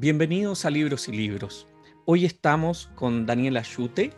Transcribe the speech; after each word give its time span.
Bienvenidos 0.00 0.64
a 0.64 0.70
Libros 0.70 1.08
y 1.08 1.12
Libros. 1.12 1.66
Hoy 2.04 2.24
estamos 2.24 2.88
con 2.94 3.26
Daniela 3.26 3.62
Chute. 3.62 4.12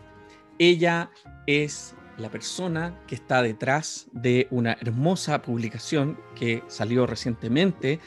Ella 0.58 1.10
es 1.46 1.94
la 2.18 2.30
persona 2.30 3.02
que 3.06 3.14
está 3.14 3.40
detrás 3.40 4.06
de 4.12 4.46
una 4.50 4.74
hermosa 4.74 5.40
publicación 5.40 6.20
que 6.36 6.62
salió 6.68 7.06
recientemente, 7.06 7.98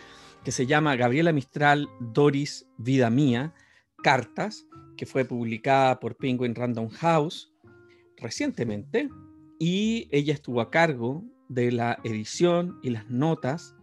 que 0.44 0.52
se 0.52 0.68
llama 0.68 0.96
Gabriela 0.96 1.34
Mistral 1.34 1.90
Doris 2.00 2.68
Vida 2.78 3.10
Mía, 3.10 3.56
Cartas, 4.04 4.68
que 4.96 5.08
fue 5.08 5.26
publicada 5.26 6.00
por 6.00 6.16
Penguin 6.16 6.54
Random 6.54 6.90
House 6.90 7.52
recientemente, 8.18 9.10
y 9.58 10.08
ella 10.12 10.36
estuvo 10.36 10.62
a 10.62 10.70
cargo 10.70 11.24
de 11.50 11.72
la 11.72 11.98
edición 12.04 12.78
y 12.84 12.92
las 12.92 13.10
notas 13.10 13.74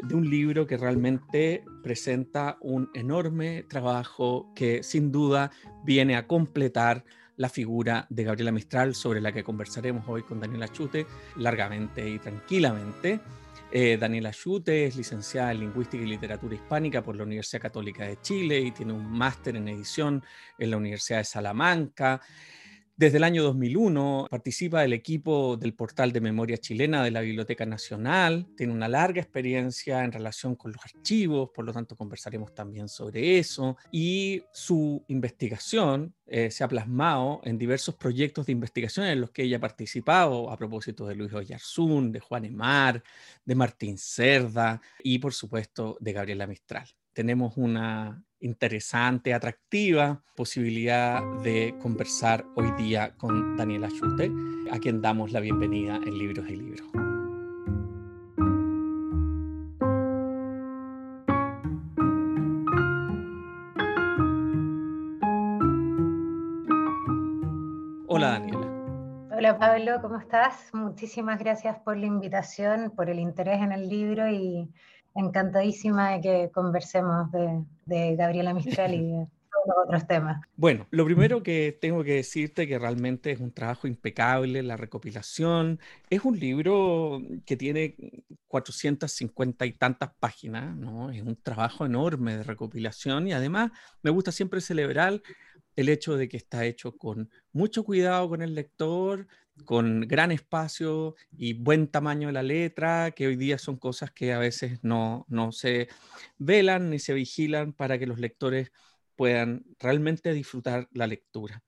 de 0.00 0.14
un 0.14 0.30
libro 0.30 0.68
que 0.68 0.76
realmente 0.76 1.64
presenta 1.82 2.58
un 2.60 2.90
enorme 2.94 3.64
trabajo 3.64 4.52
que 4.54 4.82
sin 4.82 5.10
duda 5.10 5.50
viene 5.84 6.16
a 6.16 6.26
completar 6.26 7.04
la 7.36 7.48
figura 7.48 8.06
de 8.10 8.24
Gabriela 8.24 8.52
Mistral, 8.52 8.94
sobre 8.94 9.20
la 9.20 9.32
que 9.32 9.42
conversaremos 9.42 10.04
hoy 10.06 10.22
con 10.22 10.40
Daniela 10.40 10.68
Chute 10.68 11.06
largamente 11.36 12.06
y 12.06 12.18
tranquilamente. 12.18 13.20
Eh, 13.72 13.96
Daniela 13.98 14.32
Chute 14.32 14.86
es 14.86 14.96
licenciada 14.96 15.52
en 15.52 15.60
Lingüística 15.60 16.02
y 16.02 16.06
Literatura 16.06 16.54
Hispánica 16.54 17.02
por 17.02 17.16
la 17.16 17.22
Universidad 17.22 17.62
Católica 17.62 18.04
de 18.04 18.20
Chile 18.20 18.60
y 18.60 18.72
tiene 18.72 18.92
un 18.92 19.10
máster 19.10 19.56
en 19.56 19.68
edición 19.68 20.22
en 20.58 20.70
la 20.70 20.76
Universidad 20.76 21.18
de 21.18 21.24
Salamanca. 21.24 22.20
Desde 23.00 23.16
el 23.16 23.24
año 23.24 23.42
2001 23.44 24.26
participa 24.28 24.82
del 24.82 24.92
equipo 24.92 25.56
del 25.56 25.72
portal 25.72 26.12
de 26.12 26.20
memoria 26.20 26.58
chilena 26.58 27.02
de 27.02 27.10
la 27.10 27.22
Biblioteca 27.22 27.64
Nacional, 27.64 28.46
tiene 28.58 28.74
una 28.74 28.88
larga 28.88 29.22
experiencia 29.22 30.04
en 30.04 30.12
relación 30.12 30.54
con 30.54 30.72
los 30.72 30.84
archivos, 30.84 31.48
por 31.54 31.64
lo 31.64 31.72
tanto 31.72 31.96
conversaremos 31.96 32.54
también 32.54 32.90
sobre 32.90 33.38
eso, 33.38 33.78
y 33.90 34.42
su 34.52 35.02
investigación 35.08 36.14
eh, 36.26 36.50
se 36.50 36.62
ha 36.62 36.68
plasmado 36.68 37.40
en 37.44 37.56
diversos 37.56 37.94
proyectos 37.94 38.44
de 38.44 38.52
investigación 38.52 39.06
en 39.06 39.22
los 39.22 39.30
que 39.30 39.44
ella 39.44 39.56
ha 39.56 39.60
participado, 39.60 40.50
a 40.50 40.58
propósito 40.58 41.06
de 41.06 41.14
Luis 41.14 41.32
Oyarzún, 41.32 42.12
de 42.12 42.20
Juan 42.20 42.44
Emar, 42.44 43.02
de 43.46 43.54
Martín 43.54 43.96
Cerda 43.96 44.78
y 45.02 45.18
por 45.18 45.32
supuesto 45.32 45.96
de 46.00 46.12
Gabriela 46.12 46.46
Mistral. 46.46 46.86
Tenemos 47.14 47.56
una 47.56 48.22
interesante, 48.40 49.34
atractiva 49.34 50.22
posibilidad 50.34 51.22
de 51.42 51.74
conversar 51.82 52.44
hoy 52.56 52.70
día 52.72 53.14
con 53.16 53.56
Daniela 53.56 53.88
Schute, 53.88 54.32
a 54.70 54.78
quien 54.78 55.02
damos 55.02 55.32
la 55.32 55.40
bienvenida 55.40 55.96
en 55.96 56.18
Libros 56.18 56.48
y 56.48 56.56
Libros. 56.56 56.88
Hola 68.08 68.30
Daniela. 68.30 68.66
Hola 69.30 69.58
Pablo, 69.58 70.00
¿cómo 70.02 70.18
estás? 70.18 70.70
Muchísimas 70.72 71.38
gracias 71.38 71.78
por 71.78 71.96
la 71.96 72.06
invitación, 72.06 72.90
por 72.96 73.08
el 73.08 73.18
interés 73.18 73.60
en 73.60 73.72
el 73.72 73.88
libro 73.88 74.28
y 74.28 74.68
encantadísima 75.14 76.10
de 76.10 76.20
que 76.20 76.50
conversemos 76.52 77.30
de, 77.32 77.62
Gabriela 78.16 78.54
Mistral 78.54 78.94
y 78.94 79.02
de 79.66 79.72
otros 79.84 80.06
temas. 80.06 80.40
Bueno, 80.56 80.86
lo 80.90 81.04
primero 81.04 81.42
que 81.42 81.76
tengo 81.80 82.02
que 82.04 82.14
decirte 82.14 82.66
que 82.66 82.78
realmente 82.78 83.30
es 83.30 83.40
un 83.40 83.52
trabajo 83.52 83.86
impecable, 83.86 84.62
la 84.62 84.76
recopilación. 84.76 85.80
Es 86.08 86.24
un 86.24 86.38
libro 86.38 87.20
que 87.44 87.56
tiene 87.56 87.96
450 88.48 89.66
y 89.66 89.72
tantas 89.72 90.10
páginas, 90.18 90.76
¿no? 90.76 91.10
Es 91.10 91.22
un 91.22 91.36
trabajo 91.36 91.84
enorme 91.86 92.36
de 92.36 92.42
recopilación 92.42 93.28
y 93.28 93.32
además 93.32 93.70
me 94.02 94.10
gusta 94.10 94.32
siempre 94.32 94.60
celebrar 94.60 95.20
el 95.76 95.88
hecho 95.88 96.16
de 96.16 96.28
que 96.28 96.36
está 96.36 96.64
hecho 96.64 96.96
con 96.96 97.30
mucho 97.52 97.84
cuidado 97.84 98.28
con 98.28 98.42
el 98.42 98.54
lector, 98.54 99.26
con 99.64 100.02
gran 100.02 100.32
espacio 100.32 101.14
y 101.36 101.54
buen 101.54 101.88
tamaño 101.88 102.28
de 102.28 102.32
la 102.32 102.42
letra, 102.42 103.12
que 103.12 103.26
hoy 103.26 103.36
día 103.36 103.58
son 103.58 103.76
cosas 103.76 104.10
que 104.10 104.32
a 104.32 104.38
veces 104.38 104.80
no, 104.82 105.26
no 105.28 105.52
se 105.52 105.88
velan 106.38 106.90
ni 106.90 106.98
se 106.98 107.14
vigilan 107.14 107.72
para 107.72 107.98
que 107.98 108.06
los 108.06 108.18
lectores 108.18 108.72
puedan 109.16 109.64
realmente 109.78 110.32
disfrutar 110.32 110.88
la 110.92 111.06
lectura. 111.06 111.62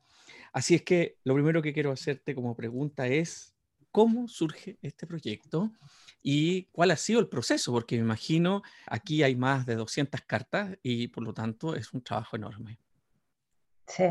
Así 0.53 0.75
es 0.75 0.83
que 0.83 1.19
lo 1.25 1.35
primero 1.35 1.63
que 1.63 1.73
quiero 1.73 1.93
hacerte 1.93 2.35
como 2.35 2.57
pregunta 2.57 3.07
es, 3.07 3.55
¿cómo 3.91 4.29
surge 4.29 4.79
este 4.83 5.07
proyecto? 5.07 5.71
¿Y 6.23 6.65
cuál 6.73 6.91
ha 6.91 6.97
sido 6.97 7.21
el 7.21 7.29
proceso? 7.29 7.73
Porque 7.73 7.97
me 7.97 8.03
imagino 8.03 8.63
aquí 8.87 9.23
hay 9.23 9.37
más 9.37 9.67
de 9.67 9.77
200 9.77 10.21
cartas 10.23 10.79
y 10.83 11.09
por 11.09 11.25
lo 11.25 11.33
tanto 11.33 11.75
es 11.75 11.93
un 11.93 12.03
trabajo 12.03 12.37
enorme. 12.37 12.79
Sí, 13.87 14.05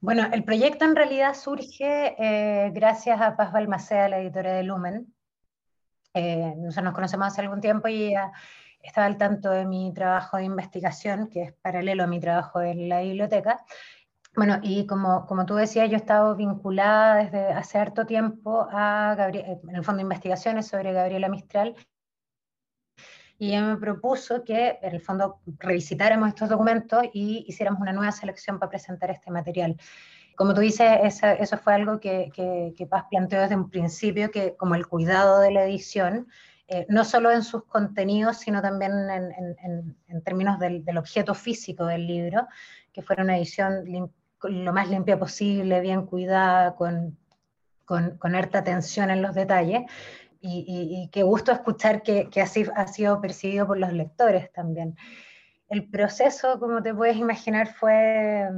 bueno, 0.00 0.28
el 0.32 0.44
proyecto 0.44 0.84
en 0.84 0.96
realidad 0.96 1.34
surge 1.34 2.14
eh, 2.18 2.70
gracias 2.74 3.20
a 3.20 3.36
Paz 3.36 3.52
Balmaceda, 3.52 4.08
la 4.08 4.18
editora 4.18 4.52
de 4.52 4.62
Lumen. 4.62 5.14
Eh, 6.12 6.52
nosotros 6.56 6.84
nos 6.84 6.94
conocemos 6.94 7.28
hace 7.28 7.40
algún 7.40 7.60
tiempo 7.60 7.88
y 7.88 8.08
ella 8.08 8.30
estaba 8.82 9.06
al 9.06 9.16
tanto 9.16 9.50
de 9.50 9.64
mi 9.64 9.94
trabajo 9.94 10.36
de 10.36 10.44
investigación, 10.44 11.28
que 11.30 11.42
es 11.42 11.52
paralelo 11.54 12.04
a 12.04 12.06
mi 12.06 12.20
trabajo 12.20 12.60
en 12.60 12.88
la 12.88 13.00
biblioteca. 13.00 13.64
Bueno, 14.36 14.58
y 14.62 14.86
como, 14.86 15.26
como 15.26 15.46
tú 15.46 15.54
decías, 15.54 15.88
yo 15.88 15.94
he 15.94 16.00
estado 16.00 16.36
vinculada 16.36 17.16
desde 17.16 17.52
hace 17.52 17.78
harto 17.78 18.04
tiempo 18.04 18.68
a 18.70 19.14
Gabriel, 19.16 19.58
en 19.66 19.76
el 19.76 19.84
fondo 19.84 19.98
de 19.98 20.02
investigaciones 20.02 20.66
sobre 20.66 20.92
Gabriela 20.92 21.28
Mistral 21.28 21.76
y 23.38 23.48
ella 23.48 23.62
me 23.62 23.76
propuso 23.76 24.44
que 24.44 24.78
en 24.80 24.94
el 24.94 25.00
fondo 25.00 25.40
revisitáramos 25.58 26.28
estos 26.28 26.48
documentos 26.48 27.04
y 27.12 27.44
hiciéramos 27.48 27.80
una 27.80 27.92
nueva 27.92 28.12
selección 28.12 28.58
para 28.58 28.70
presentar 28.70 29.10
este 29.10 29.30
material. 29.30 29.76
Como 30.36 30.54
tú 30.54 30.60
dices, 30.60 30.86
eso, 31.02 31.58
fue 31.58 31.74
algo 31.74 32.00
que, 32.00 32.30
que, 32.34 32.86
Paz 32.86 33.04
planteó 33.08 33.40
desde 33.40 33.56
un 33.56 33.70
principio, 33.70 34.30
que 34.30 34.56
como 34.56 34.74
el 34.74 34.86
cuidado 34.86 35.40
de 35.40 35.52
la 35.52 35.64
edición, 35.64 36.26
eh, 36.66 36.86
no 36.88 37.04
solo 37.04 37.30
en 37.30 37.42
sus 37.42 37.64
contenidos, 37.64 38.38
sino 38.38 38.60
también 38.60 38.92
en, 39.10 39.96
en, 40.08 40.22
términos 40.22 40.58
del, 40.58 40.84
del, 40.84 40.98
objeto 40.98 41.34
físico 41.34 41.86
del 41.86 42.06
libro, 42.06 42.48
que 42.92 43.02
fuera 43.02 43.22
una 43.22 43.36
edición 43.36 43.84
lo 44.42 44.72
más 44.72 44.88
limpia 44.88 45.18
posible, 45.18 45.80
bien 45.80 46.06
cuidada, 46.06 46.74
con, 46.74 47.16
con, 47.84 48.16
con 48.18 48.34
harta 48.34 48.58
atención 48.58 49.10
en 49.10 49.22
los 49.22 49.34
detalles, 49.34 49.82
y, 50.46 51.08
qué 51.10 51.22
gusto 51.22 51.52
escuchar 51.52 52.02
que, 52.02 52.28
así 52.42 52.66
ha 52.74 52.86
sido 52.86 53.20
percibido 53.20 53.66
por 53.66 53.78
los 53.78 53.92
lectores 53.92 54.52
también. 54.52 54.96
El 55.68 55.88
proceso, 55.88 56.58
como 56.60 56.82
te 56.82 56.94
puedes 56.94 57.16
imaginar, 57.16 57.68
fue, 57.72 58.48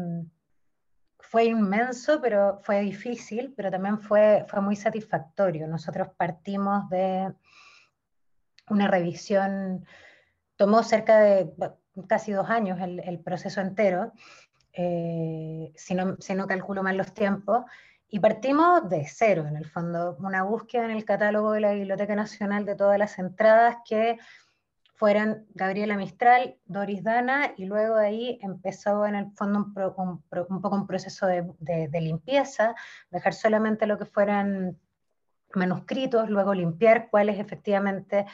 fue 1.20 1.44
inmenso, 1.44 2.20
pero 2.20 2.58
fue 2.62 2.80
difícil, 2.80 3.54
pero 3.56 3.70
también 3.70 4.00
fue, 4.00 4.44
muy 4.60 4.74
satisfactorio. 4.74 5.68
Nosotros 5.68 6.08
partimos 6.16 6.88
de 6.90 7.32
una 8.68 8.88
revisión, 8.88 9.86
tomó 10.56 10.82
cerca 10.82 11.20
de 11.20 11.52
casi 12.08 12.32
dos 12.32 12.50
años 12.50 12.78
el, 12.80 13.20
proceso 13.20 13.60
entero, 13.60 14.12
eh, 14.72 15.72
no, 15.94 16.16
si 16.18 16.34
no 16.34 16.46
calculo 16.48 16.82
mal 16.82 16.96
los 16.96 17.14
tiempos, 17.14 17.64
y 18.08 18.20
partimos 18.20 18.88
de 18.88 19.06
cero, 19.08 19.46
en 19.48 19.56
el 19.56 19.66
fondo, 19.66 20.16
una 20.20 20.44
búsqueda 20.44 20.84
en 20.84 20.92
el 20.92 21.04
catálogo 21.04 21.52
de 21.52 21.60
la 21.60 21.72
Biblioteca 21.72 22.14
Nacional 22.14 22.64
de 22.64 22.76
todas 22.76 22.98
las 22.98 23.18
entradas 23.18 23.78
que 23.88 24.18
fueran 24.94 25.44
Gabriela 25.54 25.96
Mistral, 25.96 26.56
Doris 26.64 27.02
Dana, 27.02 27.52
y 27.56 27.66
luego 27.66 27.96
ahí 27.96 28.38
empezó 28.42 29.04
en 29.06 29.14
el 29.14 29.30
fondo 29.32 29.58
un, 29.58 30.60
poco 30.60 30.76
un 30.76 30.86
proceso 30.86 31.26
de, 31.26 31.52
de, 31.58 32.00
limpieza, 32.00 32.74
dejar 33.10 33.34
solamente 33.34 33.86
lo 33.86 33.98
que 33.98 34.06
fueran 34.06 34.78
manuscritos, 35.54 36.30
luego 36.30 36.54
limpiar 36.54 37.10
cuáles 37.10 37.38
efectivamente 37.38 38.24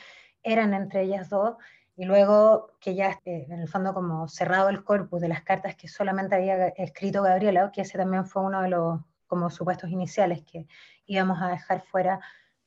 eran 0.43 0.73
entre 0.75 1.03
ellas 1.03 1.29
dos, 1.29 1.57
y 1.97 2.05
luego 2.05 2.73
que 2.81 2.95
ya 2.95 3.19
eh, 3.25 3.47
en 3.49 3.61
el 3.61 3.69
fondo 3.69 3.93
como 3.93 4.29
cerrado 4.29 4.69
el 4.69 4.85
corpus 4.85 5.21
de 5.21 5.29
las 5.29 5.43
cartas 5.43 5.75
que 5.75 5.89
solamente 5.89 6.37
había 6.37 6.69
escrito 6.69 7.23
Gabriela, 7.23 7.73
que 7.73 7.83
ese 7.83 7.99
también 7.99 8.25
fue 8.25 8.43
uno 8.43 8.63
de 8.63 8.69
los 8.69 9.01
como 9.33 9.49
supuestos 9.49 9.89
iniciales 9.89 10.43
que 10.43 10.67
íbamos 11.07 11.41
a 11.41 11.49
dejar 11.49 11.81
fuera 11.81 12.21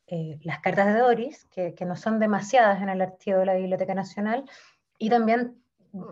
eh, 0.07 0.39
las 0.41 0.61
cartas 0.61 0.87
de 0.87 0.99
Doris, 0.99 1.45
que, 1.45 1.75
no 1.85 1.95
son 1.95 2.17
demasiadas 2.17 2.81
en 2.81 2.89
el 2.89 3.03
archivo 3.03 3.37
de 3.37 3.45
la 3.45 3.53
Biblioteca 3.53 3.93
Nacional, 3.93 4.49
y 4.97 5.11
también 5.11 5.61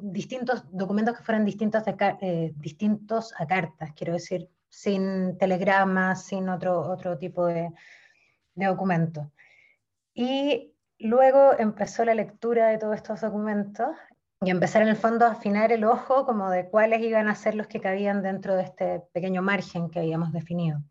distintos 0.03 0.63
documentos 0.71 1.17
que 1.17 1.23
fueran 1.23 1.43
distintos, 1.43 1.81
eh, 2.21 2.53
a 3.39 3.47
cartas, 3.47 3.93
quiero 3.95 4.13
decir, 4.13 4.47
sin 4.69 5.39
telegramas, 5.39 6.23
sin 6.23 6.47
otro, 6.49 6.81
otro 6.81 7.17
tipo 7.17 7.47
de, 7.47 7.71
de 8.53 8.65
documento. 8.67 9.31
Y 10.13 10.71
luego 10.99 11.53
empezó 11.57 12.05
la 12.05 12.13
lectura 12.13 12.67
de 12.67 12.77
todos 12.77 12.95
estos 12.95 13.21
documentos 13.21 13.87
y 14.45 14.49
empezar 14.49 14.81
en 14.81 14.89
el 14.89 14.95
fondo 14.95 15.25
a 15.25 15.31
afinar 15.31 15.71
el 15.71 15.83
ojo 15.83 16.25
como 16.25 16.49
de 16.49 16.69
cuáles 16.69 17.01
iban 17.01 17.27
a 17.27 17.35
ser 17.35 17.55
los 17.55 17.67
que 17.67 17.79
cabían 17.79 18.21
dentro 18.21 18.55
de 18.55 18.63
este 18.63 19.01
pequeño 19.13 19.41
margen 19.41 19.89
que 19.89 19.99
habíamos 19.99 20.31
definido. 20.31 20.81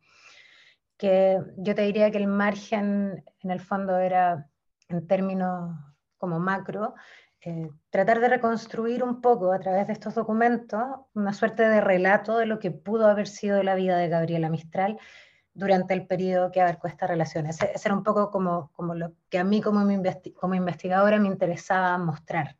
Que 0.96 1.40
yo 1.56 1.74
te 1.74 1.82
diría 1.82 2.10
que 2.10 2.18
el 2.18 2.28
margen 2.28 3.24
en 3.40 3.50
el 3.50 3.60
fondo 3.60 3.98
era, 3.98 4.48
en 4.88 5.06
términos 5.06 5.76
como 6.16 6.38
macro, 6.38 6.94
eh, 7.40 7.70
tratar 7.90 8.20
de 8.20 8.28
reconstruir 8.28 9.02
un 9.02 9.20
poco 9.20 9.52
a 9.52 9.58
través 9.58 9.88
de 9.88 9.92
estos 9.94 10.14
documentos 10.14 10.80
una 11.14 11.32
suerte 11.32 11.68
de 11.68 11.80
relato 11.80 12.38
de 12.38 12.46
lo 12.46 12.60
que 12.60 12.70
pudo 12.70 13.08
haber 13.08 13.26
sido 13.26 13.62
la 13.64 13.74
vida 13.74 13.98
de 13.98 14.08
Gabriela 14.08 14.48
Mistral 14.48 14.98
durante 15.52 15.92
el 15.92 16.06
periodo 16.06 16.52
que 16.52 16.60
abarcó 16.60 16.86
esta 16.86 17.06
relación. 17.06 17.46
Ese, 17.46 17.72
era 17.84 17.94
un 17.94 18.04
poco 18.04 18.30
como, 18.30 18.94
lo 18.94 19.12
que 19.28 19.38
a 19.38 19.44
mí 19.44 19.60
como 19.60 19.82
investigadora 19.90 21.18
me 21.18 21.28
interesaba 21.28 21.98
mostrar. 21.98 22.56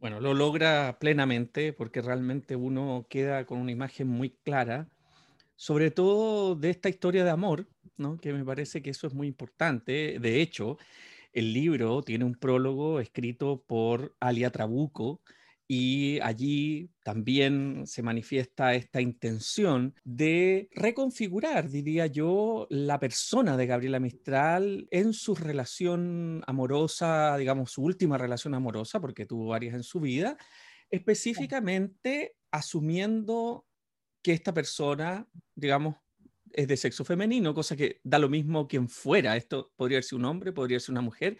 Bueno, 0.00 0.20
lo 0.20 0.32
logra 0.32 0.98
plenamente 1.00 1.72
porque 1.72 2.02
realmente 2.02 2.54
uno 2.56 3.06
queda 3.10 3.46
con 3.46 3.58
una 3.58 3.72
imagen 3.72 4.06
muy 4.06 4.30
clara, 4.30 4.90
sobre 5.56 5.90
todo 5.90 6.54
de 6.56 6.70
esta 6.70 6.88
historia 6.88 7.24
de 7.24 7.30
amor, 7.30 7.68
¿no? 7.96 8.18
que 8.18 8.32
me 8.32 8.44
parece 8.44 8.82
que 8.82 8.90
eso 8.90 9.06
es 9.08 9.14
muy 9.14 9.28
importante. 9.28 10.18
De 10.20 10.40
hecho, 10.40 10.78
el 11.32 11.52
libro 11.52 12.02
tiene 12.02 12.24
un 12.24 12.34
prólogo 12.36 13.00
escrito 13.00 13.64
por 13.66 14.16
Alia 14.20 14.50
Trabuco, 14.50 15.22
y 15.70 16.18
allí 16.20 16.90
también 17.04 17.86
se 17.86 18.02
manifiesta 18.02 18.74
esta 18.74 19.02
intención 19.02 19.94
de 20.02 20.70
reconfigurar, 20.72 21.68
diría 21.68 22.06
yo, 22.06 22.66
la 22.70 22.98
persona 22.98 23.54
de 23.58 23.66
Gabriela 23.66 24.00
Mistral 24.00 24.88
en 24.90 25.12
su 25.12 25.34
relación 25.34 26.42
amorosa, 26.46 27.36
digamos, 27.36 27.70
su 27.70 27.82
última 27.82 28.16
relación 28.16 28.54
amorosa, 28.54 28.98
porque 28.98 29.26
tuvo 29.26 29.48
varias 29.48 29.74
en 29.74 29.82
su 29.82 30.00
vida, 30.00 30.38
específicamente 30.90 32.36
asumiendo 32.50 33.66
que 34.22 34.32
esta 34.32 34.54
persona, 34.54 35.28
digamos, 35.54 35.96
es 36.50 36.66
de 36.66 36.78
sexo 36.78 37.04
femenino, 37.04 37.52
cosa 37.52 37.76
que 37.76 38.00
da 38.04 38.18
lo 38.18 38.30
mismo 38.30 38.66
quien 38.66 38.88
fuera. 38.88 39.36
Esto 39.36 39.70
podría 39.76 40.00
ser 40.00 40.18
un 40.18 40.24
hombre, 40.24 40.52
podría 40.52 40.80
ser 40.80 40.92
una 40.92 41.02
mujer, 41.02 41.36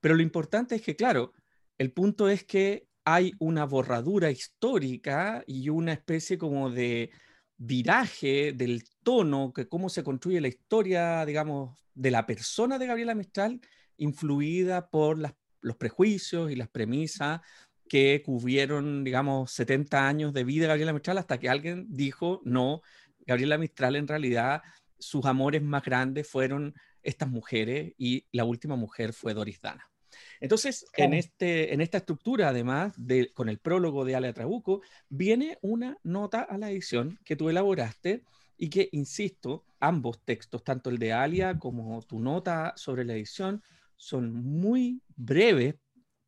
pero 0.00 0.14
lo 0.14 0.22
importante 0.22 0.76
es 0.76 0.82
que, 0.82 0.94
claro, 0.94 1.32
el 1.78 1.92
punto 1.92 2.28
es 2.28 2.44
que 2.44 2.91
hay 3.04 3.32
una 3.38 3.64
borradura 3.64 4.30
histórica 4.30 5.42
y 5.46 5.68
una 5.68 5.92
especie 5.92 6.38
como 6.38 6.70
de 6.70 7.10
viraje 7.56 8.52
del 8.52 8.84
tono, 9.02 9.52
que 9.52 9.68
cómo 9.68 9.88
se 9.88 10.02
construye 10.02 10.40
la 10.40 10.48
historia, 10.48 11.24
digamos, 11.24 11.78
de 11.94 12.10
la 12.10 12.26
persona 12.26 12.78
de 12.78 12.86
Gabriela 12.86 13.14
Mistral, 13.14 13.60
influida 13.96 14.88
por 14.88 15.18
los 15.60 15.76
prejuicios 15.76 16.50
y 16.50 16.56
las 16.56 16.68
premisas 16.68 17.40
que 17.88 18.22
cubrieron, 18.24 19.04
digamos, 19.04 19.52
70 19.52 20.08
años 20.08 20.32
de 20.32 20.44
vida 20.44 20.62
de 20.62 20.68
Gabriela 20.68 20.92
Mistral 20.92 21.18
hasta 21.18 21.38
que 21.38 21.48
alguien 21.48 21.86
dijo, 21.90 22.40
no, 22.44 22.82
Gabriela 23.26 23.58
Mistral 23.58 23.96
en 23.96 24.08
realidad, 24.08 24.62
sus 24.98 25.24
amores 25.26 25.62
más 25.62 25.82
grandes 25.82 26.28
fueron 26.28 26.74
estas 27.02 27.28
mujeres 27.28 27.92
y 27.98 28.26
la 28.32 28.44
última 28.44 28.76
mujer 28.76 29.12
fue 29.12 29.34
Doris 29.34 29.60
Dana. 29.60 29.91
Entonces, 30.40 30.86
en, 30.96 31.14
este, 31.14 31.72
en 31.72 31.80
esta 31.80 31.98
estructura, 31.98 32.48
además, 32.48 32.94
de, 32.96 33.32
con 33.32 33.48
el 33.48 33.58
prólogo 33.58 34.04
de 34.04 34.14
Ale 34.14 34.32
Trabuco, 34.32 34.82
viene 35.08 35.58
una 35.62 35.98
nota 36.02 36.42
a 36.42 36.58
la 36.58 36.70
edición 36.70 37.18
que 37.24 37.36
tú 37.36 37.48
elaboraste 37.48 38.22
y 38.56 38.70
que, 38.70 38.88
insisto, 38.92 39.64
ambos 39.80 40.24
textos, 40.24 40.62
tanto 40.62 40.90
el 40.90 40.98
de 40.98 41.12
Alia 41.12 41.58
como 41.58 42.00
tu 42.02 42.20
nota 42.20 42.72
sobre 42.76 43.04
la 43.04 43.14
edición, 43.14 43.62
son 43.96 44.32
muy 44.32 45.00
breves 45.16 45.76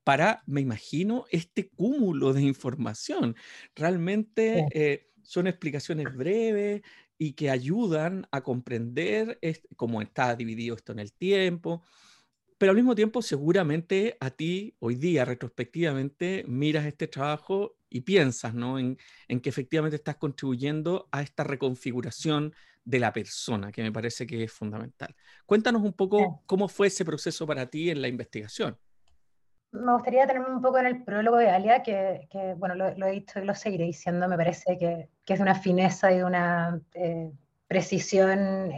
para, 0.05 0.43
me 0.47 0.61
imagino, 0.61 1.25
este 1.31 1.71
cúmulo 1.71 2.33
de 2.33 2.43
información. 2.43 3.35
Realmente 3.75 4.67
eh, 4.73 5.09
son 5.23 5.47
explicaciones 5.47 6.15
breves 6.15 6.83
y 7.19 7.33
que 7.33 7.51
ayudan 7.51 8.27
a 8.31 8.43
comprender 8.43 9.39
cómo 9.77 10.03
está 10.03 10.37
dividido 10.37 10.77
esto 10.77 10.93
en 10.93 10.99
el 10.99 11.13
tiempo, 11.13 11.83
pero 12.65 12.71
al 12.71 12.77
mismo 12.77 12.95
tiempo 12.95 13.21
seguramente 13.21 14.17
a 14.21 14.31
ti 14.31 14.75
hoy 14.79 14.95
día 14.95 15.27
retrospectivamente 15.27 16.47
miras 16.49 16.87
este 16.87 17.09
trabajo 17.09 17.77
y 17.91 18.01
piensas 18.01 18.55
¿no? 18.55 18.79
en, 18.79 18.97
que 19.43 19.51
efectivamente 19.51 19.97
estás 19.97 20.17
contribuyendo 20.17 21.07
a 21.13 21.21
esta 21.21 21.45
reconfiguración 21.45 22.55
de 22.83 23.01
la 23.01 23.13
persona, 23.13 23.71
que 23.71 23.83
me 23.83 23.93
parece 23.93 24.27
que 24.27 24.45
es 24.45 24.51
fundamental. 24.51 25.15
Cuéntanos 25.45 25.83
un 25.83 25.93
poco 25.93 26.43
cómo 26.47 26.67
fue 26.67 26.87
ese 26.87 27.05
proceso 27.05 27.47
para 27.47 27.67
ti 27.67 27.91
en 27.91 28.01
la 28.01 28.09
investigación. 28.09 28.79
Me 29.73 29.93
gustaría 29.93 30.27
tenerme 30.27 30.55
un 30.55 30.63
poco 30.63 30.79
en 30.79 30.87
el 30.87 31.05
prólogo 31.05 31.37
de 31.37 31.51
Alia, 31.51 31.83
que, 31.83 32.27
bueno, 32.57 32.75
lo, 32.77 33.07
he 33.07 33.11
dicho 33.11 33.41
y 33.41 33.45
lo 33.45 33.55
seguiré 33.55 33.85
diciendo, 33.85 34.27
me 34.27 34.39
parece 34.39 34.79
que, 34.79 35.11
es 35.27 35.39
de 35.39 35.43
una 35.43 35.55
fineza 35.55 36.11
y 36.11 36.17
de 36.17 36.25
una 36.25 36.81
eh, 36.95 37.31
precisión 37.69 38.73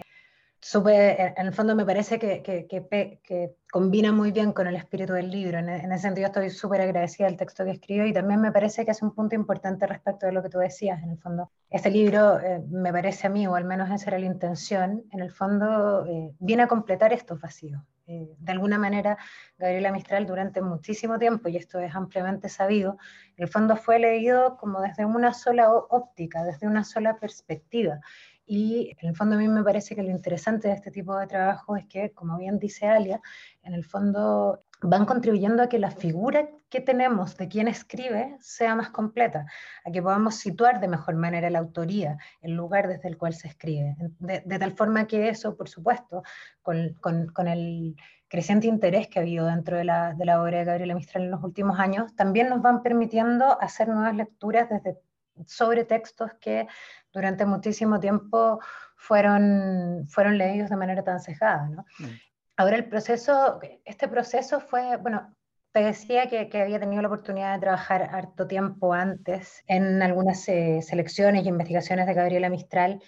súper, 0.61 1.35
en 1.37 1.47
el 1.47 1.53
fondo 1.53 1.75
me 1.75 1.85
parece 1.85 2.19
que, 2.19 2.43
que, 2.43 2.67
que, 2.67 3.57
combina 3.71 4.11
muy 4.11 4.33
bien 4.33 4.53
con 4.53 4.67
el 4.67 4.77
espíritu 4.77 5.13
del 5.13 5.31
libro. 5.31 5.59
En, 5.59 5.69
ese 5.69 6.03
sentido 6.03 6.27
estoy 6.27 6.51
súper 6.51 6.81
agradecida 6.81 7.27
del 7.27 7.37
texto 7.37 7.65
que 7.65 7.73
escribió 7.73 8.07
y 8.07 8.13
también 8.13 8.41
me 8.41 8.53
parece 8.53 8.85
que 8.85 8.93
es 8.93 9.03
un 9.03 9.15
punto 9.15 9.35
importante 9.35 9.87
respecto 9.87 10.27
de 10.27 10.33
lo 10.33 10.43
que 10.43 10.49
tú 10.49 10.59
decías, 10.59 11.03
en 11.03 11.11
el 11.11 11.19
fondo. 11.19 11.51
Este 11.69 11.91
libro 11.91 12.41
eh, 12.41 12.63
me 12.71 12.93
parece 12.93 13.27
a 13.27 13.31
mí, 13.31 13.47
o 13.47 13.55
al 13.55 13.65
menos 13.65 13.91
esa 13.91 14.11
era 14.11 14.19
la 14.19 14.27
intención, 14.27 15.05
en 15.13 15.21
el 15.21 15.31
fondo 15.31 16.07
eh, 16.07 16.33
viene 16.39 16.63
a 16.63 16.69
completar 16.69 17.13
estos 17.13 17.41
vacíos. 17.41 17.83
Eh, 18.09 18.37
de 18.39 18.53
alguna 18.53 18.79
manera, 18.79 19.19
Gabriela 19.59 19.91
Mistral 19.91 20.27
durante 20.27 20.63
muchísimo 20.63 21.19
tiempo, 21.19 21.49
y 21.49 21.57
esto 21.57 21.81
es 21.81 21.95
ampliamente 21.95 22.49
sabido, 22.49 22.99
en 23.37 23.45
el 23.45 23.49
fondo 23.49 23.77
fue 23.77 23.99
leído 23.99 24.57
como 24.59 24.81
desde 24.81 25.05
una 25.05 25.35
sola 25.35 25.73
óptica, 25.73 26.45
desde 26.45 26.69
una 26.69 26.85
sola 26.85 27.19
perspectiva. 27.19 28.01
Y 28.47 28.97
en 29.01 29.09
el 29.09 29.17
fondo 29.17 29.35
a 29.35 29.39
mí 29.39 29.49
me 29.49 29.65
parece 29.65 29.97
que 29.97 30.03
lo 30.03 30.11
interesante 30.11 30.69
de 30.69 30.75
este 30.75 30.93
tipo 30.93 31.19
de 31.19 31.27
trabajo 31.27 31.77
es 31.77 31.85
que, 31.87 32.13
como 32.13 32.39
bien 32.39 32.59
dice 32.59 32.87
Alia, 32.87 33.21
en 33.63 33.75
el 33.75 33.85
fondo 33.85 34.63
van 34.83 35.05
contribuyendo 35.05 35.63
a 35.63 35.69
que 35.69 35.79
la 35.79 35.91
figura 35.91 36.49
que 36.69 36.81
tenemos 36.81 37.37
de 37.37 37.49
quien 37.49 37.67
escribe 37.67 38.37
sea 38.41 38.75
más 38.75 38.91
completa, 38.91 39.47
a 39.85 39.91
que 39.91 40.03
podamos 40.03 40.37
situar 40.37 40.81
de 40.81 40.89
mejor 40.89 41.15
manera 41.17 41.49
la 41.51 41.61
autoría, 41.61 42.19
el 42.43 42.53
lugar 42.53 42.87
desde 42.89 43.09
el 43.09 43.17
cual 43.17 43.35
se 43.35 43.49
escribe, 43.49 43.97
de, 44.19 44.59
tal 44.59 44.73
forma 44.73 45.07
que 45.07 45.29
eso, 45.29 45.57
por 45.57 45.69
supuesto, 45.69 46.23
con, 46.63 46.95
con, 47.01 47.49
el 47.49 47.97
creciente 48.29 48.67
interés 48.67 49.09
que 49.09 49.19
ha 49.19 49.23
habido 49.23 49.47
dentro 49.47 49.77
de 49.77 49.85
la, 49.85 50.15
de 50.15 50.25
la 50.25 50.43
obra 50.43 50.59
de 50.59 50.65
Gabriela 50.65 50.95
Mistral 50.95 51.25
en 51.25 51.31
los 51.31 51.43
últimos 51.43 51.79
años, 51.79 52.15
también 52.17 52.49
nos 52.49 52.61
van 52.61 52.83
permitiendo 52.83 53.61
hacer 53.61 53.89
nuevas 53.89 54.15
lecturas 54.15 54.69
desde 54.69 54.99
sobre 55.45 55.85
textos 55.85 56.33
que 56.41 56.67
durante 57.13 57.45
muchísimo 57.45 58.01
tiempo 58.01 58.61
fueron, 58.97 60.07
fueron 60.09 60.39
leídos 60.39 60.71
de 60.71 60.77
manera 60.77 61.05
tan 61.05 61.21
cejada. 61.21 61.69
¿no? 61.69 61.85
Mm. 61.99 62.05
Ahora 62.57 62.77
el 62.77 62.89
proceso, 62.89 63.61
este 63.85 64.09
proceso 64.09 64.61
fue, 64.61 64.97
bueno, 64.97 65.35
te 65.73 65.83
decía 65.83 66.29
que, 66.29 66.49
que, 66.49 66.63
había 66.63 66.81
tenido 66.81 67.03
la 67.03 67.09
oportunidad 67.09 67.55
de 67.55 67.61
trabajar 67.61 68.03
harto 68.03 68.47
tiempo 68.47 68.95
antes 68.95 69.63
en 69.67 70.01
algunas 70.03 70.49
eh, 70.49 70.81
selecciones 70.81 71.45
y 71.45 71.49
investigaciones 71.49 72.07
de 72.07 72.15
Gabriela 72.15 72.49
Mistral. 72.49 73.03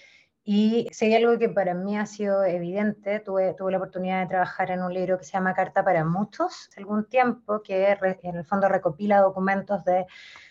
Y 0.44 0.86
si 0.92 1.06
hay 1.06 1.14
algo 1.14 1.38
que 1.38 1.48
para 1.48 1.74
mí 1.74 1.96
ha 1.96 2.06
sido 2.06 2.44
evidente, 2.44 3.20
tuve, 3.20 3.54
tuve 3.54 3.72
la 3.72 3.78
oportunidad 3.78 4.20
de 4.20 4.28
trabajar 4.28 4.70
en 4.70 4.82
un 4.82 4.92
libro 4.92 5.18
que 5.18 5.24
se 5.24 5.32
llama 5.32 5.54
Carta 5.54 5.82
para 5.82 6.04
Muchos, 6.04 6.68
algún 6.76 7.06
tiempo, 7.08 7.62
que 7.62 7.96
en 8.22 8.36
el 8.36 8.44
fondo 8.44 8.68
recopila 8.68 9.20
documentos 9.20 9.84
de 9.84 10.06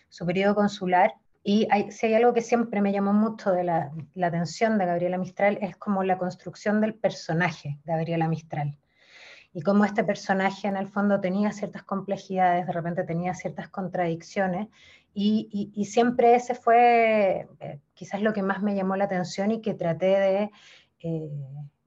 su 0.10 0.25
periodo 0.25 0.55
consular 0.55 1.13
y 1.50 1.66
si 1.92 2.08
hay 2.08 2.13
algo 2.16 2.34
que 2.34 2.42
siempre 2.42 2.82
me 2.82 2.92
llamó 2.92 3.13
mucho 3.13 3.54
de 3.54 3.63
la, 3.63 3.94
atención 4.22 4.77
de 4.77 4.86
Gabriela 4.86 5.18
Mistral 5.18 5.58
es 5.62 5.77
como 5.77 6.04
la 6.04 6.18
construcción 6.18 6.82
del 6.82 6.94
personaje 6.94 7.80
de 7.86 7.94
Gabriela 7.94 8.27
Mistral. 8.27 8.77
Y 9.54 9.62
cómo 9.62 9.86
este 9.86 10.04
personaje 10.04 10.68
en 10.68 10.75
el 10.75 10.89
fondo 10.89 11.22
tenía 11.22 11.54
ciertas 11.54 11.84
complejidades, 11.84 12.68
de 12.68 12.74
repente 12.74 13.06
tenía 13.06 13.34
ciertas 13.34 13.70
contradicciones. 13.70 14.68
Y, 15.13 15.72
y, 15.74 15.86
siempre 15.86 16.36
ese 16.36 16.54
fue 16.54 17.48
eh, 17.62 17.80
quizás 17.94 18.22
lo 18.22 18.34
que 18.34 18.44
más 18.44 18.62
me 18.62 18.75
llamó 18.75 18.98
la 18.98 19.06
atención 19.06 19.51
y 19.51 19.62
que 19.62 19.74
traté 19.74 20.20
de, 20.20 20.51
eh, 21.00 21.32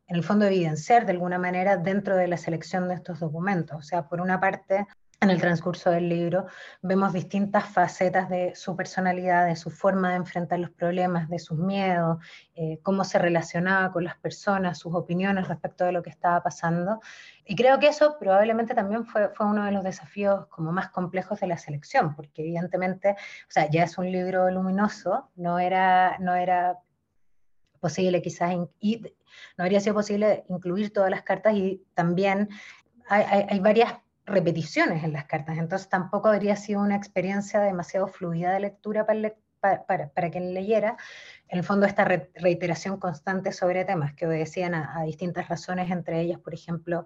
en 0.06 0.16
el 0.16 0.24
fondo, 0.24 0.46
evidenciar 0.46 1.04
de 1.04 1.12
alguna 1.12 1.38
manera 1.38 1.76
dentro 1.76 2.16
de 2.16 2.28
la 2.28 2.38
selección 2.38 2.88
de 2.88 2.94
estos 2.94 3.20
documentos. 3.20 3.76
O 3.76 3.82
sea, 3.82 4.08
por 4.08 4.22
una 4.22 4.40
parte, 4.40 4.86
en 5.22 5.28
el 5.28 5.38
transcurso 5.38 5.90
del 5.90 6.08
libro 6.08 6.46
vemos 6.80 7.12
distintas 7.12 7.68
facetas 7.68 8.30
de 8.30 8.54
su 8.54 8.74
personalidad, 8.74 9.46
de 9.46 9.56
su 9.56 9.70
forma 9.70 10.10
de 10.10 10.16
enfrentar 10.16 10.58
los 10.58 10.70
problemas, 10.70 11.28
de 11.28 11.38
sus 11.38 11.58
miedos, 11.58 12.18
eh, 12.54 12.78
cómo 12.82 13.04
se 13.04 13.18
relacionaba 13.18 13.92
con 13.92 14.04
las 14.04 14.16
personas, 14.16 14.78
sus 14.78 14.94
opiniones 14.94 15.46
respecto 15.46 15.84
de 15.84 15.92
lo 15.92 16.02
que 16.02 16.08
estaba 16.08 16.42
pasando. 16.42 17.00
Y 17.44 17.54
creo 17.54 17.78
que 17.78 17.88
eso 17.88 18.16
probablemente 18.18 18.74
también 18.74 19.04
fue, 19.04 19.28
fue 19.34 19.44
uno 19.44 19.66
de 19.66 19.72
los 19.72 19.84
desafíos 19.84 20.46
como 20.46 20.72
más 20.72 20.88
complejos 20.88 21.38
de 21.40 21.48
la 21.48 21.58
selección, 21.58 22.16
porque 22.16 22.40
evidentemente, 22.40 23.10
o 23.10 23.50
sea, 23.50 23.68
ya 23.68 23.84
es 23.84 23.98
un 23.98 24.10
libro 24.10 24.50
luminoso, 24.50 25.28
no 25.36 25.58
era, 25.58 26.16
no 26.18 26.34
era 26.34 26.78
posible 27.78 28.22
quizás, 28.22 28.54
y 28.78 29.02
no 29.58 29.64
habría 29.64 29.80
sido 29.80 29.94
posible 29.94 30.44
incluir 30.48 30.94
todas 30.94 31.10
las 31.10 31.22
cartas 31.22 31.54
y 31.54 31.84
también 31.92 32.48
hay, 33.08 33.24
hay, 33.28 33.46
hay 33.50 33.60
varias 33.60 33.94
repeticiones 34.26 35.04
en 35.04 35.12
las 35.12 35.24
cartas, 35.24 35.58
entonces 35.58 35.88
tampoco 35.88 36.28
habría 36.28 36.56
sido 36.56 36.80
una 36.80 36.96
experiencia 36.96 37.60
demasiado 37.60 38.06
fluida 38.06 38.52
de 38.52 38.60
lectura 38.60 39.06
para, 39.60 39.84
para, 39.86 40.30
quien 40.30 40.54
leyera. 40.54 40.96
En 41.48 41.58
el 41.58 41.64
fondo, 41.64 41.86
esta 41.86 42.04
reiteración 42.04 42.98
constante 42.98 43.52
sobre 43.52 43.84
temas 43.84 44.14
que 44.14 44.26
obedecían 44.26 44.74
a, 44.74 45.02
distintas 45.04 45.48
razones, 45.48 45.90
entre 45.90 46.20
ellas, 46.20 46.38
por 46.38 46.54
ejemplo, 46.54 47.04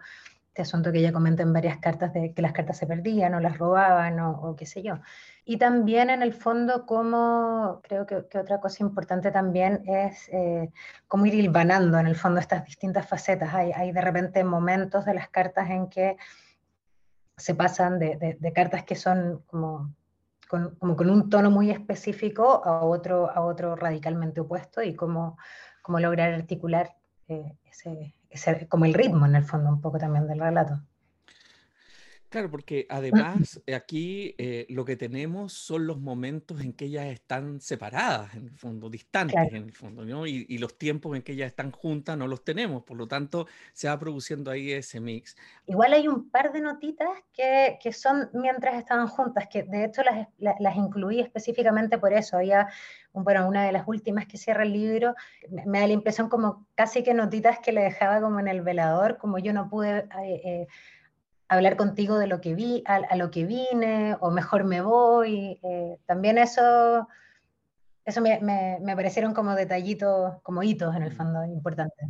este 0.48 0.62
asunto 0.62 0.92
que 0.92 0.98
ella 0.98 1.12
comenta 1.12 1.42
en 1.42 1.52
varias 1.52 1.78
cartas 1.78 2.12
de 2.12 2.32
que 2.32 2.40
las 2.40 2.52
cartas 2.52 2.78
se 2.78 2.86
perdían 2.86 3.34
o 3.34 3.40
las 3.40 3.58
robaban 3.58 4.20
o, 4.20 4.54
qué 4.56 4.66
sé 4.66 4.82
yo. 4.82 5.00
Y 5.44 5.56
también 5.56 6.10
en 6.10 6.22
el 6.22 6.32
fondo 6.32 6.86
como, 6.86 7.80
creo 7.82 8.06
que, 8.06 8.38
otra 8.38 8.60
cosa 8.60 8.84
importante 8.84 9.32
también 9.32 9.82
es 9.84 10.28
eh, 10.28 10.70
cómo 11.08 11.26
ir 11.26 11.34
hilvanando 11.34 11.98
en 11.98 12.06
el 12.06 12.14
fondo 12.14 12.38
estas 12.38 12.64
distintas 12.64 13.04
facetas. 13.08 13.52
Hay, 13.52 13.72
hay 13.72 13.90
de 13.90 14.00
repente 14.00 14.44
momentos 14.44 15.04
de 15.04 15.14
las 15.14 15.28
cartas 15.28 15.68
en 15.70 15.88
que 15.88 16.16
se 17.36 17.54
pasan 17.54 17.98
de, 17.98 18.36
de, 18.38 18.52
cartas 18.52 18.84
que 18.84 18.94
son 18.94 19.42
como 19.46 19.92
con, 20.48 20.76
como 20.76 20.96
con 20.96 21.10
un 21.10 21.30
tono 21.30 21.50
muy 21.50 21.70
específico 21.70 22.64
a 22.64 22.84
otro, 22.84 23.30
a 23.30 23.40
otro 23.40 23.76
radicalmente 23.76 24.40
opuesto 24.40 24.82
y 24.82 24.94
cómo, 24.94 25.36
cómo 25.82 25.98
lograr 25.98 26.32
articular 26.32 26.94
eh, 27.28 27.56
ese, 27.64 28.68
como 28.68 28.84
el 28.84 28.94
ritmo 28.94 29.26
en 29.26 29.36
el 29.36 29.44
fondo 29.44 29.70
un 29.70 29.80
poco 29.80 29.98
también 29.98 30.26
del 30.26 30.40
relato. 30.40 30.80
Claro, 32.34 32.50
porque 32.50 32.84
además 32.90 33.62
aquí 33.72 34.34
eh, 34.38 34.66
lo 34.68 34.84
que 34.84 34.96
tenemos 34.96 35.52
son 35.52 35.86
los 35.86 36.00
momentos 36.00 36.62
en 36.62 36.72
que 36.72 36.86
ellas 36.86 37.06
están 37.06 37.60
separadas, 37.60 38.34
en 38.34 38.46
el 38.48 38.56
fondo, 38.56 38.90
distantes 38.90 39.52
en 39.52 39.62
el 39.62 39.72
fondo, 39.72 40.04
¿no? 40.04 40.26
Y, 40.26 40.44
y, 40.48 40.58
los 40.58 40.76
tiempos 40.76 41.14
en 41.14 41.22
que 41.22 41.30
ellas 41.30 41.46
están 41.46 41.70
juntas 41.70 42.18
no 42.18 42.26
los 42.26 42.42
tenemos, 42.42 42.82
por 42.82 42.96
lo 42.96 43.06
tanto 43.06 43.46
se 43.72 43.86
va 43.86 43.96
produciendo 44.00 44.50
ahí 44.50 44.72
ese 44.72 44.98
mix. 44.98 45.36
Igual 45.66 45.92
hay 45.92 46.08
un 46.08 46.28
par 46.28 46.52
de 46.52 46.60
notitas 46.60 47.08
que, 47.32 47.78
que 47.80 47.92
son 47.92 48.28
mientras 48.32 48.78
estaban 48.78 49.06
juntas, 49.06 49.46
que 49.48 49.62
de 49.62 49.84
hecho 49.84 50.02
las, 50.02 50.26
las, 50.58 50.74
incluí 50.74 51.20
específicamente 51.20 51.98
por 51.98 52.12
eso. 52.12 52.38
Había, 52.38 52.66
bueno, 53.12 53.46
una 53.46 53.64
de 53.64 53.70
las 53.70 53.86
últimas 53.86 54.26
que 54.26 54.38
cierra 54.38 54.64
el 54.64 54.72
libro, 54.72 55.14
me, 55.50 55.78
da 55.78 55.86
la 55.86 55.92
impresión 55.92 56.28
como 56.28 56.66
casi 56.74 57.04
que 57.04 57.14
notitas 57.14 57.60
que 57.60 57.70
le 57.70 57.82
dejaba 57.82 58.20
como 58.20 58.40
en 58.40 58.48
el 58.48 58.62
velador, 58.62 59.18
como 59.18 59.38
yo 59.38 59.52
no 59.52 59.70
pude... 59.70 59.98
Eh, 60.20 60.40
eh, 60.44 60.66
hablar 61.54 61.76
contigo 61.76 62.18
de 62.18 62.26
lo 62.26 62.40
que 62.40 62.54
vi, 62.54 62.82
a, 62.86 63.16
lo 63.16 63.30
que 63.30 63.44
vine, 63.46 64.16
o 64.20 64.30
mejor 64.30 64.64
me 64.64 64.80
voy. 64.80 65.58
Eh, 65.62 65.98
también 66.06 66.38
eso, 66.38 67.08
eso 68.04 68.20
me, 68.20 68.40
me, 68.40 68.96
parecieron 68.96 69.34
como 69.34 69.54
detallitos, 69.54 70.40
como 70.42 70.62
hitos 70.62 70.94
en 70.94 71.02
el 71.02 71.12
fondo 71.12 71.44
importantes. 71.44 72.08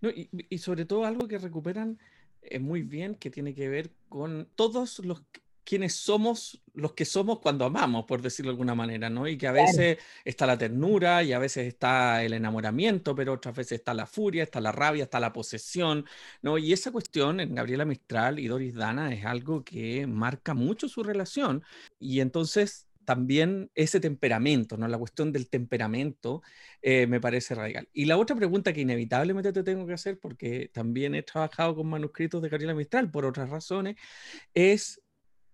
No, 0.00 0.08
y, 0.08 0.30
y, 0.48 0.58
sobre 0.58 0.84
todo 0.86 1.04
algo 1.04 1.28
que 1.28 1.38
recuperan 1.38 1.98
eh, 2.42 2.58
muy 2.58 2.82
bien, 2.82 3.14
que 3.14 3.30
tiene 3.30 3.54
que 3.54 3.68
ver 3.68 3.90
con 4.08 4.48
todos 4.54 4.98
los 5.00 5.22
quienes 5.64 5.94
somos 5.94 6.62
los 6.74 6.92
que 6.92 7.04
somos 7.04 7.40
cuando 7.40 7.64
amamos, 7.64 8.04
por 8.06 8.22
decirlo 8.22 8.50
de 8.50 8.54
alguna 8.54 8.74
manera, 8.74 9.10
¿no? 9.10 9.26
Y 9.28 9.36
que 9.36 9.46
a 9.46 9.52
veces 9.52 9.98
está 10.24 10.46
la 10.46 10.56
ternura 10.56 11.22
y 11.22 11.32
a 11.32 11.38
veces 11.38 11.66
está 11.66 12.22
el 12.24 12.32
enamoramiento, 12.32 13.14
pero 13.14 13.34
otras 13.34 13.54
veces 13.54 13.78
está 13.80 13.94
la 13.94 14.06
furia, 14.06 14.42
está 14.42 14.60
la 14.60 14.72
rabia, 14.72 15.04
está 15.04 15.20
la 15.20 15.32
posesión, 15.32 16.06
¿no? 16.42 16.58
Y 16.58 16.72
esa 16.72 16.92
cuestión 16.92 17.40
en 17.40 17.54
Gabriela 17.54 17.84
Mistral 17.84 18.38
y 18.38 18.48
Doris 18.48 18.74
Dana 18.74 19.12
es 19.12 19.24
algo 19.24 19.64
que 19.64 20.06
marca 20.06 20.54
mucho 20.54 20.88
su 20.88 21.02
relación 21.02 21.62
y 21.98 22.20
entonces 22.20 22.86
también 23.10 23.72
ese 23.74 23.98
temperamento, 23.98 24.76
¿no? 24.76 24.86
La 24.86 24.96
cuestión 24.96 25.32
del 25.32 25.48
temperamento 25.48 26.42
eh, 26.80 27.08
me 27.08 27.20
parece 27.20 27.56
radical. 27.56 27.88
Y 27.92 28.04
la 28.04 28.16
otra 28.16 28.36
pregunta 28.36 28.72
que 28.72 28.82
inevitablemente 28.82 29.52
te 29.52 29.64
tengo 29.64 29.84
que 29.84 29.94
hacer, 29.94 30.18
porque 30.20 30.70
también 30.72 31.16
he 31.16 31.24
trabajado 31.24 31.74
con 31.74 31.88
manuscritos 31.88 32.40
de 32.40 32.48
Gabriela 32.48 32.74
Mistral 32.74 33.10
por 33.10 33.26
otras 33.26 33.50
razones, 33.50 33.96
es 34.54 34.99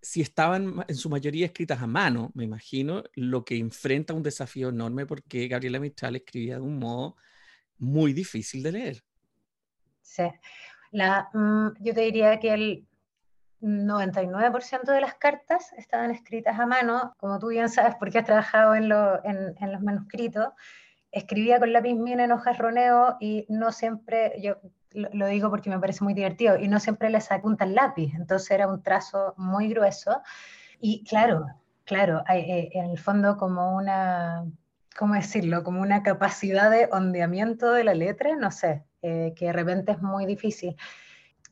si 0.07 0.21
estaban 0.21 0.85
en 0.87 0.95
su 0.95 1.11
mayoría 1.11 1.47
escritas 1.47 1.83
a 1.83 1.87
mano, 1.89 2.31
me 2.35 2.45
imagino, 2.45 3.03
lo 3.17 3.45
que 3.45 3.59
enfrenta 3.59 4.15
un 4.15 4.23
desafío 4.23 4.69
enorme 4.69 5.05
porque 5.05 5.49
Gabriela 5.49 5.81
Mistral 5.81 6.15
escribía 6.15 6.55
de 6.55 6.61
un 6.61 6.79
modo 6.79 7.17
muy 7.79 8.13
difícil 8.13 8.63
de 8.63 8.71
leer. 8.71 9.03
Sí, 10.03 10.23
mm, 10.93 11.71
yo 11.81 11.93
te 11.93 12.03
diría 12.03 12.39
que 12.39 12.55
el 12.55 12.87
99% 13.61 14.93
de 14.93 15.01
las 15.01 15.17
cartas 15.17 15.73
estaban 15.73 16.13
escritas 16.13 16.57
a 16.57 16.67
mano, 16.67 17.13
como 17.17 17.41
tú 17.41 17.49
bien 17.49 17.69
sabes 17.69 17.97
porque 17.99 18.19
has 18.19 18.27
trabajado 18.27 18.77
en, 18.77 18.85
en, 18.85 19.73
los 19.73 19.83
manuscritos, 19.83 20.51
escribía 21.11 21.59
con 21.59 21.73
lápiz 21.73 21.97
mina 21.97 22.23
en 22.23 22.31
hojas 22.31 22.59
roneo 22.59 23.17
y 23.19 23.45
no 23.49 23.73
siempre, 23.73 24.41
yo 24.41 24.55
lo, 24.97 25.27
digo 25.27 25.51
porque 25.51 25.71
me 25.71 25.79
parece 25.79 26.03
muy 26.03 26.15
divertido, 26.15 26.59
y 26.59 26.69
no 26.69 26.81
siempre 26.81 27.11
les 27.11 27.31
apunta 27.31 27.65
el 27.65 27.75
lápiz, 27.75 28.13
entonces 28.15 28.51
era 28.51 28.67
un 28.67 28.83
trazo 28.83 29.35
muy 29.37 29.69
grueso. 29.69 30.23
Y 30.81 31.05
claro, 31.05 31.47
claro, 31.85 32.23
eh, 32.29 32.71
en 32.73 32.87
el 32.87 32.99
fondo 32.99 33.37
como 33.37 33.77
una, 33.77 34.45
¿cómo 34.99 35.15
decirlo? 35.15 35.63
Como 35.63 35.81
una 35.83 36.03
capacidad 36.03 36.71
de 36.71 36.89
ondeamiento 36.91 37.73
de 37.73 37.85
la 37.85 37.95
letra, 37.95 38.37
no 38.37 38.51
sé, 38.51 38.85
eh, 39.03 39.33
que 39.37 39.47
de 39.47 39.53
repente 39.53 39.93
es 39.93 40.03
muy 40.03 40.27
difícil. 40.27 40.77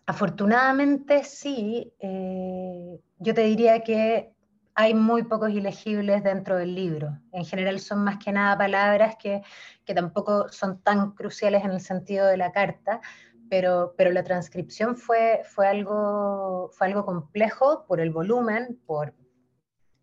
Afortunadamente 0.07 1.25
sí, 1.25 1.93
eh, 1.99 3.01
yo 3.19 3.35
te 3.35 3.43
diría 3.43 3.81
que 3.81 4.35
hay 4.75 4.93
muy 4.93 5.23
pocos 5.23 5.51
ilegibles 5.51 6.23
dentro 6.25 6.57
del 6.57 6.75
libro. 6.75 7.19
En 7.33 7.45
general 7.45 7.79
son 7.79 8.03
más 8.03 8.19
que 8.19 8.33
nada 8.33 8.59
palabras 8.59 9.17
que, 9.17 9.43
que 9.85 9.95
tampoco 9.95 10.49
son 10.49 10.81
tan 10.81 11.13
cruciales 11.13 11.65
en 11.65 11.71
el 11.71 11.81
sentido 11.81 12.27
de 12.27 12.37
la 12.37 12.51
carta, 12.51 13.01
pero, 13.49 13.95
pero 13.97 14.11
la 14.11 14.25
transcripción 14.25 14.97
fue, 14.97 15.43
fue, 15.45 15.67
algo, 15.67 16.71
fue 16.73 16.87
algo 16.87 17.05
complejo 17.05 17.85
por 17.87 18.01
el 18.01 18.11
volumen, 18.11 18.81
por 18.87 19.15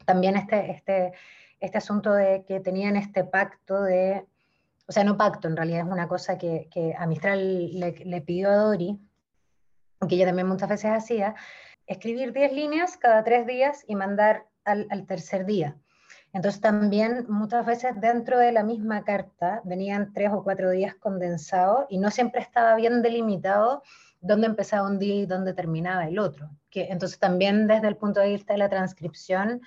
también 0.06 0.36
este, 0.36 0.72
este, 0.72 1.14
este 1.60 1.78
asunto 1.78 2.14
de 2.14 2.44
que 2.46 2.60
tenían 2.60 2.96
este 2.96 3.24
pacto 3.24 3.84
de, 3.84 4.26
o 4.88 4.92
sea, 4.92 5.04
no 5.04 5.18
pacto, 5.18 5.48
en 5.48 5.56
realidad 5.56 5.86
es 5.88 5.92
una 5.92 6.08
cosa 6.08 6.38
que, 6.38 6.70
que 6.72 6.94
a 6.94 7.06
le, 7.08 8.22
pidió 8.22 8.50
a 8.50 8.56
Dori, 8.56 9.00
que 10.08 10.16
ella 10.16 10.26
también 10.26 10.48
muchas 10.48 10.70
veces 10.70 10.92
hacía, 10.92 11.36
escribir 11.86 12.34
10 12.34 12.54
líneas 12.54 12.98
cada 12.98 13.24
tres 13.24 13.46
días 13.46 13.84
y 13.88 13.96
mandar 13.96 14.48
al 14.64 15.06
tercer 15.06 15.46
día. 15.46 15.78
Entonces 16.34 16.62
también 16.62 17.26
muchas 17.28 17.66
veces 17.66 18.00
dentro 18.00 18.40
de 18.40 18.52
la 18.52 18.64
misma 18.64 19.04
carta 19.04 19.62
venían 19.66 20.14
tres 20.14 20.32
o 20.32 20.44
cuatro 20.44 20.70
días 20.70 20.96
condensados 20.96 21.86
y 21.90 21.98
no 21.98 22.10
siempre 22.10 22.42
estaba 22.42 22.76
bien 22.76 23.02
delimitado 23.02 23.84
dónde 24.22 24.48
empezaba 24.48 24.88
un 24.88 24.98
día 25.00 25.16
y 25.16 25.26
dónde 25.26 25.54
terminaba 25.54 26.08
el 26.08 26.20
otro. 26.20 26.50
Que, 26.70 26.86
entonces 26.86 27.20
también 27.20 27.68
desde 27.68 27.88
el 27.88 27.98
punto 27.98 28.22
de 28.22 28.30
vista 28.30 28.54
de 28.54 28.60
la 28.60 28.70
transcripción 28.70 29.62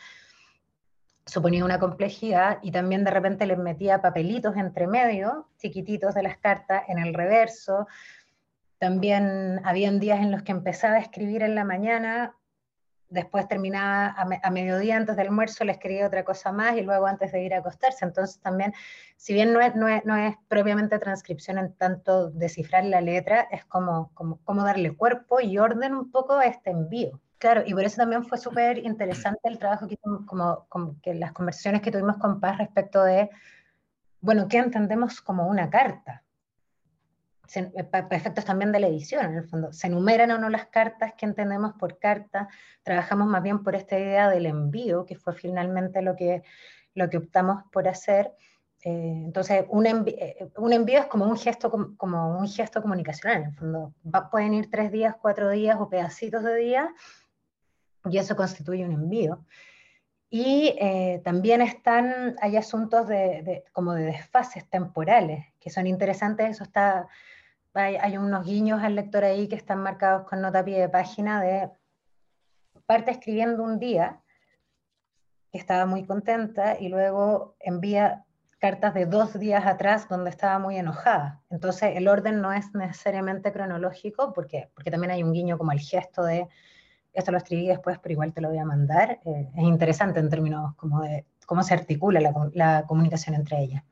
suponía 1.26 1.64
una 1.64 1.78
complejidad 1.78 2.58
y 2.62 2.70
también 2.70 3.04
de 3.04 3.10
repente 3.10 3.46
les 3.46 3.58
metía 3.58 4.00
papelitos 4.00 4.56
entre 4.56 4.86
medio, 4.86 5.48
chiquititos 5.58 6.14
de 6.14 6.22
las 6.22 6.38
cartas 6.38 6.84
en 6.88 6.98
el 6.98 7.12
reverso. 7.12 7.86
También 8.78 9.60
habían 9.64 10.00
días 10.00 10.20
en 10.20 10.30
los 10.30 10.42
que 10.42 10.52
empezaba 10.52 10.94
a 10.94 11.00
escribir 11.00 11.42
en 11.42 11.54
la 11.54 11.64
mañana 11.64 12.36
después 13.08 13.46
terminaba 13.48 14.14
a, 14.16 14.50
mediodía 14.50 14.96
antes 14.96 15.16
del 15.16 15.28
almuerzo, 15.28 15.64
le 15.64 15.72
escribía 15.72 16.06
otra 16.06 16.24
cosa 16.24 16.52
más 16.52 16.76
y 16.76 16.82
luego 16.82 17.06
antes 17.06 17.32
de 17.32 17.42
ir 17.42 17.54
a 17.54 17.58
acostarse. 17.58 18.04
Entonces 18.04 18.40
también, 18.40 18.72
si 19.16 19.32
bien 19.32 19.52
no 19.52 19.60
es, 19.60 19.74
no 19.74 19.88
es, 19.88 20.34
propiamente 20.48 20.98
transcripción 20.98 21.58
en 21.58 21.72
tanto 21.74 22.30
descifrar 22.30 22.84
la 22.84 23.00
letra, 23.00 23.42
es 23.50 23.64
como, 23.64 24.10
como, 24.14 24.64
darle 24.64 24.96
cuerpo 24.96 25.40
y 25.40 25.58
orden 25.58 25.94
un 25.94 26.10
poco 26.10 26.34
a 26.34 26.46
este 26.46 26.70
envío. 26.70 27.20
Claro, 27.38 27.62
y 27.66 27.74
por 27.74 27.84
eso 27.84 27.96
también 27.96 28.24
fue 28.24 28.38
súper 28.38 28.78
interesante 28.78 29.40
el 29.44 29.58
trabajo 29.58 29.86
que 29.86 29.98
como 29.98 30.96
que 31.02 31.14
las 31.14 31.32
conversaciones 31.32 31.82
que 31.82 31.90
tuvimos 31.90 32.16
con 32.16 32.40
Paz 32.40 32.58
respecto 32.58 33.04
de, 33.04 33.30
bueno, 34.20 34.48
¿qué 34.48 34.58
entendemos 34.58 35.20
como 35.20 35.46
una 35.46 35.68
carta? 35.68 36.23
Eh, 37.54 37.84
para 37.84 38.08
efectos 38.16 38.44
también 38.44 38.72
de 38.72 38.80
la 38.80 38.86
edición, 38.86 39.26
en 39.26 39.36
el 39.36 39.44
fondo. 39.44 39.72
Se 39.72 39.86
enumeran 39.86 40.30
o 40.30 40.38
no 40.38 40.48
las 40.48 40.66
cartas 40.66 41.12
que 41.14 41.26
entendemos 41.26 41.74
por 41.74 41.98
carta, 41.98 42.48
trabajamos 42.82 43.26
más 43.28 43.42
bien 43.42 43.62
por 43.62 43.74
esta 43.74 43.98
idea 43.98 44.30
del 44.30 44.46
envío, 44.46 45.04
que 45.04 45.16
fue 45.16 45.34
finalmente 45.34 46.02
lo 46.02 46.16
que, 46.16 46.42
lo 46.94 47.10
que 47.10 47.18
optamos 47.18 47.62
por 47.70 47.86
hacer. 47.86 48.32
Eh, 48.82 49.22
entonces, 49.24 49.64
un, 49.68 49.86
envío, 49.86 50.14
eh, 50.18 50.50
un 50.56 50.72
envío 50.72 51.00
es 51.00 51.06
como 51.06 51.26
un 51.26 51.36
gesto, 51.36 51.70
como 51.96 52.38
un 52.38 52.48
gesto 52.48 52.82
comunicacional, 52.82 53.42
en 53.42 53.48
el 53.48 53.54
fondo. 53.54 53.94
pueden 54.30 54.54
ir 54.54 54.70
tres 54.70 54.90
días, 54.90 55.14
cuatro 55.20 55.50
días 55.50 55.76
o 55.78 55.88
pedacitos 55.88 56.42
de 56.42 56.56
día, 56.56 56.94
y 58.06 58.18
eso 58.18 58.36
constituye 58.36 58.84
un 58.84 58.92
envío. 58.92 59.44
Y 60.30 60.76
también 61.22 61.62
están, 61.62 62.34
hay 62.40 62.56
asuntos 62.56 63.06
de, 63.06 63.42
de, 63.42 63.64
como 63.72 63.94
de 63.94 64.06
desfases 64.06 64.68
temporales 64.68 65.53
que 65.64 65.70
son 65.70 65.88
interesantes, 65.88 66.50
eso 66.50 66.62
está 66.62 67.08
hay, 67.74 68.16
unos 68.16 68.46
guiños 68.46 68.82
al 68.82 68.94
lector 68.94 69.24
ahí 69.24 69.48
que 69.48 69.56
están 69.56 69.80
marcados 69.80 70.28
con 70.28 70.40
nota 70.40 70.60
a 70.60 70.64
pie 70.64 70.80
de 70.80 70.88
página 70.88 71.42
de 71.42 71.70
parte 72.86 73.10
escribiendo 73.10 73.62
un 73.62 73.78
día, 73.78 74.20
que 75.50 75.58
estaba 75.58 75.86
muy 75.86 76.04
contenta, 76.04 76.78
y 76.78 76.88
luego 76.88 77.56
envía 77.58 78.24
cartas 78.58 78.94
de 78.94 79.06
dos 79.06 79.38
días 79.38 79.66
atrás 79.66 80.08
donde 80.08 80.30
estaba 80.30 80.58
muy 80.58 80.76
enojada. 80.76 81.42
Entonces 81.50 81.96
el 81.96 82.08
orden 82.08 82.40
no 82.40 82.52
es 82.52 82.72
necesariamente 82.74 83.52
cronológico, 83.52 84.32
porque, 84.32 84.70
porque 84.74 84.90
también 84.90 85.10
hay 85.10 85.22
un 85.22 85.32
guiño 85.32 85.58
como 85.58 85.72
el 85.72 85.80
gesto 85.80 86.24
de, 86.24 86.46
esto 87.12 87.32
lo 87.32 87.38
escribí 87.38 87.66
después, 87.66 87.98
pero 87.98 88.12
igual 88.12 88.32
te 88.32 88.40
lo 88.40 88.50
voy 88.50 88.58
a 88.58 88.64
mandar. 88.64 89.20
Eh, 89.24 89.50
es 89.54 89.62
interesante 89.62 90.20
en 90.20 90.30
términos 90.30 90.74
como 90.76 91.02
de 91.02 91.26
cómo 91.46 91.62
se 91.62 91.74
articula 91.74 92.20
la, 92.20 92.32
la 92.52 92.84
comunicación 92.86 93.34
entre 93.34 93.60
ellas. 93.60 93.82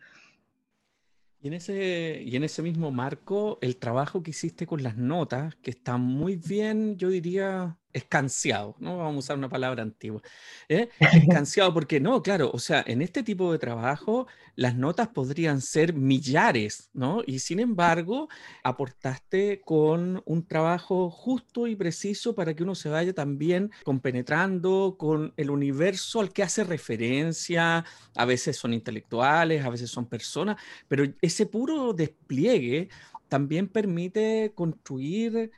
Y 1.42 1.49
en, 1.49 1.54
ese, 1.54 2.22
y 2.25 2.37
en 2.37 2.44
ese 2.44 2.62
mismo 2.62 2.92
marco, 2.92 3.58
el 3.62 3.76
trabajo 3.76 4.22
que 4.22 4.30
hiciste 4.30 4.64
con 4.66 4.82
las 4.84 4.96
notas, 4.96 5.56
que 5.56 5.72
está 5.72 5.96
muy 5.96 6.37
bien, 6.37 6.96
yo 6.99 7.08
diría, 7.08 7.78
escanciado, 7.92 8.76
¿no? 8.78 8.99
Vamos 8.99 9.16
a 9.16 9.18
usar 9.18 9.38
una 9.38 9.49
palabra 9.49 9.82
antigua. 9.82 10.22
¿eh? 10.68 10.88
Escanciado 11.00 11.72
porque 11.75 12.00
no, 12.00 12.22
claro, 12.22 12.50
o 12.52 12.58
sea, 12.58 12.82
en 12.87 13.02
este 13.02 13.22
tipo 13.22 13.52
de 13.52 13.58
trabajo 13.58 14.26
las 14.54 14.75
notas 14.75 15.08
podrían 15.08 15.61
ser 15.61 15.94
millares, 15.94 16.90
¿no? 16.92 17.22
Y 17.26 17.38
sin 17.38 17.61
embargo, 17.61 18.28
aportaste 18.62 19.61
con 19.64 20.22
un 20.25 20.46
trabajo 20.46 21.11
justo 21.11 21.66
y 21.66 21.76
preciso 21.76 22.34
para 22.34 22.54
que 22.54 22.62
uno 22.62 22.75
se 22.75 22.88
vaya 22.88 23.12
también 23.12 23.70
compenetrando 23.84 24.96
con 24.99 25.32
el 25.37 25.50
universo 25.50 26.20
al 26.20 26.32
que 26.32 26.42
hace 26.42 26.64
referencia, 26.64 27.84
a 28.14 28.25
veces 28.25 28.56
son 28.56 28.75
intelectuales, 28.75 29.64
a 29.64 29.70
veces 29.70 29.90
son 29.90 30.06
personas, 30.06 30.56
pero 30.88 31.04
ese 31.20 31.46
puro 31.46 31.92
despliegue 31.92 32.88
también 33.28 33.68
permite 33.68 34.52
construir 34.54 35.50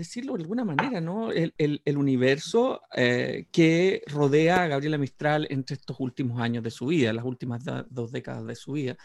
decirlo 0.00 0.34
de 0.34 0.42
alguna 0.42 0.64
manera, 0.64 1.00
¿no? 1.00 1.30
El, 1.32 1.52
el, 1.56 1.96
universo 1.96 2.82
eh, 2.94 3.46
que 3.52 4.02
rodea 4.06 4.62
a 4.62 4.68
Gabriela 4.68 4.98
Mistral 4.98 5.46
entre 5.50 5.74
estos 5.74 5.96
últimos 6.00 6.40
años 6.40 6.62
de 6.64 6.70
su 6.70 6.86
vida, 6.86 7.12
las 7.12 7.24
últimas 7.24 7.62
dos 7.88 8.12
décadas 8.12 8.46
de 8.46 8.54
su 8.54 8.72
vida. 8.72 8.96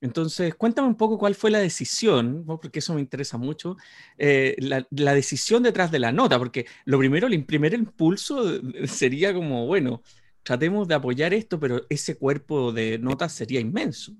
Entonces, 0.00 0.54
cuéntame 0.56 0.88
un 0.88 0.96
poco 0.96 1.16
cuál 1.18 1.34
fue 1.34 1.50
la 1.50 1.60
decisión, 1.60 2.44
porque 2.46 2.80
eso 2.80 2.94
me 2.94 3.00
interesa 3.00 3.38
mucho, 3.38 3.76
eh, 4.18 4.56
la, 4.58 4.86
la, 4.90 5.14
decisión 5.14 5.62
detrás 5.62 5.90
de 5.92 6.00
la 6.00 6.10
nota, 6.10 6.38
porque 6.38 6.66
lo 6.84 6.98
primero, 6.98 7.28
el 7.28 7.44
primer 7.44 7.72
impulso 7.74 8.60
sería 8.86 9.32
como, 9.32 9.66
bueno, 9.66 10.02
tratemos 10.42 10.88
de 10.88 10.94
apoyar 10.94 11.32
esto, 11.34 11.60
pero 11.60 11.82
ese 11.88 12.16
cuerpo 12.16 12.72
de 12.72 12.98
notas 12.98 13.32
sería 13.32 13.60
inmenso. 13.60 14.12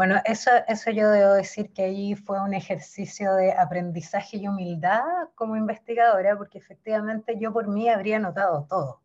Bueno, 0.00 0.16
eso, 0.24 0.50
eso 0.66 0.90
yo 0.92 1.10
debo 1.10 1.34
decir 1.34 1.74
que 1.74 1.82
ahí 1.82 2.14
fue 2.14 2.40
un 2.40 2.54
ejercicio 2.54 3.34
de 3.34 3.52
aprendizaje 3.52 4.38
y 4.38 4.48
humildad 4.48 5.02
como 5.34 5.56
investigadora, 5.56 6.38
porque 6.38 6.56
efectivamente 6.56 7.36
yo 7.38 7.52
por 7.52 7.68
mí 7.68 7.86
habría 7.86 8.18
notado 8.18 8.66
todo. 8.66 9.02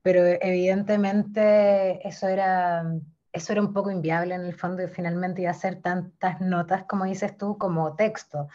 Pero 0.00 0.24
evidentemente 0.24 2.08
eso 2.08 2.26
era, 2.26 2.86
eso 3.34 3.52
era 3.52 3.60
un 3.60 3.74
poco 3.74 3.90
inviable 3.90 4.34
en 4.34 4.46
el 4.46 4.54
fondo 4.54 4.82
y 4.82 4.88
finalmente 4.88 5.42
iba 5.42 5.50
a 5.50 5.52
ser 5.52 5.82
tantas 5.82 6.40
notas, 6.40 6.84
como 6.84 7.04
dices 7.04 7.36
tú, 7.36 7.58
como 7.58 7.96
texto. 7.96 8.48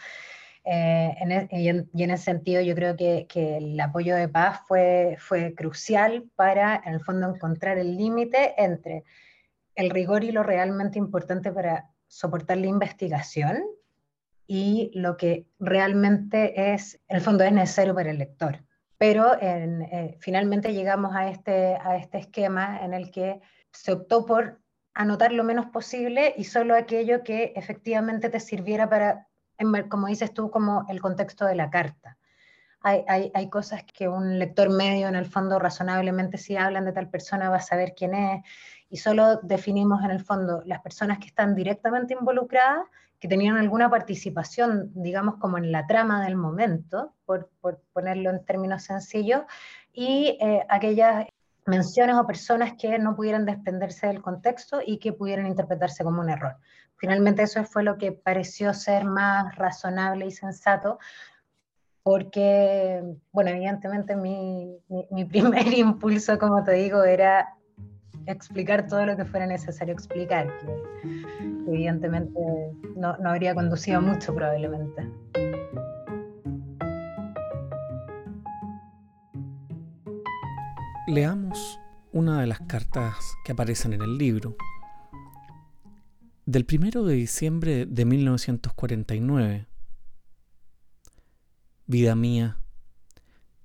Eh, 0.63 1.13
e, 1.19 1.47
y, 1.51 1.69
en, 1.69 1.87
ese 1.93 2.23
sentido 2.23 2.63
yo 2.63 2.73
creo 2.73 2.95
que, 2.95 3.27
que, 3.29 3.57
el 3.57 3.79
apoyo 3.79 4.15
de 4.15 4.27
paz 4.27 4.61
fue, 4.67 5.17
fue 5.19 5.53
crucial 5.53 6.31
para, 6.35 6.81
en 6.83 6.95
el 6.95 7.01
fondo, 7.01 7.29
encontrar 7.29 7.77
el 7.77 7.95
límite 7.95 8.55
entre 8.57 9.03
el 9.75 9.89
rigor 9.89 10.23
y 10.23 10.31
lo 10.31 10.43
realmente 10.43 10.99
importante 10.99 11.51
para 11.51 11.89
soportar 12.07 12.57
la 12.57 12.67
investigación 12.67 13.63
y 14.47 14.91
lo 14.93 15.15
que 15.15 15.47
realmente 15.59 16.73
es, 16.73 16.99
en 17.07 17.17
el 17.17 17.21
fondo, 17.21 17.43
es 17.43 17.53
necesario 17.53 17.95
para 17.95 18.11
el 18.11 18.17
lector. 18.17 18.63
Pero 18.97 19.37
eh, 19.39 20.17
finalmente 20.19 20.73
llegamos 20.73 21.15
a 21.15 21.29
este, 21.29 21.75
a 21.75 21.95
este 21.95 22.17
esquema 22.17 22.83
en 22.83 22.93
el 22.93 23.11
que 23.11 23.39
se 23.71 23.93
optó 23.93 24.25
por 24.25 24.59
anotar 24.93 25.31
lo 25.31 25.43
menos 25.43 25.67
posible 25.67 26.33
y 26.37 26.43
solo 26.43 26.75
aquello 26.75 27.23
que 27.23 27.53
efectivamente 27.55 28.29
te 28.29 28.39
sirviera 28.41 28.89
para, 28.89 29.27
como 29.87 30.07
dices 30.07 30.33
tú, 30.33 30.51
como 30.51 30.85
el 30.89 31.01
contexto 31.01 31.45
de 31.45 31.55
la 31.55 31.69
carta. 31.69 32.17
Hay, 32.83 33.31
hay, 33.33 33.49
cosas 33.49 33.83
que 33.83 34.09
un 34.09 34.39
lector 34.39 34.69
medio, 34.69 35.07
en 35.07 35.15
el 35.15 35.27
fondo, 35.27 35.59
razonablemente, 35.59 36.39
si 36.39 36.57
hablan 36.57 36.83
de 36.83 36.91
tal 36.91 37.09
persona, 37.09 37.49
va 37.49 37.57
a 37.57 37.61
saber 37.61 37.93
quién 37.95 38.15
es 38.15 38.43
y 38.91 38.97
solo 38.97 39.37
definimos 39.37 40.03
en 40.03 40.11
el 40.11 40.19
fondo 40.19 40.61
las 40.65 40.81
personas 40.81 41.17
que 41.17 41.27
están 41.27 41.55
directamente 41.55 42.13
involucradas, 42.13 42.85
que 43.21 43.29
tenían 43.29 43.55
alguna 43.55 43.89
participación, 43.89 44.91
digamos, 44.93 45.37
como 45.37 45.57
en 45.57 45.71
la 45.71 45.87
trama 45.87 46.21
del 46.25 46.35
momento, 46.35 47.13
por, 47.25 47.49
ponerlo 47.93 48.29
en 48.29 48.43
términos 48.43 48.83
sencillos, 48.83 49.43
y 49.93 50.37
eh, 50.41 50.65
aquellas 50.69 51.25
menciones 51.65 52.17
o 52.17 52.27
personas 52.27 52.73
que 52.73 52.99
no 52.99 53.15
pudieran 53.15 53.45
desprenderse 53.45 54.07
del 54.07 54.21
contexto 54.21 54.81
y 54.85 54.97
que 54.97 55.13
pudieran 55.13 55.47
interpretarse 55.47 56.03
como 56.03 56.19
un 56.19 56.29
error. 56.29 56.57
Finalmente 56.97 57.43
eso 57.43 57.63
fue 57.63 57.83
lo 57.83 57.97
que 57.97 58.11
pareció 58.11 58.73
ser 58.73 59.05
más 59.05 59.55
razonable 59.55 60.25
y 60.25 60.31
sensato, 60.31 60.99
porque, 62.03 63.01
bueno, 63.31 63.51
evidentemente 63.51 64.17
mi, 64.17 64.75
mi 65.11 65.23
primer 65.63 65.67
impulso, 65.73 66.37
como 66.37 66.61
te 66.65 66.73
digo, 66.73 67.05
era 67.05 67.55
explicar 68.25 68.87
todo 68.87 69.05
lo 69.05 69.15
que 69.17 69.25
fuera 69.25 69.47
necesario 69.47 69.93
explicar, 69.93 70.47
que 70.61 71.71
evidentemente 71.71 72.39
no, 72.95 73.17
no 73.17 73.29
habría 73.29 73.53
conducido 73.55 74.01
mucho 74.01 74.33
probablemente. 74.33 75.07
Leamos 81.07 81.79
una 82.13 82.39
de 82.41 82.47
las 82.47 82.61
cartas 82.61 83.15
que 83.43 83.51
aparecen 83.51 83.93
en 83.93 84.01
el 84.01 84.17
libro. 84.17 84.55
Del 86.45 86.65
primero 86.65 87.03
de 87.03 87.15
diciembre 87.15 87.85
de 87.85 88.05
1949. 88.05 89.67
Vida 91.85 92.15
mía, 92.15 92.57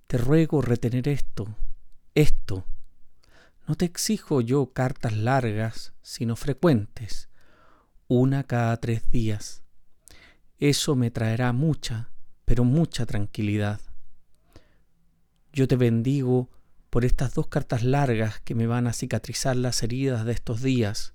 te 0.09 0.19
ruego 0.19 0.61
retener 0.61 1.09
esto, 1.09 1.47
esto 2.15 2.65
no 3.67 3.75
te 3.75 3.85
exijo 3.85 4.41
yo 4.41 4.73
cartas 4.73 5.17
largas, 5.17 5.93
sino 6.03 6.37
frecuentes, 6.37 7.29
una 8.07 8.45
cada 8.45 8.77
tres 8.77 9.11
días. 9.11 9.63
Eso 10.59 10.95
me 10.95 11.11
traerá 11.11 11.53
mucha, 11.53 12.11
pero 12.45 12.65
mucha 12.65 13.07
tranquilidad. 13.07 13.81
Yo 15.53 15.67
te 15.67 15.77
bendigo 15.77 16.51
por 16.91 17.05
estas 17.05 17.35
dos 17.35 17.49
cartas 17.49 17.83
largas 17.83 18.41
que 18.41 18.55
me 18.55 18.67
van 18.67 18.87
a 18.87 18.93
cicatrizar 18.93 19.57
las 19.57 19.83
heridas 19.83 20.25
de 20.25 20.33
estos 20.33 20.63
días. 20.63 21.15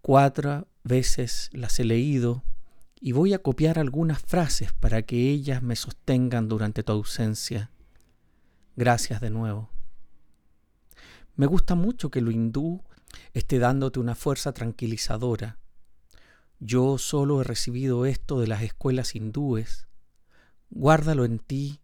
Cuatro 0.00 0.66
veces 0.82 1.48
las 1.52 1.78
he 1.78 1.84
leído 1.84 2.42
y 3.00 3.12
voy 3.12 3.32
a 3.32 3.38
copiar 3.38 3.78
algunas 3.78 4.20
frases 4.20 4.72
para 4.72 5.02
que 5.02 5.30
ellas 5.30 5.62
me 5.62 5.76
sostengan 5.76 6.48
durante 6.48 6.82
tu 6.82 6.92
ausencia. 6.92 7.70
Gracias 8.76 9.20
de 9.20 9.30
nuevo. 9.30 9.70
Me 11.34 11.46
gusta 11.46 11.74
mucho 11.74 12.10
que 12.10 12.20
lo 12.20 12.30
hindú 12.30 12.82
esté 13.32 13.58
dándote 13.58 14.00
una 14.00 14.14
fuerza 14.14 14.52
tranquilizadora. 14.52 15.58
Yo 16.60 16.98
solo 16.98 17.40
he 17.40 17.44
recibido 17.44 18.06
esto 18.06 18.40
de 18.40 18.46
las 18.46 18.62
escuelas 18.62 19.14
hindúes. 19.14 19.88
Guárdalo 20.70 21.24
en 21.24 21.38
ti 21.38 21.80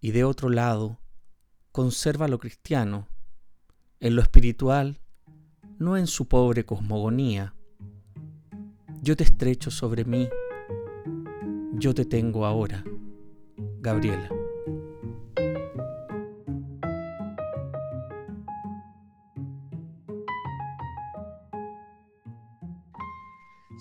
y 0.00 0.10
de 0.10 0.24
otro 0.24 0.50
lado, 0.50 1.00
conserva 1.72 2.28
lo 2.28 2.38
cristiano, 2.38 3.08
en 4.00 4.16
lo 4.16 4.22
espiritual, 4.22 5.00
no 5.78 5.96
en 5.96 6.06
su 6.06 6.28
pobre 6.28 6.64
cosmogonía. 6.64 7.54
Yo 9.02 9.16
te 9.16 9.24
estrecho 9.24 9.70
sobre 9.70 10.04
mí, 10.04 10.28
yo 11.74 11.94
te 11.94 12.04
tengo 12.04 12.44
ahora. 12.44 12.84
Gabriela. 13.80 14.45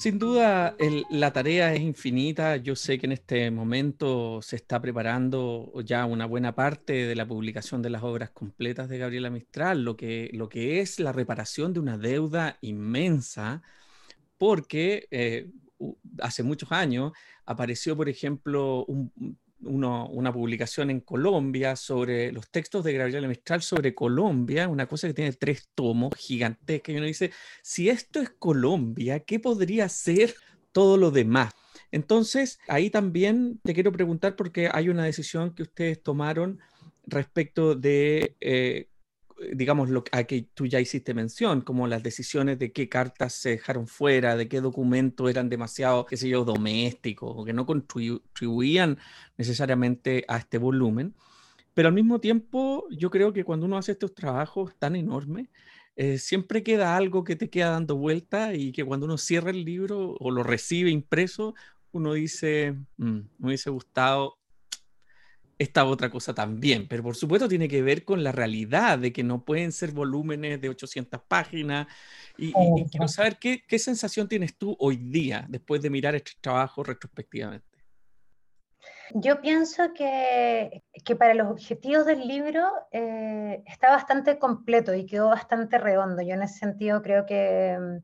Sin 0.06 0.20
duda, 0.20 0.78
la 1.10 1.34
tarea 1.34 1.74
es 1.74 1.82
infinita. 1.82 2.58
Yo 2.58 2.76
sé 2.76 3.00
que 3.00 3.08
en 3.08 3.14
este 3.14 3.50
momento 3.50 4.40
se 4.44 4.56
está 4.56 4.80
preparando 4.80 5.74
ya 5.84 6.06
una 6.06 6.28
buena 6.28 6.54
parte 6.54 7.08
de 7.08 7.16
la 7.16 7.28
publicación 7.28 7.82
de 7.82 7.90
las 7.90 8.04
obras 8.04 8.30
completas 8.30 8.88
de 8.88 9.00
Gabriela 9.00 9.32
Mistral, 9.32 9.84
lo 9.84 9.98
que, 9.98 10.30
lo 10.34 10.48
que 10.48 10.80
es 10.80 11.00
la 11.00 11.12
reparación 11.12 11.74
de 11.74 11.80
una 11.80 11.98
deuda 11.98 12.60
inmensa, 12.62 13.64
porque 14.38 15.08
eh, 15.10 15.50
hace 16.22 16.44
muchos 16.44 16.72
años 16.72 17.12
apareció, 17.44 17.98
por 17.98 18.08
ejemplo, 18.08 18.86
un, 18.86 19.12
una 19.62 20.34
publicación 20.34 20.90
en 20.90 21.00
Colombia 21.00 21.76
sobre 21.76 22.32
los 22.32 22.50
textos 22.50 22.84
de 22.84 22.94
Gabriela 22.94 23.28
Mistral 23.28 23.62
sobre 23.62 23.96
Colombia, 23.96 24.68
una 24.68 24.88
cosa 24.88 25.08
que 25.08 25.14
tiene 25.14 25.34
tres 25.34 25.70
tomos 25.74 26.14
gigantescas, 26.16 26.94
y 26.94 26.98
uno 26.98 27.08
dice, 27.08 27.32
si 27.62 27.90
esto 27.90 28.20
es 28.22 28.30
Colombia, 28.30 29.22
¿qué 29.22 29.40
podría 29.40 29.90
ser 29.90 30.36
todo 30.72 30.98
lo 30.98 31.12
demás? 31.12 31.54
Entonces, 31.92 32.60
ahí 32.68 32.90
también 32.90 33.60
te 33.64 33.74
quiero 33.74 33.92
preguntar 33.92 34.36
porque 34.36 34.70
hay 34.72 34.90
una 34.90 35.06
decisión 35.06 35.56
que 35.56 35.64
ustedes 35.64 36.04
tomaron 36.04 36.60
respecto 37.08 37.76
de 37.76 38.36
eh, 38.42 38.90
digamos, 39.54 39.90
lo 39.90 40.04
a 40.12 40.24
que 40.24 40.48
tú 40.54 40.66
ya 40.66 40.80
hiciste 40.80 41.14
mención, 41.14 41.62
como 41.62 41.88
las 41.88 42.04
decisiones 42.04 42.60
de 42.60 42.72
qué 42.72 42.90
cartas 42.90 43.34
se 43.34 43.52
dejaron 43.52 43.88
fuera, 43.88 44.36
de 44.36 44.48
qué 44.48 44.62
documentos 44.62 45.30
eran 45.30 45.50
demasiado, 45.50 46.06
qué 46.06 46.18
sé 46.18 46.30
yo, 46.30 46.46
domésticos, 46.46 47.46
que 47.46 47.54
no 47.54 47.66
contribuían 47.66 48.98
necesariamente 49.38 50.26
a 50.28 50.38
este 50.38 50.58
volumen. 50.58 51.16
Pero 51.74 51.90
al 51.90 51.94
mismo 51.94 52.20
tiempo, 52.20 52.88
yo 52.90 53.10
creo 53.10 53.34
que 53.34 53.44
cuando 53.44 53.66
uno 53.66 53.78
hace 53.78 53.92
estos 53.94 54.14
trabajos 54.14 54.74
tan 54.80 54.96
enormes, 54.96 55.50
eh, 55.98 56.18
siempre 56.18 56.64
queda 56.64 56.98
algo 56.98 57.24
que 57.24 57.36
te 57.36 57.50
queda 57.50 57.72
dando 57.72 57.96
vuelta 57.98 58.54
y 58.54 58.72
que 58.72 58.84
cuando 58.84 59.06
uno 59.06 59.18
cierra 59.18 59.52
el 59.52 59.64
libro 59.66 60.16
o 60.20 60.32
lo 60.32 60.44
recibe 60.44 60.90
impreso, 60.90 61.56
uno 61.92 62.14
dice, 62.14 62.76
mm, 62.98 63.20
me 63.40 63.48
hubiese 63.48 63.70
gustado 63.70 64.38
esta 65.58 65.86
otra 65.86 66.10
cosa 66.10 66.34
también, 66.34 66.88
pero 66.88 67.04
por 67.04 67.16
supuesto 67.16 67.48
tiene 67.48 67.68
que 67.68 67.82
ver 67.82 68.04
con 68.04 68.24
la 68.24 68.32
realidad 68.32 69.00
de 69.00 69.14
que 69.14 69.24
no 69.24 69.44
pueden 69.44 69.72
ser 69.72 69.92
volúmenes 69.92 70.60
de 70.60 70.70
800 70.70 71.22
páginas. 71.28 71.88
Y, 72.38 72.52
quiero 72.92 73.08
saber 73.08 73.38
qué, 73.40 73.64
qué, 73.66 73.80
sensación 73.80 74.28
tienes 74.28 74.58
tú 74.58 74.76
hoy 74.80 74.98
día 74.98 75.46
después 75.48 75.82
de 75.82 75.90
mirar 75.90 76.16
este 76.16 76.34
trabajo 76.42 76.84
retrospectivamente. 76.84 77.76
Yo 79.14 79.40
pienso 79.40 79.94
que, 79.94 80.84
que 81.04 81.16
para 81.16 81.34
los 81.36 81.48
objetivos 81.48 82.06
del 82.06 82.28
libro 82.28 82.68
eh, 82.92 83.64
está 83.68 83.90
bastante 83.92 84.40
completo 84.40 84.94
y 84.94 85.06
quedó 85.06 85.30
bastante 85.30 85.78
redondo. 85.78 86.22
Yo 86.22 86.34
en 86.34 86.42
ese 86.42 86.60
sentido 86.60 87.02
creo 87.02 87.26
que 87.26 87.78
mm, 87.80 88.04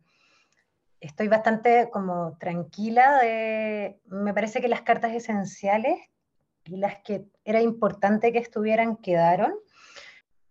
estoy 0.99 1.27
bastante 1.27 1.89
como 1.91 2.37
tranquila 2.37 3.17
de, 3.17 3.99
me 4.05 4.33
parece 4.33 4.61
que 4.61 4.67
las 4.67 4.83
cartas 4.83 5.13
esenciales 5.13 5.97
y 6.65 6.77
las 6.77 7.01
que 7.03 7.25
era 7.45 7.61
importante 7.61 8.31
que 8.31 8.39
estuvieran 8.39 8.97
quedaron. 8.97 9.53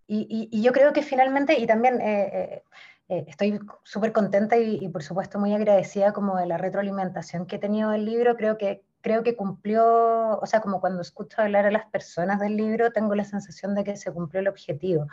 Y, 0.06 0.48
y, 0.50 0.62
yo 0.62 0.72
creo 0.72 0.92
que 0.92 1.02
finalmente, 1.02 1.58
y 1.58 1.68
también 1.68 2.00
eh, 2.00 2.64
eh, 3.08 3.24
estoy 3.28 3.60
súper 3.84 4.12
contenta 4.12 4.56
y, 4.56 4.78
y, 4.80 4.88
por 4.88 5.04
supuesto 5.04 5.38
muy 5.38 5.54
agradecida 5.54 6.12
como 6.12 6.36
de 6.36 6.46
la 6.46 6.58
retroalimentación 6.58 7.46
que 7.46 7.56
he 7.56 7.58
tenido 7.60 7.90
del 7.90 8.06
libro, 8.06 8.36
creo 8.36 8.58
que 8.58 8.82
creo 9.00 9.22
que 9.22 9.36
cumplió, 9.36 10.38
o 10.38 10.46
sea, 10.46 10.60
como 10.60 10.80
cuando 10.80 11.00
escucho 11.02 11.40
hablar 11.40 11.66
a 11.66 11.70
las 11.70 11.86
personas 11.86 12.40
del 12.40 12.56
libro, 12.56 12.92
tengo 12.92 13.14
la 13.14 13.24
sensación 13.24 13.74
de 13.74 13.84
que 13.84 13.96
se 13.96 14.12
cumplió 14.12 14.40
el 14.40 14.48
objetivo. 14.48 15.06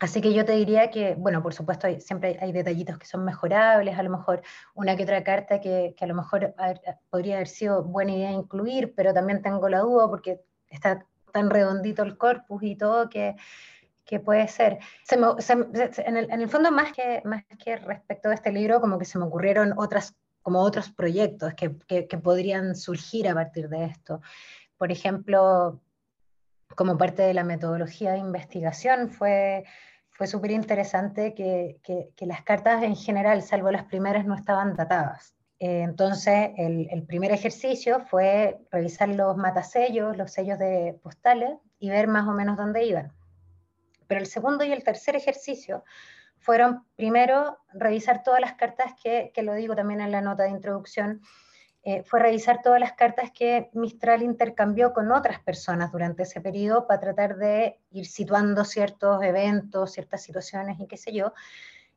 Así 0.00 0.20
que 0.20 0.32
yo 0.32 0.44
te 0.44 0.52
diría 0.52 0.90
que, 0.90 1.14
bueno, 1.16 1.42
por 1.42 1.54
supuesto, 1.54 1.88
siempre 1.98 2.38
hay, 2.40 2.52
detallitos 2.52 2.98
que 2.98 3.06
son 3.06 3.24
mejorables, 3.24 3.98
a 3.98 4.02
lo 4.02 4.10
mejor 4.10 4.42
una 4.74 4.96
que 4.96 5.02
otra 5.02 5.24
carta 5.24 5.60
que, 5.60 5.94
que 5.96 6.04
a 6.04 6.08
lo 6.08 6.14
mejor 6.14 6.54
podría 7.10 7.36
haber 7.36 7.48
sido 7.48 7.82
buena 7.82 8.12
idea 8.12 8.30
incluir, 8.30 8.94
pero 8.94 9.12
también 9.12 9.42
tengo 9.42 9.68
la 9.68 9.80
duda 9.80 10.08
porque 10.08 10.40
está 10.70 11.04
tan 11.32 11.50
redondito 11.50 12.02
el 12.04 12.16
corpus 12.16 12.62
y 12.62 12.76
todo 12.76 13.08
que, 13.08 13.34
que 14.04 14.20
puede 14.20 14.48
ser. 14.48 14.78
en, 15.10 16.16
el, 16.16 16.30
en, 16.30 16.40
el, 16.40 16.48
fondo, 16.48 16.70
más 16.70 16.92
que, 16.92 17.20
más 17.24 17.44
que 17.62 17.76
respecto 17.76 18.28
de 18.28 18.36
este 18.36 18.52
libro, 18.52 18.80
como 18.80 18.98
que 18.98 19.04
se 19.04 19.18
me 19.18 19.24
ocurrieron 19.24 19.74
otras 19.76 20.16
como 20.42 20.62
otros 20.62 20.90
proyectos 20.90 21.52
que, 21.52 21.76
que, 21.86 22.18
podrían 22.18 22.74
surgir 22.74 23.28
a 23.28 23.34
partir 23.34 23.68
de 23.68 23.84
esto. 23.84 24.22
Por 24.78 24.90
ejemplo, 24.90 25.82
como 26.74 26.98
parte 26.98 27.22
de 27.22 27.34
la 27.34 27.44
metodología 27.44 28.12
de 28.12 28.18
investigación, 28.18 29.10
fue, 29.10 29.64
fue 30.10 30.26
súper 30.26 30.50
interesante 30.50 31.34
que, 31.34 31.80
que, 31.82 32.26
las 32.26 32.42
cartas 32.42 32.82
en 32.82 32.96
general, 32.96 33.42
salvo 33.42 33.70
las 33.70 33.84
primeras, 33.84 34.26
no 34.26 34.34
estaban 34.34 34.74
datadas. 34.74 35.34
Eh, 35.58 35.82
entonces, 35.82 36.50
el, 36.56 36.88
el, 36.90 37.04
primer 37.04 37.32
ejercicio 37.32 38.00
fue 38.00 38.60
revisar 38.70 39.08
los 39.08 39.36
matasellos, 39.36 40.16
los 40.16 40.32
sellos 40.32 40.58
de 40.58 40.98
postales 41.02 41.58
y 41.80 41.90
ver 41.90 42.06
más 42.06 42.28
o 42.28 42.32
menos 42.32 42.56
dónde 42.56 42.84
iban. 42.84 43.12
Pero 44.06 44.20
el 44.20 44.26
segundo 44.26 44.64
y 44.64 44.72
el 44.72 44.84
tercer 44.84 45.16
ejercicio 45.16 45.84
fueron 46.38 46.84
primero 46.96 47.58
revisar 47.72 48.22
todas 48.22 48.40
las 48.40 48.54
cartas 48.54 48.92
que, 49.02 49.32
que 49.34 49.42
lo 49.42 49.54
digo 49.54 49.74
también 49.74 50.00
en 50.00 50.12
la 50.12 50.20
nota 50.20 50.44
de 50.44 50.50
introducción, 50.50 51.20
eh, 51.88 52.02
fue 52.04 52.20
revisar 52.20 52.60
todas 52.60 52.78
las 52.78 52.92
cartas 52.92 53.30
que 53.30 53.70
Mistral 53.72 54.22
intercambió 54.22 54.92
con 54.92 55.10
otras 55.10 55.40
personas 55.40 55.90
durante 55.90 56.24
ese 56.24 56.38
periodo 56.38 56.86
para 56.86 57.00
tratar 57.00 57.38
de 57.38 57.80
ir 57.92 58.04
situando 58.04 58.66
ciertos 58.66 59.22
eventos, 59.22 59.92
ciertas 59.92 60.22
situaciones 60.22 60.78
y 60.78 60.86
qué 60.86 60.98
sé 60.98 61.14
yo. 61.14 61.32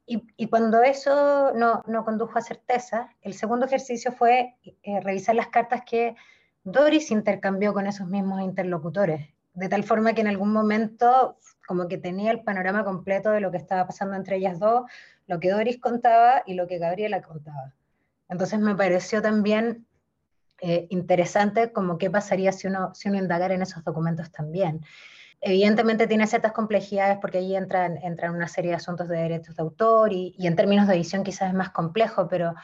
Y, 0.06 0.48
cuando 0.48 0.82
eso 0.82 1.52
no, 1.56 1.84
no, 1.88 2.06
condujo 2.06 2.40
a 2.40 2.42
certeza, 2.42 3.10
el 3.22 3.34
segundo 3.34 3.66
ejercicio 3.66 4.14
fue 4.14 4.56
eh, 4.64 5.02
revisar 5.02 5.36
las 5.36 5.50
cartas 5.50 5.82
que 5.86 6.16
Doris 6.64 7.12
intercambió 7.12 7.74
con 7.74 7.86
esos 7.86 8.08
mismos 8.08 8.42
interlocutores, 8.42 9.28
de 9.56 9.68
tal 9.68 9.84
forma 9.84 10.14
que 10.14 10.22
en 10.22 10.28
algún 10.28 10.54
momento 10.54 11.38
como 11.68 11.90
que 11.90 11.98
tenía 11.98 12.32
el 12.32 12.44
panorama 12.44 12.86
completo 12.86 13.32
de 13.32 13.42
lo 13.42 13.52
que 13.52 13.58
estaba 13.58 13.88
pasando 13.88 14.16
entre 14.16 14.38
ellas 14.38 14.58
dos, 14.58 14.90
lo 15.28 15.42
que 15.42 15.52
Doris 15.52 15.82
contaba 15.82 16.44
y 16.46 16.54
lo 16.54 16.66
que 16.66 16.78
Gabriela 16.78 17.22
contaba. 17.22 17.74
Entonces 18.32 18.60
me 18.60 18.76
pareció 18.76 19.22
también 19.22 19.86
eh, 20.62 20.88
interesante 20.90 21.72
como 21.72 22.00
qué 22.00 22.10
pasaría 22.10 22.52
si 22.52 22.68
uno, 22.68 22.96
si 22.96 23.10
uno 23.10 23.20
indagara 23.20 23.54
en 23.54 23.62
esos 23.62 23.84
documentos 23.84 24.32
también. 24.32 24.84
Evidentemente 25.42 26.08
tiene 26.08 26.26
ciertas 26.26 26.54
complejidades 26.54 27.18
porque 27.20 27.40
ahí 27.40 27.56
entran, 27.56 27.98
entran 27.98 28.34
una 28.34 28.48
serie 28.48 28.72
de 28.72 28.78
asuntos 28.78 29.08
de 29.08 29.18
derechos 29.18 29.56
de 29.56 29.62
autor 29.62 30.14
y, 30.14 30.34
y 30.38 30.48
en 30.48 30.56
términos 30.56 30.88
de 30.88 30.96
edición 30.96 31.24
quizás 31.24 31.50
es 31.50 31.54
más 31.54 31.72
complejo, 31.72 32.28
pero 32.28 32.56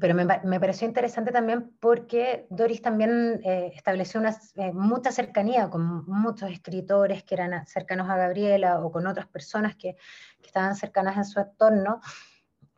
pero 0.00 0.14
me, 0.14 0.26
me, 0.44 0.60
pareció 0.60 0.86
interesante 0.86 1.32
también 1.32 1.72
porque 1.80 2.46
Doris 2.50 2.82
también 2.82 3.40
eh, 3.42 3.72
estableció 3.74 4.20
una, 4.20 4.36
eh, 4.56 4.72
mucha 4.72 5.10
cercanía 5.10 5.70
con 5.70 6.04
muchos 6.06 6.50
escritores 6.50 7.22
que 7.22 7.34
eran 7.34 7.66
cercanos 7.66 8.10
a 8.10 8.16
Gabriela 8.16 8.80
o 8.80 8.92
con 8.92 9.06
otras 9.06 9.26
personas 9.28 9.76
que, 9.76 9.96
que 10.42 10.46
estaban 10.46 10.76
cercanas 10.76 11.16
en 11.16 11.24
su 11.24 11.40
entorno. 11.40 12.02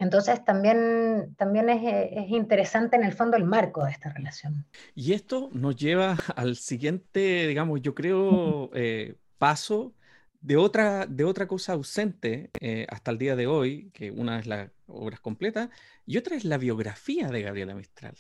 Entonces 0.01 0.43
también, 0.45 1.35
también 1.37 1.69
es, 1.69 1.83
es, 2.11 2.31
interesante 2.31 2.97
en 2.97 3.05
el 3.05 3.13
fondo 3.13 3.37
el 3.37 3.45
marco 3.45 3.85
de 3.85 3.93
esta 3.93 4.11
relación. 4.11 4.65
Y 4.95 5.13
esto 5.13 5.51
nos 5.53 5.77
lleva 5.77 6.17
al 6.37 6.57
siguiente, 6.57 7.47
digamos, 7.47 7.83
yo 7.83 7.95
creo, 7.95 8.71
eh, 8.75 9.17
paso 9.37 9.95
de 10.41 10.57
otra, 10.57 11.07
de 11.07 11.25
otra 11.25 11.47
cosa 11.47 11.75
ausente 11.75 12.51
eh, 12.61 12.87
hasta 12.89 13.11
el 13.11 13.19
día 13.19 13.37
de 13.37 13.47
hoy, 13.47 13.91
que 13.93 14.11
una 14.11 14.39
es 14.39 14.47
la 14.47 14.73
obra 14.87 15.19
completa 15.19 15.69
y 16.07 16.17
otra 16.17 16.35
es 16.35 16.45
la 16.47 16.57
biografía 16.57 17.29
de 17.29 17.43
Gabriela 17.43 17.75
Mistral. 17.75 18.15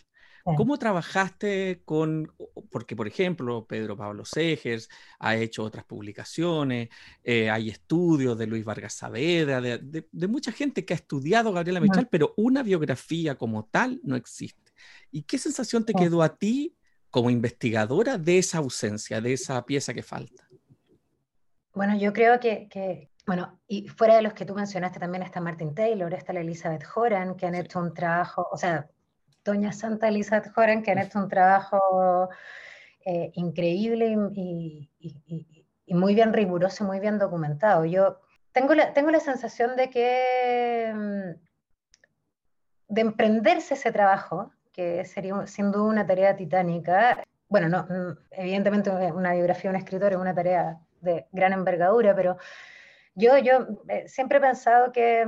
¿Cómo 0.44 0.78
trabajaste 0.78 1.82
con, 1.84 2.32
porque 2.70 2.96
por 2.96 3.06
ejemplo, 3.06 3.66
Pedro 3.66 3.96
Pablo 3.96 4.24
Segers 4.24 4.88
ha 5.18 5.36
hecho 5.36 5.62
otras 5.62 5.84
publicaciones, 5.84 6.88
eh, 7.22 7.50
hay 7.50 7.68
estudios 7.68 8.38
de 8.38 8.46
Luis 8.46 8.64
Vargas 8.64 8.94
Saavedra, 8.94 9.60
de, 9.60 10.06
de, 10.10 10.28
mucha 10.28 10.52
gente 10.52 10.84
que 10.84 10.94
ha 10.94 10.96
estudiado 10.96 11.52
Gabriela 11.52 11.80
Mistral, 11.80 12.08
pero 12.10 12.32
una 12.36 12.62
biografía 12.62 13.36
como 13.36 13.66
tal 13.66 14.00
no 14.02 14.16
existe. 14.16 14.72
¿Y 15.10 15.22
qué 15.22 15.38
sensación 15.38 15.84
te 15.84 15.92
quedó 15.92 16.22
a 16.22 16.36
ti 16.36 16.74
como 17.10 17.30
investigadora 17.30 18.16
de 18.16 18.38
esa 18.38 18.58
ausencia, 18.58 19.20
de 19.20 19.32
esa 19.34 19.64
pieza 19.66 19.92
que 19.92 20.02
falta? 20.02 20.48
Bueno, 21.74 21.96
yo 21.96 22.12
creo 22.12 22.40
que, 22.40 23.10
bueno, 23.26 23.60
y 23.66 23.88
fuera 23.88 24.16
de 24.16 24.22
los 24.22 24.32
que 24.32 24.44
tú 24.44 24.54
mencionaste 24.54 24.98
también 24.98 25.22
está 25.22 25.40
Martin 25.40 25.74
Taylor, 25.74 26.12
está 26.14 26.32
la 26.32 26.40
Elizabeth 26.40 26.84
Horan, 26.94 27.36
que 27.36 27.46
han 27.46 27.54
hecho 27.54 27.78
un 27.78 27.94
trabajo, 27.94 28.48
o 28.50 28.56
sea, 28.56 28.88
Doña 29.44 29.72
Santa 29.72 30.08
Elizabeth 30.08 30.52
Horan, 30.56 30.82
que 30.82 30.90
han 30.90 30.98
hecho 30.98 31.18
un 31.18 31.28
trabajo 31.28 32.28
eh, 33.04 33.30
increíble 33.34 34.16
y, 34.34 34.90
muy 35.88 36.14
bien 36.14 36.32
riguroso, 36.32 36.84
muy 36.84 37.00
bien 37.00 37.18
documentado. 37.18 37.84
Yo 37.84 38.20
tengo 38.52 38.74
la, 38.74 38.92
tengo 38.92 39.10
la 39.10 39.20
sensación 39.20 39.76
de 39.76 39.90
que 39.90 40.92
mm, 40.94 41.50
de 42.88 43.00
emprenderse 43.00 43.74
ese 43.74 43.92
trabajo, 43.92 44.52
que 44.72 45.04
sería 45.04 45.46
sin 45.46 45.72
duda 45.72 45.84
una 45.84 46.06
tarea 46.06 46.36
titánica, 46.36 47.22
bueno, 47.48 47.68
no, 47.68 47.84
mm, 47.84 48.18
evidentemente 48.32 48.90
una 48.90 49.32
biografía 49.32 49.70
de 49.70 49.76
un 49.76 49.82
escritor 49.82 50.12
es 50.12 50.18
una 50.18 50.34
tarea 50.34 50.78
de 51.00 51.26
gran 51.32 51.52
envergadura, 51.52 52.14
pero 52.14 52.36
yo, 53.14 53.38
yo 53.38 53.66
eh, 53.88 54.06
siempre 54.08 54.38
he 54.38 54.40
pensado 54.40 54.92
que, 54.92 55.26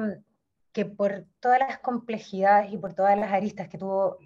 que, 0.72 0.86
por 0.86 1.26
todas 1.40 1.58
las 1.58 1.78
complejidades 1.78 2.72
y 2.72 2.78
por 2.78 2.94
todas 2.94 3.18
las 3.18 3.32
aristas 3.32 3.68
que 3.68 3.78
tuvo 3.78 4.18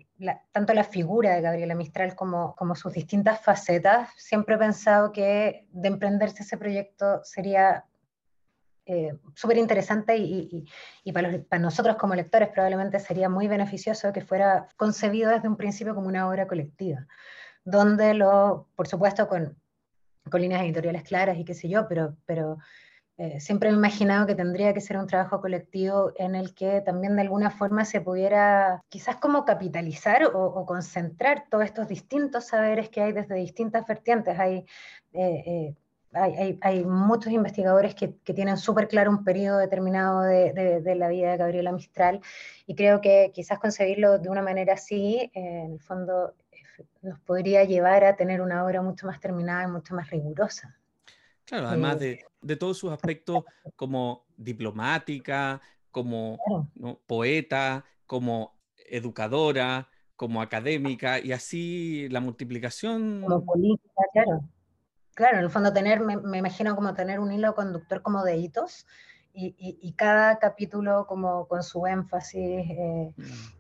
tanto 0.53 0.73
la 0.73 0.85
figura 0.85 1.35
de 1.35 1.43
Gabriela 1.43 1.75
Mistral 1.75 2.15
como, 2.15 2.55
sus 2.75 2.93
distintas 2.93 3.41
facetas, 3.41 4.11
siempre 4.17 4.55
he 4.55 4.59
pensado 4.59 5.13
que 5.13 5.67
de 5.71 5.89
emprenderse 5.89 6.43
ese 6.43 6.57
proyecto 6.57 7.23
sería 7.25 7.85
eh, 8.87 9.19
súper 9.35 9.59
interesante 9.59 10.17
y, 10.17 10.67
para, 11.13 11.59
nosotros 11.59 11.97
como 11.97 12.15
lectores 12.15 12.49
probablemente 12.49 13.01
sería 13.01 13.29
muy 13.29 13.49
beneficioso 13.49 14.13
que 14.13 14.21
fuera 14.21 14.69
concebido 14.77 15.31
desde 15.31 15.49
un 15.49 15.57
principio 15.57 15.95
como 15.95 16.09
una 16.09 16.29
obra 16.29 16.47
colectiva, 16.47 17.07
donde 17.65 18.15
lo, 18.15 18.69
por 18.77 18.87
supuesto, 18.87 19.29
con 19.29 19.57
con 20.31 20.41
líneas 20.41 20.63
editoriales 20.63 21.03
claras 21.03 21.39
y 21.39 21.45
qué 21.45 21.55
sé 21.55 21.69
yo, 21.69 21.87
pero, 21.89 22.17
pero 22.27 22.59
eh, 23.19 23.41
siempre 23.41 23.71
he 23.71 23.73
imaginado 23.73 24.27
que 24.27 24.35
tendría 24.35 24.75
que 24.75 24.83
ser 24.83 24.99
un 24.99 25.07
trabajo 25.07 25.41
colectivo 25.41 26.13
en 26.17 26.35
el 26.35 26.55
que 26.55 26.83
también 26.83 27.17
de 27.17 27.23
alguna 27.23 27.51
forma 27.51 27.87
se 27.87 28.03
pudiera 28.03 28.83
quizás 28.91 29.17
como 29.17 29.47
capitalizar 29.47 30.25
o, 30.35 30.67
concentrar 30.67 31.45
todos 31.49 31.65
estos 31.65 31.89
distintos 31.89 32.47
saberes 32.49 32.91
que 32.91 33.01
hay 33.01 33.13
desde 33.13 33.35
distintas 33.37 33.87
vertientes. 33.87 34.39
Hay, 34.39 34.67
eh, 35.15 35.75
eh, 36.13 36.85
muchos 36.85 37.33
investigadores 37.33 37.95
que, 37.95 38.09
tienen 38.09 38.59
súper 38.59 38.87
claro 38.87 39.11
un 39.11 39.25
periodo 39.25 39.59
determinado 39.59 40.23
de, 40.23 40.53
de, 40.53 40.81
de, 40.83 40.95
la 40.95 41.09
vida 41.09 41.31
de 41.33 41.37
Gabriela 41.39 41.73
Mistral 41.73 42.21
y 42.67 42.75
creo 42.75 43.01
que 43.01 43.31
quizás 43.35 43.59
concebirlo 43.59 44.19
de 44.19 44.29
una 44.29 44.43
manera 44.43 44.75
así, 44.75 45.31
en 45.35 45.73
el 45.73 45.81
fondo 45.81 46.35
nos 47.03 47.19
podría 47.21 47.65
llevar 47.65 48.05
a 48.05 48.17
tener 48.17 48.41
una 48.43 48.65
obra 48.65 48.83
mucho 48.83 49.07
más 49.07 49.21
terminada 49.21 49.65
y 49.65 49.69
mucho 49.69 49.95
más 49.95 50.11
rigurosa. 50.11 50.77
Claro, 51.47 51.69
además 51.69 51.99
de, 52.01 52.25
de, 52.43 52.57
todos 52.57 52.77
sus 52.77 52.93
aspectos 52.93 53.45
como 53.77 54.27
diplomática, 54.37 55.61
como 55.91 56.39
poeta, 57.07 57.85
como 58.05 58.59
educadora, 58.89 59.89
como 60.17 60.43
académica, 60.43 61.21
y 61.21 61.33
así 61.33 62.09
la 62.11 62.21
multiplicación. 62.21 63.23
Como 63.23 63.45
política, 63.45 64.03
claro. 64.13 64.41
Claro, 65.15 65.39
en 65.39 65.45
el 65.45 65.51
fondo 65.51 65.73
tener, 65.73 66.01
me, 66.01 66.37
imagino 66.37 66.75
como 66.75 66.93
tener 66.93 67.21
un 67.21 67.33
hilo 67.33 67.55
conductor 67.55 68.03
como 68.03 68.25
de 68.25 68.37
hitos, 68.37 68.87
y, 69.33 69.93
cada 69.97 70.39
capítulo 70.39 71.07
como 71.07 71.47
con 71.47 71.63
su 71.63 71.87
énfasis. 71.87 72.71
Eh, 72.71 73.13
mm 73.17 73.57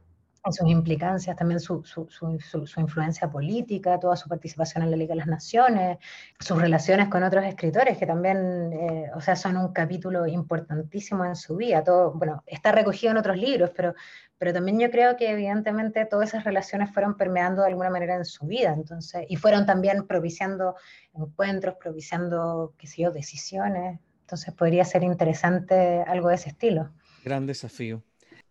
sus 0.53 0.69
implicancias, 0.69 1.37
también 1.37 1.61
su, 1.61 1.85
su, 1.85 2.09
su, 2.09 2.81
influencia 2.81 3.31
política, 3.31 3.99
toda 3.99 4.17
su 4.17 4.29
participación 4.29 4.85
en 4.85 4.91
la 4.91 4.97
Liga 4.97 5.13
de 5.13 5.19
las 5.19 5.27
Naciones, 5.27 5.99
sus 6.39 6.61
relaciones 6.61 7.09
con 7.09 7.23
otros 7.23 7.45
escritores 7.45 7.99
que 7.99 8.07
también, 8.07 8.73
eh, 8.73 9.11
o 9.15 9.21
sea, 9.21 9.37
son 9.37 9.57
un 9.57 9.73
capítulo 9.73 10.27
importantísimo 10.27 11.25
en 11.25 11.37
su 11.37 11.57
vida. 11.57 11.83
Todo, 11.83 12.13
bueno, 12.13 12.43
está 12.47 12.73
recogido 12.73 13.13
en 13.13 13.19
otros 13.19 13.37
libros, 13.37 13.71
pero, 13.75 13.95
pero 14.39 14.53
también 14.53 14.79
yo 14.79 14.91
creo 14.91 15.17
que 15.17 15.31
evidentemente 15.31 16.05
todas 16.07 16.31
esas 16.31 16.45
relaciones 16.45 16.93
fueron 16.93 17.17
permeando 17.17 17.63
de 17.63 17.69
alguna 17.69 17.91
manera 17.91 18.17
en 18.17 18.25
su 18.25 18.47
vida, 18.47 18.73
entonces, 18.77 19.25
y 19.29 19.37
fueron 19.37 19.67
también 19.67 20.07
propiciando 20.07 20.77
encuentros, 21.15 21.77
propiciando, 21.81 22.75
qué 22.79 22.87
sé 22.87 23.03
yo, 23.03 23.11
decisiones. 23.11 23.99
Entonces 24.23 24.53
podría 24.55 24.85
ser 24.85 25.05
interesante 25.05 26.03
algo 26.07 26.29
de 26.29 26.35
ese 26.35 26.49
estilo. 26.49 26.91
Gran 27.25 27.47
desafío. 27.47 28.03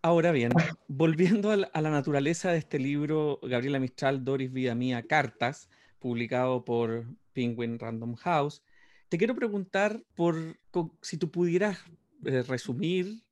Ahora 0.06 0.30
bien, 0.30 0.52
volviendo 0.86 1.50
a 1.50 1.56
la, 1.56 1.90
naturaleza 1.90 2.52
de 2.52 2.58
este 2.58 2.78
libro, 2.78 3.40
Gabriela 3.42 3.80
Mistral, 3.80 4.24
Doris 4.24 4.52
Vida 4.52 4.76
Mía, 4.76 5.02
Cartas, 5.02 5.68
publicado 5.98 6.64
por 6.64 7.06
Penguin 7.32 7.76
Random 7.76 8.14
House, 8.14 8.62
te 9.08 9.18
quiero 9.18 9.34
preguntar 9.34 10.04
por 10.14 10.60
si 11.02 11.16
tú 11.16 11.32
pudieras 11.32 11.78
eh, 12.24 12.44
resumir 12.44 13.24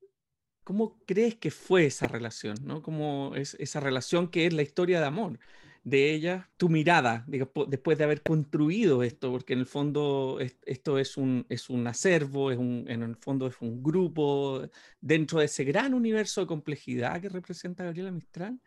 cómo 0.64 0.98
crees 1.06 1.36
que 1.36 1.52
fue 1.52 1.86
esa 1.86 2.08
relación, 2.08 2.56
¿no? 2.64 2.82
Cómo 2.82 3.36
es 3.36 3.54
esa 3.60 3.78
relación 3.78 4.26
que 4.26 4.46
es 4.46 4.52
la 4.52 4.62
historia 4.62 4.98
de 4.98 5.06
amor 5.06 5.38
de 5.84 6.14
ella, 6.14 6.50
tu 6.56 6.70
mirada, 6.70 7.26
después 7.26 7.98
de 7.98 8.04
haber 8.04 8.22
construido 8.22 9.02
esto, 9.02 9.30
porque 9.30 9.52
en 9.52 9.58
el 9.58 9.66
fondo 9.66 10.38
esto 10.40 10.98
es 10.98 11.18
un, 11.18 11.44
es 11.50 11.68
un 11.68 11.86
acervo, 11.86 12.50
es 12.50 12.56
un, 12.56 12.86
en 12.88 13.02
el 13.02 13.16
fondo 13.16 13.46
es 13.46 13.60
un 13.60 13.82
grupo 13.82 14.62
dentro 15.02 15.40
de 15.40 15.44
ese 15.44 15.62
gran 15.64 15.92
universo 15.92 16.40
de 16.40 16.46
complejidad 16.46 17.20
que 17.20 17.28
representa 17.28 17.84
Gabriela 17.84 18.10
Mistral. 18.10 18.58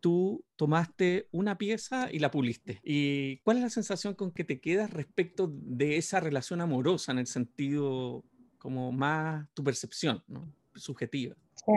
Tú 0.00 0.44
tomaste 0.56 1.28
una 1.30 1.58
pieza 1.58 2.08
y 2.10 2.20
la 2.20 2.30
puliste. 2.30 2.80
¿Y 2.82 3.38
cuál 3.38 3.58
es 3.58 3.62
la 3.64 3.70
sensación 3.70 4.14
con 4.14 4.30
que 4.30 4.44
te 4.44 4.58
quedas 4.58 4.90
respecto 4.90 5.50
de 5.52 5.98
esa 5.98 6.20
relación 6.20 6.62
amorosa 6.62 7.12
en 7.12 7.18
el 7.18 7.26
sentido 7.26 8.24
como 8.56 8.92
más 8.92 9.46
tu 9.52 9.62
percepción, 9.62 10.24
¿no? 10.26 10.50
subjetiva? 10.74 11.36
Sí. 11.54 11.72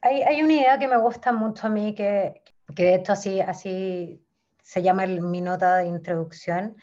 Hay, 0.00 0.22
hay, 0.22 0.42
una 0.42 0.52
idea 0.52 0.78
que 0.78 0.86
me 0.86 0.98
gusta 0.98 1.32
mucho 1.32 1.66
a 1.66 1.70
mí, 1.70 1.94
que, 1.94 2.42
que 2.74 2.84
de 2.84 2.94
hecho 2.94 3.12
así, 3.12 3.40
así 3.40 4.22
se 4.62 4.82
llama 4.82 5.06
mi 5.06 5.40
nota 5.40 5.76
de 5.76 5.86
introducción, 5.86 6.76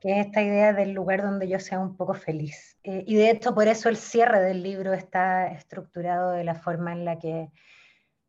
que 0.00 0.12
es 0.12 0.26
esta 0.26 0.42
idea 0.42 0.72
del 0.72 0.92
lugar 0.92 1.22
donde 1.22 1.48
yo 1.48 1.58
sea 1.58 1.78
un 1.78 1.96
poco 1.96 2.14
feliz. 2.14 2.76
Eh, 2.82 3.04
y 3.06 3.16
de 3.16 3.30
hecho 3.30 3.54
por 3.54 3.68
eso 3.68 3.88
el 3.88 3.96
cierre 3.96 4.40
del 4.40 4.62
libro 4.62 4.92
está 4.92 5.48
estructurado 5.48 6.32
de 6.32 6.44
la 6.44 6.54
forma 6.54 6.92
en 6.92 7.04
la 7.04 7.18
que, 7.18 7.50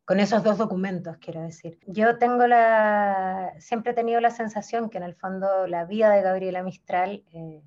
con 0.04 0.20
esos 0.20 0.42
dos 0.42 0.58
documentos, 0.58 1.16
quiero 1.18 1.42
decir. 1.42 1.78
Yo 1.86 2.18
tengo 2.18 2.46
la, 2.46 3.52
siempre 3.58 3.92
he 3.92 3.94
tenido 3.94 4.20
la 4.20 4.30
sensación 4.30 4.90
que 4.90 4.98
en 4.98 5.04
el 5.04 5.14
fondo 5.14 5.66
la 5.66 5.84
vida 5.84 6.10
de 6.10 6.22
Gabriela 6.22 6.62
Mistral... 6.62 7.24
Eh, 7.32 7.62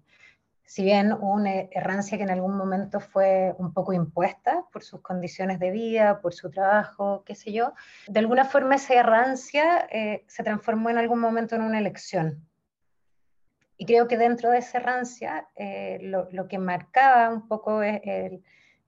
si 0.72 0.84
bien 0.84 1.12
una 1.12 1.52
errancia 1.70 2.18
que 2.18 2.24
en 2.24 2.30
algún 2.30 2.56
momento 2.56 3.02
fue 3.02 3.54
un 3.58 3.74
poco 3.74 3.92
impuesta 3.92 4.64
por 4.72 4.84
sus 4.84 5.02
condiciones 5.02 5.60
de 5.60 5.70
vida, 5.70 6.22
por 6.22 6.34
su 6.34 6.50
trabajo, 6.50 7.24
qué 7.26 7.36
sé 7.36 7.52
yo, 7.52 7.74
de 8.08 8.22
alguna 8.22 8.46
forma 8.46 8.76
esa 8.76 8.94
errancia 8.94 9.86
eh, 9.92 10.24
se 10.28 10.44
transformó 10.44 10.90
en 10.90 10.98
algún 10.98 11.20
momento 11.20 11.56
en 11.56 11.64
una 11.64 11.78
elección. 11.78 12.48
Y 13.76 13.86
creo 13.86 14.08
que 14.08 14.18
dentro 14.18 14.50
de 14.50 14.60
esa 14.60 14.78
errancia 14.78 15.50
eh, 15.58 16.00
lo, 16.04 16.48
que 16.48 16.58
marcaba 16.58 17.28
un 17.34 17.50
poco 17.50 17.82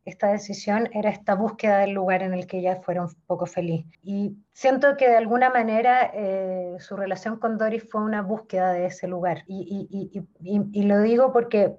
esta 0.05 0.27
decisión 0.27 0.89
era 0.93 1.09
esta 1.09 1.35
búsqueda 1.35 1.79
del 1.79 1.91
lugar 1.91 2.23
en 2.23 2.33
el 2.33 2.45
que 2.45 2.59
ella 2.59 2.81
fuera 2.81 3.03
un 3.03 3.13
poco 3.25 3.45
feliz. 3.45 3.85
Y 4.03 4.37
siento 4.51 4.97
que 4.97 5.07
de 5.07 5.15
alguna 5.15 5.49
manera 5.49 6.11
eh, 6.13 6.75
su 6.79 6.97
relación 6.97 7.37
con 7.37 7.57
Doris 7.57 7.87
fue 7.89 8.01
una 8.01 8.21
búsqueda 8.21 8.73
de 8.73 8.87
ese 8.87 9.07
lugar. 9.07 9.43
Y, 9.47 10.83
lo 10.83 11.01
digo 11.01 11.31
porque, 11.31 11.77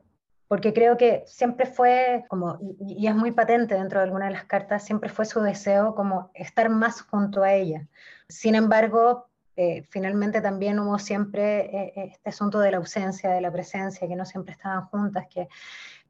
porque 0.49 0.73
creo 0.73 0.97
que 0.97 1.23
siempre 1.27 1.67
fue 1.67 2.25
como, 2.29 2.59
y, 2.81 3.07
es 3.07 3.15
muy 3.15 3.33
patente 3.33 3.75
dentro 3.75 4.01
de 4.01 4.05
alguna 4.07 4.27
de 4.27 4.33
las 4.33 4.45
cartas, 4.45 4.85
siempre 4.85 5.11
fue 5.11 5.27
su 5.27 5.41
deseo 5.41 5.95
como 5.95 6.31
estar 6.35 6.71
más 6.71 7.03
junto 7.03 7.43
a 7.43 7.53
ella. 7.53 7.87
Sin 8.29 8.55
embargo, 8.55 9.27
eh, 9.57 9.85
finalmente 9.91 10.41
también 10.41 10.81
hubo 10.81 10.99
siempre 10.99 11.67
eh, 11.77 11.93
este 12.13 12.31
asunto 12.31 12.59
de 12.59 12.73
la 12.73 12.79
ausencia, 12.79 13.31
de 13.31 13.41
la 13.41 13.53
presencia, 13.53 14.09
que 14.09 14.17
no 14.17 14.25
siempre 14.25 14.53
estaban 14.53 14.87
juntas, 14.87 15.27
que, 15.29 15.49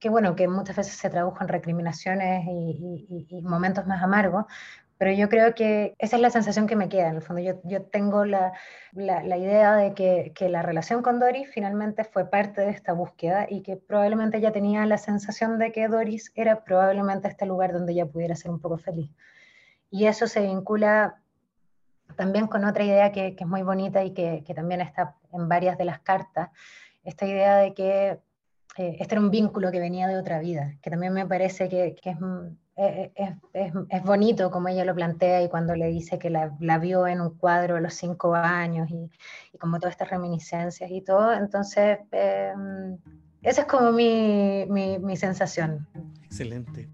que 0.04 0.10
bueno, 0.10 0.36
que 0.36 0.48
muchas 0.48 0.76
veces 0.76 0.92
se 0.98 1.08
tradujo 1.08 1.38
en 1.40 1.48
recriminaciones 1.48 2.44
y, 2.46 3.40
momentos 3.40 3.86
más 3.86 4.02
amargos, 4.02 4.44
pero 4.98 5.12
yo 5.12 5.30
creo 5.30 5.54
que 5.54 5.94
esa 5.98 6.16
es 6.16 6.22
la 6.22 6.28
sensación 6.28 6.66
que 6.66 6.76
me 6.76 6.90
queda, 6.90 7.08
en 7.08 7.16
el 7.16 7.22
fondo. 7.22 7.40
Yo, 7.40 7.54
yo 7.64 7.84
tengo 7.84 8.26
la, 8.26 8.52
la, 8.92 9.38
idea 9.38 9.76
de 9.76 9.94
que, 9.94 10.32
que, 10.34 10.50
la 10.50 10.60
relación 10.60 11.00
con 11.00 11.20
Doris 11.20 11.48
finalmente 11.50 12.04
fue 12.04 12.28
parte 12.28 12.60
de 12.60 12.68
esta 12.68 12.92
búsqueda 12.92 13.46
y 13.48 13.62
que 13.62 13.78
probablemente 13.78 14.36
ella 14.36 14.52
tenía 14.52 14.84
la 14.84 14.98
sensación 14.98 15.58
de 15.58 15.72
que 15.72 15.88
Doris 15.88 16.32
era 16.34 16.64
probablemente 16.64 17.26
este 17.28 17.46
lugar 17.46 17.72
donde 17.72 17.92
ella 17.92 18.04
pudiera 18.04 18.36
ser 18.36 18.50
un 18.50 18.60
poco 18.60 18.76
feliz. 18.76 19.10
Y 19.88 20.04
eso 20.04 20.26
se 20.26 20.42
vincula 20.42 21.22
también 22.14 22.46
con 22.46 22.66
otra 22.66 22.84
idea 22.84 23.10
que, 23.10 23.34
que 23.36 23.44
es 23.44 23.48
muy 23.48 23.62
bonita 23.62 24.04
y 24.04 24.12
que, 24.12 24.44
que, 24.46 24.52
también 24.52 24.82
está 24.82 25.16
en 25.32 25.48
varias 25.48 25.78
de 25.78 25.86
las 25.86 26.00
cartas, 26.00 26.50
esta 27.04 27.24
idea 27.24 27.56
de 27.56 27.72
que 27.72 28.20
eh, 28.76 28.96
este 28.98 29.14
era 29.14 29.20
un 29.20 29.30
vínculo 29.30 29.70
que 29.70 29.80
venía 29.80 30.08
de 30.08 30.18
otra 30.18 30.40
vida, 30.40 30.74
que 30.82 30.90
también 30.90 31.12
me 31.12 31.26
parece 31.26 31.68
que, 31.68 31.94
que 32.00 32.10
es 32.10 32.16
es, 32.76 33.72
es, 33.88 34.02
bonito 34.02 34.50
como 34.50 34.68
ella 34.68 34.84
lo 34.84 34.94
plantea 34.94 35.42
y 35.42 35.48
cuando 35.48 35.76
le 35.76 35.86
dice 35.86 36.18
que 36.18 36.28
la, 36.30 36.78
vio 36.78 37.06
en 37.06 37.20
un 37.20 37.38
cuadro 37.38 37.76
a 37.76 37.80
los 37.80 37.94
cinco 37.94 38.34
años 38.34 38.90
y, 38.90 39.10
como 39.58 39.78
todas 39.78 39.92
estas 39.92 40.10
reminiscencias 40.10 40.90
y 40.90 41.00
todo. 41.00 41.32
Entonces, 41.32 41.98
eh, 42.10 42.52
esa 43.42 43.60
es 43.60 43.66
como 43.68 43.92
mi, 43.92 44.66
mi 44.66 45.16
sensación. 45.16 45.86
Excelente. 46.24 46.88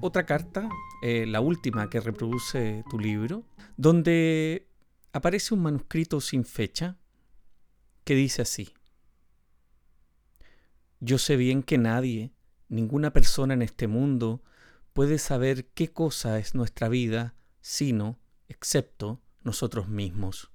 Otra 0.00 0.26
carta, 0.26 0.68
eh, 1.02 1.26
la 1.26 1.40
última 1.40 1.90
que 1.90 2.00
reproduce 2.00 2.84
tu 2.88 2.98
libro, 2.98 3.44
donde 3.76 4.68
aparece 5.12 5.54
un 5.54 5.62
manuscrito 5.62 6.20
sin 6.20 6.44
fecha 6.44 6.96
que 8.04 8.14
dice 8.14 8.42
así. 8.42 8.72
Yo 11.00 11.18
sé 11.18 11.36
bien 11.36 11.62
que 11.62 11.78
nadie, 11.78 12.32
ninguna 12.68 13.12
persona 13.12 13.54
en 13.54 13.62
este 13.62 13.86
mundo, 13.86 14.42
puede 14.92 15.18
saber 15.18 15.66
qué 15.66 15.92
cosa 15.92 16.38
es 16.38 16.54
nuestra 16.54 16.88
vida, 16.88 17.34
sino, 17.60 18.18
excepto, 18.48 19.20
nosotros 19.42 19.88
mismos. 19.88 20.50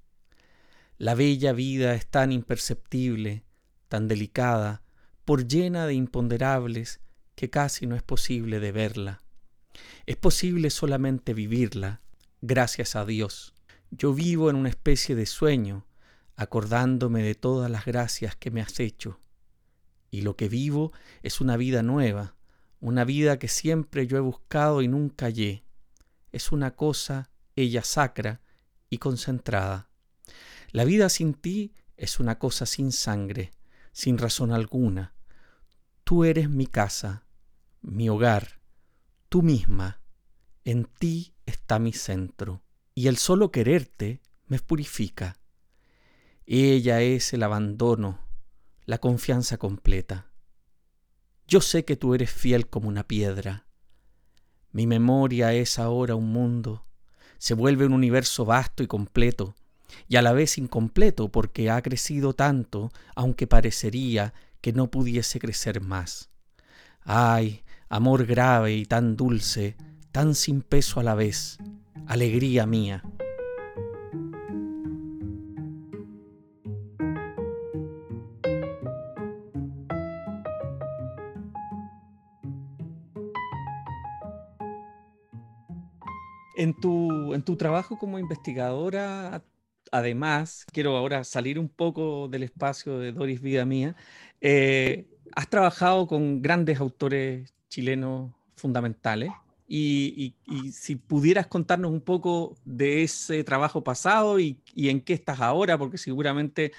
La 0.98 1.16
bella 1.16 1.54
vida 1.54 1.96
es 1.96 2.08
tan 2.08 2.32
imperceptible, 2.32 3.44
tan 3.88 4.08
delicada, 4.08 4.84
por 5.26 5.48
llena 5.48 5.86
de 5.86 5.94
imponderables, 5.94 7.03
que 7.36 7.50
casi 7.50 7.88
no 7.88 7.96
es 7.96 8.04
posible 8.04 8.60
de 8.60 8.72
verla. 8.72 9.22
Es 10.06 10.18
posible 10.18 10.70
solamente 10.70 11.34
vivirla, 11.34 12.02
gracias 12.42 12.96
a 12.96 13.06
Dios. 13.06 13.54
Yo 13.92 14.14
vivo 14.14 14.50
en 14.50 14.56
una 14.56 14.70
especie 14.70 15.16
de 15.16 15.26
sueño, 15.26 15.86
acordándome 16.36 17.24
de 17.24 17.36
todas 17.36 17.70
las 17.70 17.86
gracias 17.86 18.36
que 18.36 18.52
me 18.52 18.62
has 18.62 18.80
hecho. 18.80 19.20
Y 20.12 20.22
lo 20.22 20.36
que 20.36 20.50
vivo 20.50 20.92
es 21.22 21.42
una 21.42 21.58
vida 21.58 21.84
nueva, 21.84 22.36
una 22.80 23.06
vida 23.06 23.40
que 23.40 23.48
siempre 23.48 24.08
yo 24.08 24.18
he 24.18 24.22
buscado 24.22 24.82
y 24.82 24.88
nunca 24.88 25.26
hallé. 25.26 25.64
Es 26.32 26.52
una 26.52 26.72
cosa, 26.72 27.30
ella 27.56 27.84
sacra 27.84 28.42
y 28.90 28.98
concentrada. 28.98 29.90
La 30.72 30.84
vida 30.86 31.10
sin 31.10 31.34
ti 31.34 31.74
es 31.98 32.20
una 32.20 32.40
cosa 32.40 32.66
sin 32.66 32.92
sangre, 32.92 33.52
sin 33.92 34.18
razón 34.18 34.52
alguna. 34.52 35.14
Tú 36.04 36.26
eres 36.26 36.50
mi 36.50 36.68
casa, 36.68 37.23
mi 37.84 38.10
hogar, 38.10 38.62
tú 39.30 39.42
misma, 39.42 40.00
en 40.64 40.86
ti 40.86 41.36
está 41.46 41.80
mi 41.80 41.92
centro, 41.92 42.64
y 42.96 43.08
el 43.08 43.18
solo 43.18 43.52
quererte 43.52 44.22
me 44.48 44.58
purifica. 44.60 45.36
Ella 46.46 47.02
es 47.02 47.34
el 47.34 47.44
abandono, 47.44 48.20
la 48.86 49.00
confianza 49.00 49.58
completa. 49.58 50.32
Yo 51.46 51.60
sé 51.60 51.84
que 51.84 51.98
tú 51.98 52.16
eres 52.16 52.32
fiel 52.32 52.70
como 52.70 52.88
una 52.88 53.06
piedra. 53.06 53.68
Mi 54.72 54.88
memoria 54.88 55.54
es 55.54 55.78
ahora 55.78 56.16
un 56.16 56.32
mundo, 56.32 56.86
se 57.38 57.54
vuelve 57.54 57.86
un 57.86 57.94
universo 57.94 58.46
vasto 58.46 58.82
y 58.82 58.88
completo, 58.88 59.56
y 60.08 60.16
a 60.16 60.22
la 60.22 60.32
vez 60.32 60.58
incompleto 60.58 61.30
porque 61.30 61.70
ha 61.70 61.82
crecido 61.82 62.34
tanto, 62.34 62.92
aunque 63.14 63.46
parecería 63.46 64.34
que 64.62 64.72
no 64.72 64.90
pudiese 64.90 65.40
crecer 65.40 65.82
más. 65.82 66.30
Ay, 67.02 67.63
amor 67.94 68.26
grave 68.26 68.74
y 68.74 68.86
tan 68.86 69.16
dulce, 69.16 69.78
tan 70.12 70.34
sin 70.34 70.64
peso 70.64 71.00
a 71.00 71.04
la 71.04 71.14
vez, 71.14 71.60
alegría 72.08 72.66
mía. 72.66 73.04
En 86.56 86.74
tu, 86.74 87.36
en 87.36 87.44
tu 87.44 87.58
trabajo 87.58 88.00
como 88.00 88.18
investigadora, 88.18 89.44
además, 89.92 90.66
quiero 90.72 90.98
ahora 90.98 91.24
salir 91.24 91.60
un 91.60 91.70
poco 91.70 92.28
del 92.28 92.42
espacio 92.42 92.98
de 92.98 93.12
Doris 93.12 93.40
Vida 93.40 93.66
Mía, 93.66 93.96
eh, 94.42 95.06
has 95.36 95.48
trabajado 95.48 96.08
con 96.08 96.42
grandes 96.42 96.80
autores 96.80 97.54
chilenos 97.74 98.32
fundamentales 98.56 99.32
y, 99.68 100.36
si 100.72 100.96
pudieras 100.96 101.48
contarnos 101.48 101.92
un 101.92 102.02
poco 102.02 102.56
de 102.66 103.02
ese 103.02 103.44
trabajo 103.44 103.84
pasado 103.84 104.40
y, 104.40 104.62
en 104.76 105.02
qué 105.02 105.14
estás 105.14 105.42
ahora, 105.42 105.78
porque 105.80 105.98
seguramente 105.98 106.72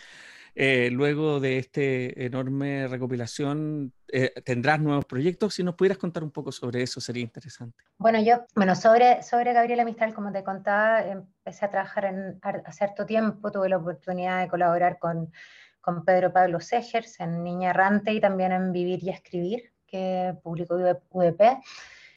eh, 0.54 0.90
luego 0.92 1.40
de 1.40 1.58
esta 1.58 1.80
enorme 1.80 2.86
recopilación, 2.86 3.92
eh, 4.12 4.32
tendrás 4.44 4.78
nuevos 4.78 5.04
proyectos. 5.06 5.54
Si 5.54 5.64
nos 5.64 5.74
pudieras 5.74 5.98
contar 5.98 6.22
un 6.22 6.30
poco 6.30 6.52
sobre 6.52 6.82
eso, 6.82 7.00
sería 7.00 7.22
interesante. 7.22 7.82
Bueno, 7.98 8.22
yo, 8.22 8.44
bueno, 8.54 8.76
sobre, 8.76 9.24
sobre 9.24 9.52
Gabriela 9.52 9.84
Mistral, 9.84 10.14
como 10.14 10.30
te 10.30 10.44
contaba, 10.44 11.02
empecé 11.02 11.64
a 11.64 11.70
trabajar 11.70 12.04
en, 12.04 12.38
hace 12.42 12.78
cierto 12.78 13.04
tiempo, 13.04 13.50
tuve 13.50 13.68
la 13.68 13.78
oportunidad 13.78 14.42
de 14.42 14.48
colaborar 14.48 15.00
con, 15.00 15.32
con 15.80 16.04
Pedro 16.04 16.32
Pablo 16.32 16.60
Segers 16.60 17.18
en 17.18 17.42
Niña 17.42 17.70
Errante 17.70 18.12
y 18.12 18.20
también 18.20 18.52
en 18.52 18.70
Vivir 18.70 19.02
y 19.02 19.10
Escribir, 19.10 19.73
que 19.94 20.34
publicó 20.42 20.74
UDP. 20.74 21.62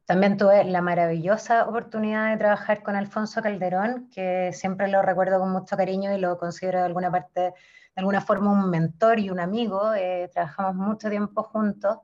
También 0.06 0.38
tuve 0.38 0.64
la 0.64 0.82
maravillosa 0.82 1.68
oportunidad 1.68 2.32
de 2.32 2.38
trabajar 2.38 2.82
con 2.82 2.96
Alfonso 2.96 3.44
Calderón, 3.44 4.10
que 4.10 4.52
siempre 4.52 4.88
lo 4.88 5.04
recuerdo 5.04 5.38
con 5.38 5.52
mucho 5.52 5.78
cariño 5.78 6.12
y 6.12 6.20
lo 6.20 6.40
considero 6.40 6.80
de 6.80 6.86
alguna 6.86 7.12
parte 7.12 7.54
alguna 7.96 8.22
forma 8.22 8.52
un 8.52 8.70
mentor 8.70 9.20
y 9.20 9.30
un 9.32 9.40
amigo, 9.40 9.94
eh, 9.94 10.30
trabajamos 10.32 10.76
mucho 10.76 11.10
tiempo 11.10 11.44
juntos, 11.44 11.98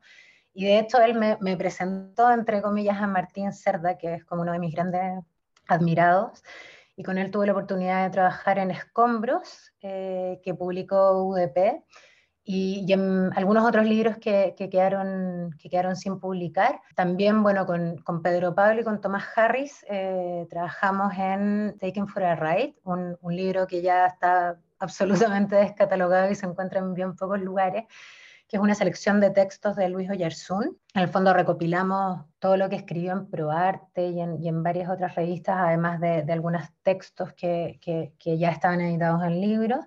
y 0.54 0.66
de 0.66 0.80
hecho 0.80 1.00
él 1.00 1.16
me, 1.16 1.58
presentó, 1.58 2.32
entre 2.32 2.62
comillas, 2.62 3.00
a 3.00 3.08
Martín 3.08 3.54
Cerda, 3.54 3.98
que 3.98 4.16
es 4.16 4.26
como 4.26 4.42
uno 4.42 4.54
de 4.54 4.60
mis 4.60 4.74
grandes 4.74 5.24
admirados, 5.68 6.44
y 6.96 7.04
con 7.04 7.18
él 7.20 7.30
tuve 7.30 7.46
la 7.46 7.54
oportunidad 7.54 8.04
de 8.04 8.10
trabajar 8.10 8.58
en 8.58 8.72
Escombros, 8.72 9.72
eh, 9.82 10.40
que 10.44 10.54
publicó 10.56 11.24
UDP, 11.24 11.84
y, 12.46 12.92
en 12.92 13.32
algunos 13.36 13.66
otros 13.66 13.86
libros 13.86 14.18
que, 14.18 14.54
que, 14.58 14.70
quedaron, 14.70 15.56
que 15.58 15.70
quedaron 15.70 15.96
sin 15.96 16.20
publicar. 16.20 16.82
También, 16.96 17.42
bueno, 17.42 17.66
con, 17.66 17.98
con 18.00 18.22
Pedro 18.22 18.54
Pablo 18.54 18.82
y 18.82 18.84
con 18.84 19.00
Tomás 19.00 19.26
Harris 19.36 19.86
eh, 19.90 20.46
trabajamos 20.50 21.14
en 21.18 21.78
Taken 21.80 22.08
for 22.08 22.24
a 22.24 22.36
Ride, 22.36 22.76
un, 22.84 23.18
libro 23.24 23.66
que 23.66 23.82
ya 23.82 24.08
está 24.08 24.58
absolutamente 24.80 25.56
descatalogado 25.56 26.30
y 26.32 26.36
se 26.36 26.46
encuentra 26.46 26.80
en 26.80 26.94
bien 26.94 27.16
pocos 27.16 27.40
lugares, 27.40 27.86
que 28.50 28.58
es 28.58 28.62
una 28.62 28.76
selección 28.76 29.22
de 29.22 29.32
textos 29.32 29.78
de 29.78 29.88
Luis 29.88 30.10
Oyarzún. 30.10 30.78
En 30.94 31.02
el 31.02 31.08
fondo 31.08 31.34
recopilamos 31.34 32.26
todo 32.40 32.58
lo 32.58 32.68
que 32.68 32.76
escribió 32.76 33.14
en 33.14 33.30
ProArte 33.30 34.10
y 34.10 34.20
en, 34.20 34.44
y 34.44 34.50
en 34.50 34.62
varias 34.62 34.90
otras 34.90 35.16
revistas, 35.16 35.56
además 35.58 36.02
de, 36.02 36.24
de 36.24 36.34
algunos 36.34 36.64
textos 36.84 37.32
que, 37.34 37.80
que, 37.82 38.12
que, 38.20 38.38
ya 38.38 38.50
estaban 38.50 38.82
editados 38.82 39.24
en 39.24 39.40
libros. 39.40 39.86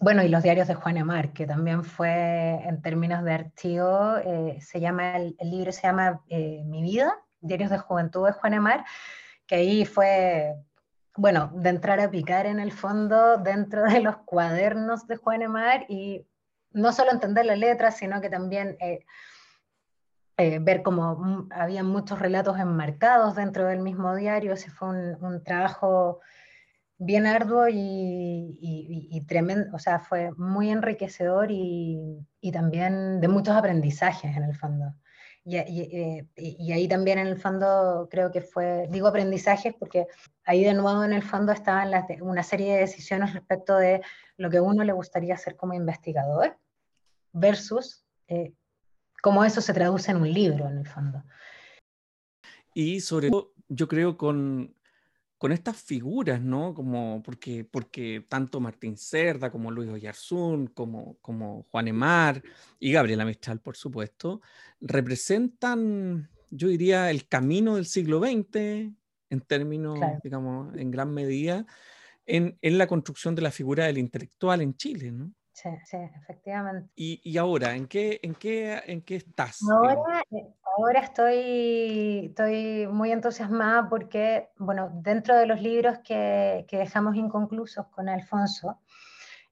Bueno, 0.00 0.22
y 0.22 0.28
los 0.28 0.42
diarios 0.42 0.68
de 0.68 0.74
Juan 0.74 0.96
Emar, 0.96 1.32
que 1.32 1.46
también 1.46 1.82
fue 1.84 2.60
en 2.64 2.80
términos 2.82 3.24
de 3.24 3.32
archivo, 3.32 4.16
eh, 4.18 4.58
se 4.60 4.80
llama, 4.80 5.16
el, 5.16 5.36
libro 5.42 5.72
se 5.72 5.82
llama 5.82 6.22
eh, 6.28 6.62
Mi 6.66 6.82
vida, 6.82 7.12
Diarios 7.40 7.70
de 7.70 7.78
Juventud 7.78 8.26
de 8.26 8.32
Juan 8.32 8.54
Emar, 8.54 8.84
que 9.46 9.56
ahí 9.56 9.84
fue 9.84 10.54
bueno, 11.18 11.50
de 11.52 11.70
entrar 11.70 11.98
a 11.98 12.10
picar 12.12 12.46
en 12.46 12.60
el 12.60 12.70
fondo 12.70 13.38
dentro 13.38 13.82
de 13.82 14.00
los 14.00 14.18
cuadernos 14.18 15.08
de 15.08 15.16
Juan 15.16 15.42
Emar 15.42 15.84
y 15.88 16.24
no 16.70 16.92
solo 16.92 17.10
entender 17.10 17.44
la 17.44 17.56
letra, 17.56 17.90
sino 17.90 18.20
que 18.20 18.30
también 18.30 18.76
eh, 18.78 20.60
ver 20.60 20.84
cómo 20.84 21.48
había 21.50 21.82
muchos 21.82 22.20
relatos 22.20 22.56
enmarcados 22.60 23.34
dentro 23.34 23.66
del 23.66 23.80
mismo 23.80 24.14
diario. 24.14 24.52
Ese 24.52 24.70
fue 24.70 24.90
un, 24.90 25.42
trabajo 25.42 26.20
bien 26.98 27.26
arduo 27.26 27.68
y, 27.70 29.24
tremendo, 29.26 29.74
o 29.74 29.78
sea, 29.78 30.00
fue 30.00 30.30
muy 30.36 30.70
enriquecedor 30.70 31.50
y, 31.50 32.26
y 32.40 32.52
también 32.52 33.20
de 33.20 33.28
muchos 33.28 33.54
aprendizajes 33.54 34.36
en 34.36 34.44
el 34.44 34.54
fondo. 34.54 34.94
Eh, 35.50 36.26
y, 36.36 36.72
ahí 36.72 36.88
también 36.88 37.18
en 37.18 37.26
el 37.26 37.38
fondo 37.38 38.08
creo 38.10 38.30
que 38.30 38.42
fue, 38.42 38.86
digo 38.90 39.08
aprendizajes 39.08 39.74
porque 39.78 40.06
ahí 40.44 40.62
de 40.62 40.74
nuevo 40.74 41.02
en 41.04 41.12
el 41.12 41.22
fondo 41.22 41.52
estaban 41.52 41.90
una 42.20 42.42
serie 42.42 42.74
de 42.74 42.80
decisiones 42.80 43.32
respecto 43.32 43.76
de 43.76 44.02
lo 44.36 44.50
que 44.50 44.60
uno 44.60 44.84
le 44.84 44.92
gustaría 44.92 45.34
hacer 45.34 45.56
como 45.56 45.72
investigador 45.72 46.58
versus 47.32 48.04
eh, 48.26 48.52
cómo 49.22 49.42
eso 49.44 49.60
se 49.62 49.72
traduce 49.72 50.10
en 50.10 50.18
un 50.18 50.30
libro 50.30 50.68
en 50.68 50.78
el 50.78 50.86
fondo. 50.86 51.24
Y 52.74 53.00
sobre 53.00 53.30
todo, 53.30 53.52
yo 53.68 53.88
creo 53.88 54.18
con, 54.18 54.74
con 55.38 55.52
estas 55.52 55.76
figuras, 55.76 56.42
¿no? 56.42 56.74
Como 56.74 57.22
porque, 57.24 57.64
porque 57.64 58.26
tanto 58.28 58.60
Martín 58.60 58.96
Cerda 58.96 59.50
como 59.50 59.70
Luis 59.70 59.88
Oyarzún, 59.88 60.66
como, 60.66 61.16
como 61.20 61.64
Juan 61.70 61.88
Emar 61.88 62.42
y 62.80 62.92
Gabriela 62.92 63.24
Mistral, 63.24 63.60
por 63.60 63.76
supuesto, 63.76 64.42
representan, 64.80 66.28
yo 66.50 66.68
diría, 66.68 67.10
el 67.10 67.28
camino 67.28 67.76
del 67.76 67.86
siglo 67.86 68.18
XX 68.18 68.92
en 69.30 69.40
términos, 69.46 69.98
digamos, 70.24 70.76
en 70.76 70.90
gran 70.90 71.14
medida, 71.14 71.66
en, 72.26 72.58
en, 72.60 72.76
la 72.76 72.86
construcción 72.86 73.34
de 73.34 73.42
la 73.42 73.50
figura 73.50 73.86
del 73.86 73.98
intelectual 73.98 74.60
en 74.60 74.76
Chile, 74.76 75.12
¿no? 75.12 75.32
Sí, 75.60 75.70
sí, 75.84 75.96
efectivamente. 75.96 76.88
¿Y, 76.94 77.20
y 77.24 77.36
ahora, 77.36 77.74
¿en 77.74 77.88
qué, 77.88 78.20
en, 78.22 78.36
qué, 78.36 78.80
en 78.86 79.02
qué 79.02 79.16
estás? 79.16 79.58
Ahora, 79.68 80.22
eh, 80.30 80.46
ahora 80.76 81.00
estoy, 81.00 82.26
estoy 82.26 82.86
muy 82.86 83.10
entusiasmada 83.10 83.88
porque, 83.88 84.50
bueno, 84.56 84.88
dentro 85.02 85.36
de 85.36 85.46
los 85.46 85.60
libros 85.60 85.98
que, 86.04 86.64
que 86.68 86.78
dejamos 86.78 87.16
inconclusos 87.16 87.88
con 87.88 88.08
Alfonso, 88.08 88.78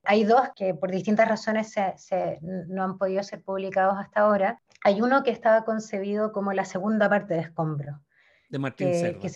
hay 0.04 0.22
dos 0.22 0.42
que 0.54 0.74
por 0.74 0.92
distintas 0.92 1.28
razones 1.28 1.72
se, 1.72 1.94
se, 1.96 2.38
no 2.40 2.84
han 2.84 2.98
podido 2.98 3.20
ser 3.24 3.42
publicados 3.42 3.96
hasta 3.98 4.20
ahora. 4.20 4.62
Hay 4.84 5.02
uno 5.02 5.24
que 5.24 5.32
estaba 5.32 5.64
concebido 5.64 6.30
como 6.30 6.52
la 6.52 6.64
segunda 6.64 7.08
parte 7.08 7.34
de 7.34 7.40
Escombro. 7.40 8.00
De 8.48 8.60
Martín 8.60 8.94
Cerda. 8.94 9.18
Que 9.18 9.32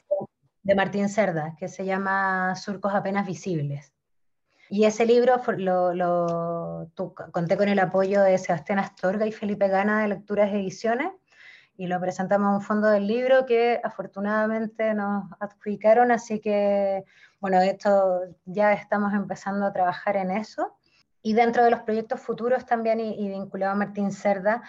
de 0.63 0.75
Martín 0.77 1.09
Cerda, 1.09 1.57
que 1.59 1.67
se 1.67 1.85
llama 1.85 2.55
Surcos 2.55 2.95
apenas 2.95 3.27
visibles. 3.27 3.93
Y 4.73 4.85
ese 4.85 5.05
libro 5.05 5.43
lo, 5.57 6.89
conté 7.33 7.57
con 7.57 7.69
el 7.69 7.81
apoyo 7.81 8.23
de 8.23 8.39
Sebastián 8.39 8.79
Astorga 8.79 9.27
y 9.27 9.33
Felipe 9.33 9.67
Gana 9.67 10.03
de 10.03 10.09
Lecturas 10.09 10.53
Ediciones 10.53 11.11
y 11.77 11.89
lo 11.89 12.01
presentamos 12.01 12.47
a 12.47 12.55
un 12.55 12.63
fondo 12.63 12.89
del 12.89 13.09
libro 13.09 13.47
que 13.47 13.81
afortunadamente 13.83 14.95
nos 14.95 15.25
adjudicaron, 15.41 16.13
así 16.13 16.41
que 16.41 17.05
bueno, 17.41 17.61
esto 17.61 18.21
ya 18.45 18.73
estamos 18.73 19.13
empezando 19.13 19.67
a 19.67 19.73
trabajar 19.73 20.17
en 20.17 20.31
eso. 20.31 20.77
Y 21.21 21.33
dentro 21.33 21.65
de 21.65 21.73
los 21.73 21.81
proyectos 21.81 22.21
futuros 22.21 22.65
también 22.65 23.01
y, 23.01 23.15
y 23.15 23.29
vinculado 23.29 23.73
a 23.73 23.75
Martín 23.75 24.13
Cerda, 24.13 24.63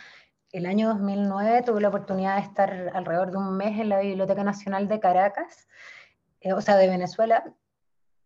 el 0.51 0.65
año 0.65 0.89
2009 0.89 1.61
tuve 1.61 1.79
la 1.79 1.89
oportunidad 1.89 2.37
de 2.37 2.41
estar 2.41 2.91
alrededor 2.95 3.29
de 3.29 3.37
un 3.37 3.55
mes 3.55 3.79
en 3.79 3.89
la 3.89 3.99
Biblioteca 3.99 4.43
Nacional 4.43 4.87
de 4.87 4.99
Caracas, 4.99 5.67
eh, 6.39 6.53
o 6.53 6.61
sea, 6.61 6.75
de 6.77 6.87
Venezuela, 6.87 7.53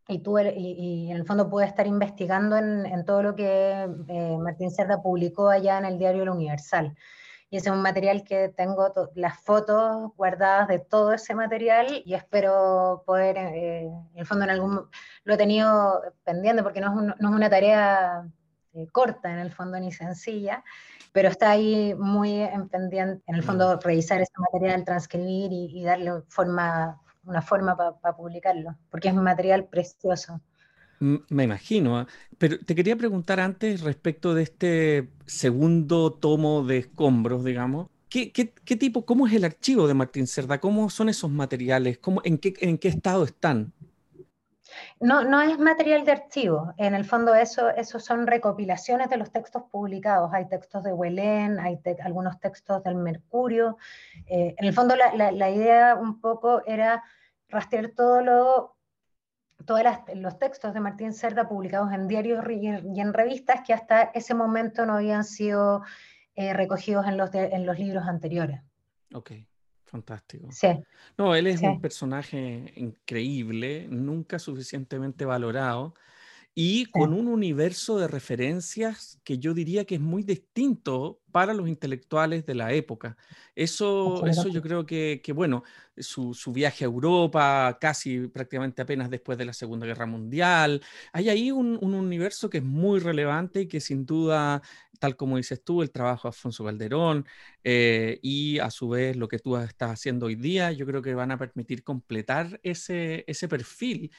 y, 0.08 0.20
tuve, 0.20 0.53
y, 0.56 1.12
en 1.12 1.18
el 1.18 1.26
fondo 1.26 1.49
pude 1.49 1.66
estar 1.66 1.88
investigando 1.88 2.58
en, 2.58 2.86
en 2.86 3.06
todo 3.06 3.24
lo 3.24 3.36
que 3.36 3.88
eh, 4.08 4.38
Martín 4.39 4.72
Cerda 4.72 5.01
publicó 5.01 5.49
allá 5.49 5.78
en 5.78 5.86
el 5.86 5.97
diario 5.97 6.24
El 6.24 6.30
Universal. 6.30 6.95
Y 7.49 7.58
ese 7.58 7.70
es 7.70 7.76
un 7.76 7.82
material 7.82 8.24
que 8.24 8.49
tengo 8.49 8.91
las 9.16 9.39
fotos 9.41 10.12
guardadas 10.16 10.68
de 10.68 10.80
todo 10.80 11.14
ese 11.14 11.36
material 11.36 12.01
y 12.03 12.14
espero 12.14 13.03
poder, 13.06 13.38
eh, 13.38 13.86
en 13.86 14.20
el 14.20 14.26
fondo 14.26 14.43
en 14.45 14.51
algún, 14.51 14.89
lo 15.24 15.34
he 15.34 15.38
tenido 15.38 16.01
pendiente 16.24 16.64
porque 16.64 16.82
no 16.82 16.88
es, 16.88 16.97
un, 16.97 17.08
no 17.20 17.30
es 17.30 17.36
una 17.36 17.49
tarea 17.49 18.28
eh, 18.74 18.88
corta 18.91 19.32
en 19.32 19.39
el 19.39 19.51
fondo 19.51 19.80
ni 19.80 19.91
sencilla, 19.91 20.64
pero 21.14 21.30
está 21.30 21.51
ahí 21.51 21.93
muy 21.95 22.41
en 22.41 22.68
pendiente, 22.68 23.24
en 23.28 23.36
el 23.36 23.43
fondo 23.43 23.80
revisar 23.80 24.22
ese 24.22 24.34
material, 24.38 24.84
transcribir 24.84 25.51
y, 25.53 25.80
y 25.80 25.84
darle 25.84 26.24
forma 26.28 26.99
una 27.26 27.42
forma 27.42 27.76
para 27.76 28.16
publicarlo, 28.16 28.76
porque 28.90 29.10
es 29.10 29.16
material 29.16 29.66
precioso. 29.66 30.42
Me 31.00 31.44
imagino, 31.44 31.98
¿ah? 31.98 32.08
pero 32.38 32.58
te 32.60 32.74
quería 32.74 32.96
preguntar 32.96 33.40
antes 33.40 33.82
respecto 33.82 34.34
de 34.34 34.44
este 34.44 35.10
segundo 35.26 36.14
tomo 36.14 36.64
de 36.64 36.78
escombros, 36.78 37.44
digamos, 37.44 37.88
¿qué, 38.10 38.78
tipo, 38.78 39.06
cómo 39.06 39.28
es 39.28 39.34
el 39.34 39.44
archivo 39.44 39.88
de 39.88 39.94
Martín 39.94 40.28
Cerda? 40.28 40.60
¿Cómo 40.60 40.90
son 40.90 41.10
esos 41.10 41.30
materiales? 41.30 41.98
¿Cómo, 41.98 42.22
en, 42.24 42.38
qué, 42.38 42.54
¿En 42.62 42.78
qué 42.78 42.88
estado 42.88 43.26
están? 43.26 43.74
No, 45.00 45.24
no 45.24 45.42
es 45.42 45.58
material 45.60 46.06
de 46.06 46.12
archivo. 46.12 46.74
En 46.78 46.96
el 46.96 47.06
fondo 47.06 47.34
eso, 47.36 47.72
son 48.00 48.28
recopilaciones 48.28 49.10
de 49.10 49.18
los 49.18 49.32
textos 49.32 49.64
publicados. 49.72 50.34
Hay 50.34 50.48
textos 50.48 50.84
de 50.84 50.94
Huelén, 50.94 51.60
hay 51.60 51.80
algunos 52.04 52.40
textos 52.40 52.84
del 52.84 52.96
Mercurio. 52.96 53.78
Eh, 54.28 54.56
en 54.58 54.66
el 54.66 54.74
fondo 54.74 54.96
la, 54.96 55.50
idea 55.50 55.96
un 55.96 56.20
poco 56.20 56.66
era 56.66 57.04
rastrear 57.50 57.92
todos 57.96 58.24
los 60.14 60.40
textos 60.40 60.74
de 60.74 60.80
Martín 60.80 61.14
Cerda 61.14 61.48
publicados 61.48 61.92
en 61.94 62.08
diarios 62.08 62.44
y 62.50 62.68
en 63.00 63.14
revistas 63.14 63.62
que 63.66 63.74
hasta 63.74 64.04
ese 64.14 64.34
momento 64.34 64.86
no 64.86 64.96
habían 64.96 65.24
sido 65.24 65.84
eh, 66.36 66.54
recogidos 66.54 67.08
en 67.08 67.18
los, 67.18 67.34
en 67.34 67.66
los 67.66 67.80
libros 67.80 68.06
anteriores. 68.08 68.62
Ok. 69.14 69.32
Fantástico. 69.96 70.52
Sí. 70.52 70.68
No, 71.18 71.36
él 71.36 71.48
es 71.48 71.62
un 71.62 71.80
personaje 71.80 72.74
increíble, 72.76 73.88
nunca 73.89 74.39
suficientemente 74.39 75.24
valorado 75.24 75.93
y 76.58 76.86
con 76.86 77.14
un 77.14 77.28
universo 77.28 77.99
de 77.99 78.08
referencias 78.08 79.20
que 79.26 79.38
yo 79.39 79.53
diría 79.53 79.84
que 79.84 79.95
es 79.95 80.01
muy 80.01 80.24
distinto 80.24 81.20
para 81.34 81.53
los 81.53 81.68
intelectuales 81.68 82.45
de 82.45 82.56
la 82.56 82.72
época. 82.72 83.18
Eso, 83.56 84.26
eso 84.26 84.47
yo 84.47 84.62
creo 84.62 84.86
que, 84.86 85.20
que 85.22 85.34
bueno, 85.34 85.66
su, 85.97 86.34
su, 86.34 86.53
viaje 86.53 86.86
a 86.86 86.88
Europa, 86.88 87.78
casi 87.82 88.28
prácticamente 88.28 88.82
apenas 88.82 89.10
después 89.10 89.38
de 89.38 89.43
la 89.43 89.51
Segunda 89.51 89.86
Guerra 89.86 90.06
Mundial, 90.06 90.82
hay 91.12 91.28
ahí 91.28 91.51
un, 91.51 91.78
un 91.82 91.93
universo 91.93 92.49
que 92.49 92.60
es 92.60 92.64
muy 92.64 93.01
relevante 93.01 93.62
y 93.62 93.68
que 93.68 93.82
sin 93.82 94.06
duda, 94.06 94.62
tal 94.97 95.18
como 95.18 95.36
dices 95.36 95.62
tú, 95.62 95.82
el 95.82 95.91
trabajo 95.91 96.30
de 96.30 96.30
Alfonso 96.30 96.64
Calderón 96.64 97.26
eh, 97.66 98.18
y 98.22 98.60
a 98.60 98.72
su 98.72 98.88
vez 98.88 99.18
lo 99.18 99.28
que 99.28 99.39
tú 99.39 99.58
estás 99.58 99.91
haciendo 99.91 100.28
hoy 100.28 100.36
día, 100.36 100.72
yo 100.72 100.86
creo 100.86 101.01
que 101.01 101.16
van 101.16 101.32
a 101.32 101.38
permitir 101.38 101.84
completar 101.84 102.62
ese, 102.64 103.26
ese 103.28 103.49
perfil 103.49 104.10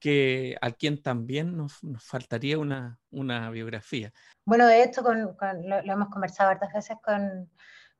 que 0.00 0.56
a 0.60 0.72
quien 0.72 1.02
también 1.02 1.56
nos, 1.56 1.84
nos 1.84 2.02
faltaría 2.02 2.58
una, 2.58 2.98
una, 3.10 3.50
biografía. 3.50 4.12
Bueno, 4.44 4.66
de 4.66 4.82
esto 4.82 5.02
con, 5.02 5.20
lo, 5.20 5.76
hemos 5.84 6.08
conversado 6.08 6.50
hartas 6.50 6.72
veces 6.72 6.96
con, 7.04 7.50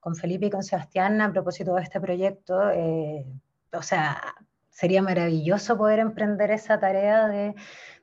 con, 0.01 0.17
Felipe 0.17 0.47
y 0.47 0.51
con 0.51 0.63
Sebastián 0.63 1.21
a 1.21 1.31
propósito 1.31 1.75
de 1.75 1.83
este 1.83 2.01
proyecto. 2.01 2.71
Eh, 2.71 3.27
o 3.73 3.83
sea, 3.83 4.35
sería 4.71 5.03
maravilloso 5.03 5.77
poder 5.77 5.99
emprender 5.99 6.51
esa 6.51 6.81
tarea 6.81 7.29
de, 7.29 7.55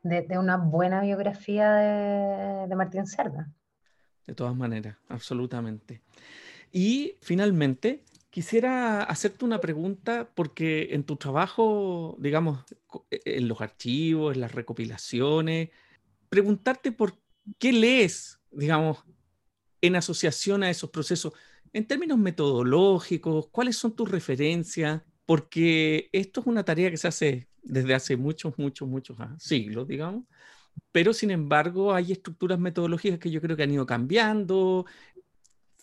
de, 0.04 0.22
de 0.22 0.38
una 0.38 0.58
buena 0.58 1.02
biografía 1.02 1.74
de, 1.74 2.68
de 2.68 2.76
Martín 2.76 3.08
Cerda. 3.08 3.50
De 4.28 4.36
todas 4.36 4.56
maneras, 4.56 4.96
absolutamente. 5.10 6.04
Y 6.72 7.18
finalmente, 7.22 8.04
Quisiera 8.38 9.02
hacerte 9.02 9.46
una 9.46 9.60
pregunta 9.60 10.30
porque 10.36 10.90
en 10.92 11.04
tu 11.04 11.16
trabajo, 11.16 12.16
digamos, 12.20 12.64
e, 13.10 13.20
en 13.26 13.48
los 13.48 13.62
archivos, 13.62 14.36
en 14.36 14.42
las 14.42 14.52
recopilaciones, 14.52 15.72
preguntarte 16.30 16.92
por 16.92 17.18
qué 17.58 17.74
lees, 17.74 18.40
digamos, 18.52 19.04
en 19.82 19.96
asociación 19.96 20.62
a 20.62 20.70
esos 20.70 20.92
procesos, 20.92 21.34
en 21.74 21.88
términos 21.88 22.20
metodológicos, 22.20 23.48
cuáles 23.48 23.76
son 23.76 23.96
tus 23.96 24.12
referencias, 24.12 25.02
porque 25.26 26.08
esto 26.12 26.42
es 26.42 26.46
una 26.46 26.64
tarea 26.64 26.92
que 26.92 26.98
se 26.98 27.08
hace 27.08 27.48
desde 27.64 27.96
hace 27.96 28.18
muchos, 28.18 28.56
muchos, 28.60 28.88
muchos 28.88 29.18
siglos, 29.40 29.88
digamos, 29.88 30.26
pero 30.92 31.12
sin 31.12 31.32
embargo 31.32 31.92
hay 31.92 32.12
estructuras 32.12 32.60
metodológicas 32.60 33.18
que 33.18 33.32
yo 33.32 33.42
creo 33.42 33.58
que 33.58 33.64
han 33.64 33.72
ido 33.72 33.88
cambiando, 33.88 34.86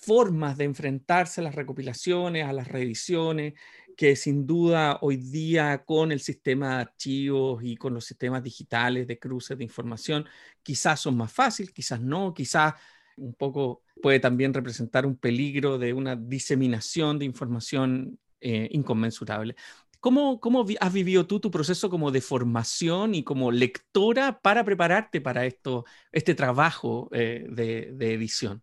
formas 0.05 0.57
de 0.57 0.65
enfrentarse 0.65 1.41
a 1.41 1.45
las 1.45 1.55
recopilaciones, 1.55 2.47
a 2.47 2.53
las 2.53 2.69
reediciones, 2.69 3.55
que 3.97 4.17
sin 4.17 4.47
duda 4.47 4.99
hoy 5.03 5.17
día 5.17 5.85
con 5.85 6.13
el 6.13 6.21
sistema 6.21 6.77
de 6.77 6.83
archivos 6.83 7.63
y 7.65 7.77
con 7.77 7.95
los 7.95 8.05
sistemas 8.05 8.43
digitales 8.43 9.07
de 9.07 9.19
cruces 9.19 9.57
de 9.57 9.65
información, 9.65 10.27
quizás 10.63 11.01
son 11.01 11.17
más 11.17 11.33
fáciles, 11.33 11.73
quizás 11.73 12.01
no, 12.01 12.35
quizás 12.35 12.75
un 13.17 13.35
poco 13.35 13.83
puede 14.03 14.21
también 14.21 14.53
representar 14.53 15.07
un 15.07 15.17
peligro 15.17 15.79
de 15.79 15.93
una 15.93 16.17
diseminación 16.17 17.19
de 17.19 17.25
información 17.27 18.19
eh, 18.41 18.69
inconmensurable. 18.73 19.55
¿Cómo, 20.01 20.39
¿Cómo, 20.41 20.67
has 20.81 20.93
vivido 20.93 21.27
tú 21.27 21.41
tu 21.41 21.51
proceso 21.51 21.89
como 21.89 22.11
de 22.11 22.21
formación 22.21 23.15
y 23.15 23.25
como 23.25 23.51
lectora 23.51 24.41
para 24.43 24.65
prepararte 24.65 25.21
para 25.23 25.47
esto, 25.47 25.87
este 26.13 26.35
trabajo 26.35 27.09
eh, 27.13 27.47
de, 27.49 27.93
de 27.95 28.13
edición? 28.13 28.63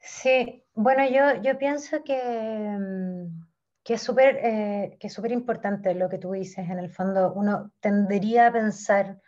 Sí, 0.00 0.64
bueno, 0.74 1.06
yo, 1.08 1.42
yo 1.42 1.58
pienso 1.58 2.02
que, 2.02 2.16
mm, 2.16 3.42
que 3.84 3.94
es 3.94 4.02
súper 4.02 4.38
eh, 4.42 4.98
importante 5.30 5.94
lo 5.94 6.08
que 6.08 6.18
tú 6.18 6.32
dices. 6.32 6.68
En 6.68 6.78
el 6.78 6.90
fondo, 6.90 7.32
uno 7.34 7.70
tendería 7.80 8.48
a 8.48 8.52
pensar 8.52 9.20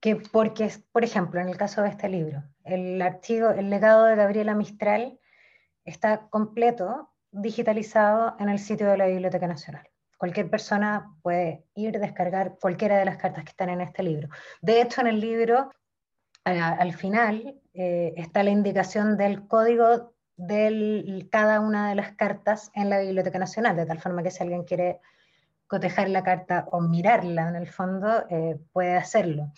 que 0.00 0.16
porque, 0.16 0.70
por 0.92 1.04
ejemplo, 1.04 1.40
en 1.40 1.48
el 1.48 1.56
caso 1.56 1.82
de 1.82 1.90
este 1.90 2.08
libro, 2.08 2.42
el 2.64 3.00
archivo, 3.02 3.50
el 3.50 3.70
legado 3.70 4.04
de 4.04 4.16
Gabriela 4.16 4.54
Mistral 4.54 5.18
está 5.84 6.28
completo, 6.28 7.10
digitalizado 7.30 8.36
en 8.38 8.48
el 8.48 8.58
sitio 8.58 8.88
de 8.88 8.98
la 8.98 9.06
Biblioteca 9.06 9.46
Nacional. 9.46 9.88
Cualquier 10.18 10.50
persona 10.50 11.16
puede 11.22 11.64
ir, 11.74 11.98
descargar 11.98 12.58
cualquiera 12.60 12.98
de 12.98 13.04
las 13.04 13.16
cartas 13.16 13.44
que 13.44 13.50
están 13.50 13.70
en 13.70 13.80
este 13.80 14.02
libro. 14.02 14.28
De 14.60 14.80
hecho, 14.80 15.00
en 15.00 15.08
el 15.08 15.20
libro, 15.20 15.70
al 16.44 16.92
final, 16.92 17.61
eh, 17.74 18.14
está 18.16 18.42
la 18.42 18.50
indicación 18.50 19.16
del 19.16 19.46
código 19.46 20.12
de 20.36 21.28
cada 21.30 21.60
una 21.60 21.88
de 21.88 21.94
las 21.94 22.12
cartas 22.12 22.70
en 22.74 22.90
la 22.90 23.00
Biblioteca 23.00 23.38
Nacional, 23.38 23.76
de 23.76 23.86
tal 23.86 24.00
forma 24.00 24.22
que 24.22 24.30
si 24.30 24.42
alguien 24.42 24.64
quiere 24.64 25.00
cotejar 25.66 26.08
la 26.10 26.22
carta 26.22 26.66
o 26.70 26.80
mirarla 26.80 27.48
en 27.48 27.56
el 27.56 27.66
fondo, 27.66 28.26
eh, 28.28 28.58
puede 28.72 28.94
hacerlo. 28.94 29.52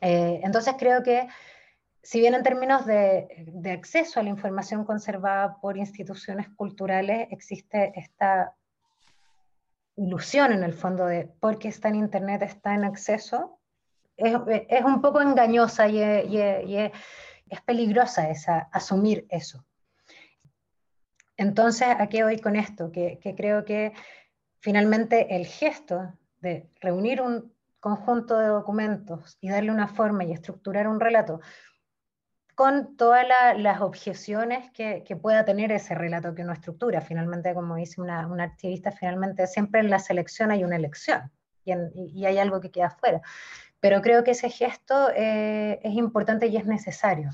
Eh, 0.00 0.40
entonces 0.42 0.74
creo 0.78 1.02
que, 1.02 1.28
si 2.02 2.18
bien 2.18 2.34
en 2.34 2.42
términos 2.42 2.86
de, 2.86 3.28
acceso 3.72 4.18
a 4.18 4.22
la 4.22 4.30
información 4.30 4.84
conservada 4.84 5.58
por 5.60 5.76
instituciones 5.76 6.48
culturales, 6.48 7.28
existe 7.30 7.92
esta 7.94 8.54
ilusión 9.96 10.52
en 10.52 10.64
el 10.64 10.72
fondo 10.72 11.06
de 11.06 11.30
porque 11.38 11.68
está 11.68 11.88
en 11.88 11.96
Internet, 11.96 12.42
está 12.42 12.74
en 12.74 12.84
acceso, 12.84 13.58
es, 14.16 14.34
un 14.84 15.00
poco 15.00 15.20
engañosa 15.20 15.88
y, 15.88 16.02
y, 16.02 16.92
es 17.50 17.60
peligrosa 17.60 18.30
esa, 18.30 18.68
asumir 18.72 19.26
eso. 19.28 19.64
Entonces, 21.36 21.88
¿a 21.98 22.06
qué 22.08 22.22
voy 22.22 22.38
con 22.38 22.54
esto? 22.54 22.92
Que, 22.92 23.18
creo 23.36 23.64
que 23.64 23.92
finalmente 24.58 25.34
el 25.36 25.46
gesto 25.46 26.12
de 26.40 26.68
reunir 26.80 27.22
un 27.22 27.52
conjunto 27.80 28.38
de 28.38 28.48
documentos 28.48 29.38
y 29.40 29.48
darle 29.48 29.72
una 29.72 29.88
forma 29.88 30.24
y 30.24 30.32
estructurar 30.32 30.86
un 30.86 31.00
relato 31.00 31.40
con 32.54 32.94
todas 32.98 33.26
las 33.56 33.80
objeciones 33.80 34.70
que, 34.72 35.02
pueda 35.20 35.46
tener 35.46 35.72
ese 35.72 35.94
relato 35.94 36.34
que 36.34 36.42
uno 36.42 36.52
estructura. 36.52 37.00
Finalmente, 37.00 37.54
como 37.54 37.76
dice 37.76 38.02
una, 38.02 38.20
activista, 38.44 38.92
finalmente 38.92 39.46
siempre 39.46 39.80
en 39.80 39.88
la 39.88 39.98
selección 39.98 40.50
hay 40.50 40.62
una 40.62 40.76
elección 40.76 41.32
y, 41.64 41.72
y 42.20 42.26
hay 42.26 42.36
algo 42.36 42.60
que 42.60 42.70
queda 42.70 42.90
fuera. 42.90 43.22
Pero 43.80 44.02
creo 44.02 44.24
que 44.24 44.32
ese 44.32 44.50
gesto 44.50 45.10
eh, 45.14 45.80
es 45.82 45.94
importante 45.94 46.46
y 46.46 46.56
es 46.56 46.66
necesario. 46.66 47.30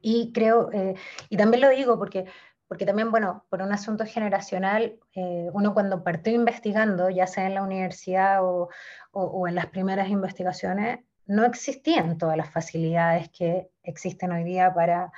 Y 0.00 0.32
creo, 0.32 0.70
eh, 0.72 0.94
y 1.28 1.36
también 1.36 1.60
lo 1.60 1.70
digo 1.70 1.98
porque, 1.98 2.26
porque 2.66 2.86
también, 2.86 3.10
bueno, 3.10 3.44
por 3.50 3.62
un 3.62 3.72
asunto 3.72 4.04
generacional, 4.04 4.98
eh, 5.14 5.48
uno 5.52 5.74
cuando 5.74 6.02
partió 6.02 6.32
investigando, 6.32 7.08
ya 7.10 7.26
sea 7.26 7.46
en 7.46 7.54
la 7.54 7.62
universidad 7.62 8.44
o, 8.44 8.68
o, 9.12 9.46
en 9.46 9.54
las 9.54 9.66
primeras 9.66 10.08
investigaciones, 10.08 11.00
no 11.26 11.44
existían 11.44 12.18
todas 12.18 12.36
las 12.36 12.50
facilidades 12.50 13.28
que 13.30 13.70
existen 13.84 14.32
hoy 14.32 14.42
día 14.42 14.74
para, 14.74 15.12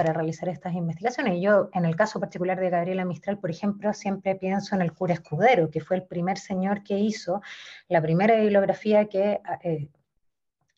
para 0.00 0.14
realizar 0.14 0.48
estas 0.48 0.72
investigaciones. 0.72 1.34
Y 1.34 1.42
yo, 1.42 1.68
en 1.74 1.84
el 1.84 1.94
caso 1.94 2.18
particular 2.18 2.58
de 2.58 2.70
Gabriela 2.70 3.04
Mistral, 3.04 3.38
por 3.38 3.50
ejemplo, 3.50 3.92
siempre 3.92 4.34
pienso 4.34 4.74
en 4.74 4.80
el 4.80 4.94
cura 4.94 5.12
Escudero, 5.12 5.68
que 5.68 5.82
fue 5.82 5.96
el 5.96 6.04
primer 6.04 6.38
señor 6.38 6.82
que 6.82 6.98
hizo 6.98 7.42
la 7.86 8.00
primera 8.00 8.34
bibliografía 8.36 9.10
que, 9.10 9.42
eh, 9.62 9.88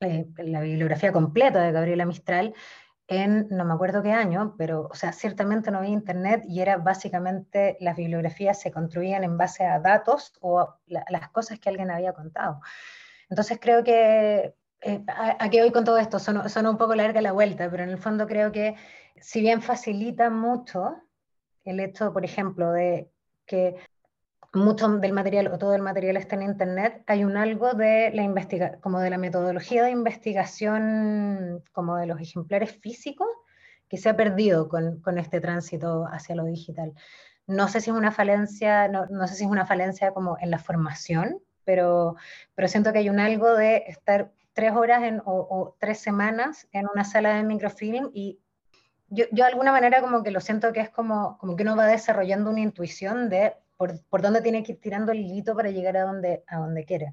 eh, 0.00 0.26
la 0.38 0.60
bibliografía 0.60 1.12
completa 1.12 1.62
de 1.62 1.70
Gabriela 1.70 2.04
Mistral, 2.04 2.52
en 3.06 3.46
no 3.48 3.64
me 3.64 3.74
acuerdo 3.74 4.02
qué 4.02 4.10
año, 4.10 4.56
pero, 4.58 4.88
o 4.90 4.94
sea, 4.96 5.12
ciertamente 5.12 5.70
no 5.70 5.78
había 5.78 5.90
internet 5.90 6.42
y 6.48 6.60
era 6.60 6.78
básicamente 6.78 7.76
las 7.78 7.94
bibliografías 7.94 8.60
se 8.60 8.72
construían 8.72 9.22
en 9.22 9.38
base 9.38 9.64
a 9.64 9.78
datos 9.78 10.32
o 10.40 10.58
a 10.58 10.80
las 10.88 11.30
cosas 11.30 11.60
que 11.60 11.68
alguien 11.68 11.92
había 11.92 12.12
contado. 12.12 12.60
Entonces 13.30 13.60
creo 13.60 13.84
que, 13.84 14.56
eh, 14.82 15.04
¿a, 15.06 15.48
qué 15.50 15.60
voy 15.60 15.72
con 15.72 15.84
todo 15.84 15.98
esto? 15.98 16.18
Son, 16.18 16.48
son 16.48 16.66
un 16.66 16.76
poco 16.76 16.94
larga 16.94 17.20
la 17.20 17.32
vuelta, 17.32 17.70
pero 17.70 17.84
en 17.84 17.90
el 17.90 17.98
fondo 17.98 18.26
creo 18.26 18.52
que 18.52 18.76
si 19.20 19.40
bien 19.40 19.62
facilita 19.62 20.30
mucho 20.30 20.96
el 21.64 21.80
hecho, 21.80 22.12
por 22.12 22.24
ejemplo, 22.24 22.72
de 22.72 23.10
que 23.46 23.76
mucho 24.52 24.88
del 24.98 25.12
material 25.12 25.48
o 25.48 25.58
todo 25.58 25.74
el 25.74 25.82
material 25.82 26.16
está 26.16 26.36
en 26.36 26.42
internet, 26.42 27.02
hay 27.06 27.24
un 27.24 27.36
algo 27.36 27.72
de 27.72 28.10
la 28.12 28.78
como 28.80 29.00
de 29.00 29.10
la 29.10 29.18
metodología 29.18 29.84
de 29.84 29.90
investigación 29.90 31.62
como 31.72 31.96
de 31.96 32.06
los 32.06 32.20
ejemplares 32.20 32.72
físicos 32.72 33.28
que 33.88 33.96
se 33.98 34.08
ha 34.08 34.16
perdido 34.16 34.68
con, 34.68 35.00
con, 35.00 35.18
este 35.18 35.40
tránsito 35.40 36.06
hacia 36.10 36.34
lo 36.34 36.44
digital. 36.44 36.92
No 37.46 37.68
sé 37.68 37.80
si 37.80 37.90
es 37.90 37.96
una 37.96 38.12
falencia, 38.12 38.88
no, 38.88 39.06
no, 39.06 39.26
sé 39.28 39.34
si 39.34 39.44
es 39.44 39.50
una 39.50 39.66
falencia 39.66 40.12
como 40.12 40.36
en 40.40 40.50
la 40.50 40.58
formación, 40.58 41.38
pero, 41.64 42.16
pero 42.54 42.68
siento 42.68 42.92
que 42.92 43.00
hay 43.00 43.10
un 43.10 43.20
algo 43.20 43.54
de 43.54 43.84
estar 43.88 44.32
tres 44.52 44.72
horas 44.72 45.02
en, 45.02 45.20
o, 45.20 45.46
o, 45.50 45.76
tres 45.78 46.00
semanas 46.00 46.68
en 46.72 46.86
una 46.92 47.04
sala 47.04 47.34
de 47.34 47.42
microfilm 47.42 48.10
y 48.12 48.38
yo, 49.08 49.26
yo 49.30 49.44
de 49.44 49.50
alguna 49.50 49.72
manera 49.72 50.00
como 50.00 50.22
que 50.22 50.30
lo 50.30 50.40
siento 50.40 50.72
que 50.72 50.80
es 50.80 50.90
como, 50.90 51.36
como 51.38 51.54
que 51.56 51.62
uno 51.62 51.76
va 51.76 51.86
desarrollando 51.86 52.50
una 52.50 52.60
intuición 52.60 53.28
de 53.28 53.54
por, 53.76 54.00
por 54.08 54.22
dónde 54.22 54.40
tiene 54.40 54.62
que 54.62 54.72
ir 54.72 54.80
tirando 54.80 55.12
el 55.12 55.20
hilito 55.20 55.54
para 55.54 55.70
llegar 55.70 55.96
a 55.96 56.04
donde, 56.04 56.44
a 56.46 56.58
donde 56.58 56.84
quiere. 56.84 57.12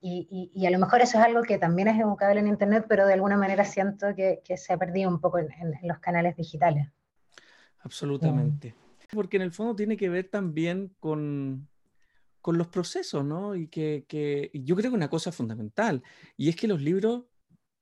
Y, 0.00 0.28
y, 0.30 0.60
y, 0.60 0.66
a 0.66 0.70
lo 0.70 0.78
mejor 0.78 1.00
eso 1.00 1.18
es 1.18 1.24
algo 1.24 1.42
que 1.42 1.58
también 1.58 1.88
es 1.88 1.98
educable 1.98 2.38
en 2.38 2.46
Internet, 2.46 2.86
pero 2.88 3.06
de 3.06 3.14
alguna 3.14 3.36
manera 3.36 3.64
siento 3.64 4.14
que, 4.14 4.42
que 4.44 4.56
se 4.56 4.72
ha 4.72 4.76
perdido 4.76 5.10
un 5.10 5.20
poco 5.20 5.38
en, 5.38 5.50
en, 5.52 5.74
en 5.74 5.88
los 5.88 5.98
canales 5.98 6.36
digitales. 6.36 6.88
Absolutamente. 7.80 8.74
Mm. 8.76 9.14
Porque 9.14 9.36
en 9.38 9.42
el 9.42 9.52
fondo 9.52 9.74
tiene 9.74 9.96
que 9.96 10.08
ver 10.08 10.28
también 10.28 10.94
con, 11.00 11.66
con 12.40 12.58
los 12.58 12.68
procesos, 12.68 13.24
¿no? 13.24 13.54
Y 13.54 13.68
que, 13.68 14.04
que, 14.08 14.50
yo 14.54 14.76
creo 14.76 14.90
que 14.90 14.96
una 14.96 15.10
cosa 15.10 15.32
fundamental, 15.32 16.02
y 16.36 16.48
es 16.48 16.56
que 16.56 16.68
los 16.68 16.80
libros, 16.80 17.24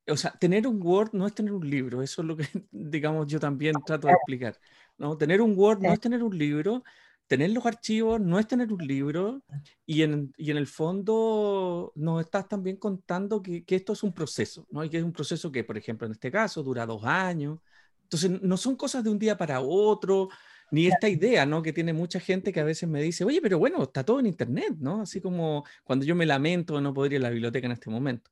o 0.09 0.17
sea, 0.17 0.33
tener 0.33 0.67
un 0.67 0.81
Word 0.83 1.11
no 1.13 1.27
es 1.27 1.35
tener 1.35 1.53
un 1.53 1.69
libro, 1.69 2.03
eso 2.03 2.23
es 2.23 2.29
lo 2.29 2.37
que, 2.37 2.47
digamos, 2.71 3.27
yo 3.27 3.41
también 3.41 3.75
trato 3.85 4.07
de 4.07 4.15
explicar, 4.15 4.59
¿no? 4.99 5.17
Tener 5.17 5.41
un 5.41 5.57
Word 5.57 5.81
no 5.83 5.93
es 5.93 6.01
tener 6.01 6.23
un 6.23 6.37
libro, 6.37 6.85
tener 7.27 7.51
los 7.51 7.67
archivos 7.67 8.21
no 8.21 8.39
es 8.39 8.47
tener 8.47 8.73
un 8.73 8.87
libro, 8.87 9.43
y 9.85 10.03
en, 10.03 10.33
y 10.37 10.51
en 10.51 10.57
el 10.57 10.67
fondo 10.67 11.93
nos 11.97 12.21
estás 12.21 12.49
también 12.49 12.77
contando 12.77 13.43
que, 13.43 13.65
que, 13.65 13.77
esto 13.77 13.93
es 13.93 14.03
un 14.03 14.13
proceso, 14.13 14.67
¿no? 14.71 14.85
Y 14.85 14.91
que 14.91 14.99
es 14.99 15.05
un 15.05 15.13
proceso 15.13 15.51
que, 15.53 15.65
por 15.65 15.77
ejemplo, 15.77 16.07
en 16.07 16.13
este 16.13 16.31
caso, 16.31 16.63
dura 16.63 16.87
dos 16.87 17.05
años, 17.05 17.61
entonces 18.05 18.41
no 18.43 18.57
son 18.57 18.77
cosas 18.77 19.03
de 19.03 19.11
un 19.11 19.19
día 19.19 19.37
para 19.37 19.61
otro, 19.61 20.29
ni 20.71 20.87
esta 20.87 21.09
idea, 21.09 21.47
¿no? 21.47 21.63
Que 21.63 21.73
tiene 21.73 21.93
mucha 21.93 22.21
gente 22.21 22.53
que 22.53 22.61
a 22.61 22.65
veces 22.65 22.89
me 22.89 23.03
dice, 23.03 23.25
oye, 23.25 23.41
pero 23.41 23.59
bueno, 23.59 23.83
está 23.83 24.05
todo 24.05 24.21
en 24.21 24.27
Internet, 24.27 24.77
¿no? 24.79 25.03
Así 25.03 25.21
como 25.21 25.65
cuando 25.85 26.05
yo 26.05 26.15
me 26.15 26.27
lamento 26.27 26.81
no 26.81 26.93
poder 26.93 27.15
ir 27.15 27.19
a 27.21 27.23
la 27.23 27.31
biblioteca 27.31 27.67
en 27.67 27.73
este 27.73 27.91
momento. 27.91 28.31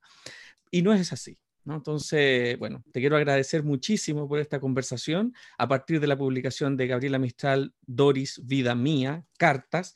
Y 0.71 0.83
no 0.83 0.93
es 0.93 1.13
así, 1.13 1.39
¿no? 1.65 1.77
Entonces, 1.77 2.59
bueno, 2.59 2.83
te 2.93 3.01
quiero 3.01 3.17
agradecer 3.17 3.63
muchísimo 3.63 4.29
por 4.29 4.41
esta 4.41 4.61
conversación 4.61 5.35
a 5.59 5.69
partir 5.69 6.01
de 6.01 6.07
la 6.07 6.19
publicación 6.19 6.77
de 6.77 6.87
Gabriela 6.87 7.19
Mistral, 7.19 7.75
Doris, 7.87 8.41
Vida 8.45 8.75
Mía, 8.75 9.25
Cartas 9.39 9.95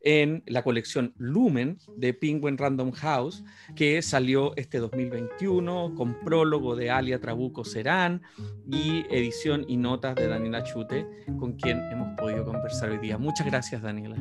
en 0.00 0.42
la 0.46 0.62
colección 0.62 1.14
Lumen 1.18 1.78
de 1.96 2.14
Penguin 2.14 2.56
Random 2.56 2.92
House, 2.92 3.44
que 3.74 4.00
salió 4.02 4.56
este 4.56 4.78
2021 4.78 5.94
con 5.96 6.18
prólogo 6.20 6.76
de 6.76 6.90
Alia 6.90 7.20
Trabuco 7.20 7.64
Serán 7.64 8.22
y 8.70 9.04
edición 9.10 9.64
y 9.68 9.76
notas 9.76 10.14
de 10.14 10.28
Daniela 10.28 10.62
Chute, 10.62 11.06
con 11.38 11.54
quien 11.54 11.80
hemos 11.90 12.16
podido 12.16 12.44
conversar 12.44 12.90
hoy 12.90 12.98
día. 12.98 13.18
Muchas 13.18 13.46
gracias, 13.46 13.82
Daniela. 13.82 14.16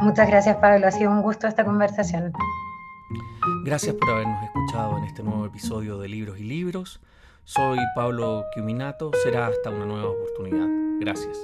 Muchas 0.00 0.28
gracias, 0.28 0.56
Pablo. 0.56 0.86
Ha 0.86 0.90
sido 0.90 1.10
un 1.10 1.22
gusto 1.22 1.46
esta 1.46 1.64
conversación. 1.64 2.32
Gracias 3.64 3.94
por 3.94 4.10
habernos 4.10 4.42
escuchado 4.44 4.98
en 4.98 5.04
este 5.04 5.22
nuevo 5.22 5.46
episodio 5.46 5.98
de 5.98 6.08
Libros 6.08 6.38
y 6.38 6.44
Libros. 6.44 7.00
Soy 7.44 7.78
Pablo 7.94 8.44
Quiminato. 8.54 9.10
Será 9.22 9.46
hasta 9.46 9.70
una 9.70 9.86
nueva 9.86 10.10
oportunidad. 10.10 10.68
Gracias. 11.00 11.38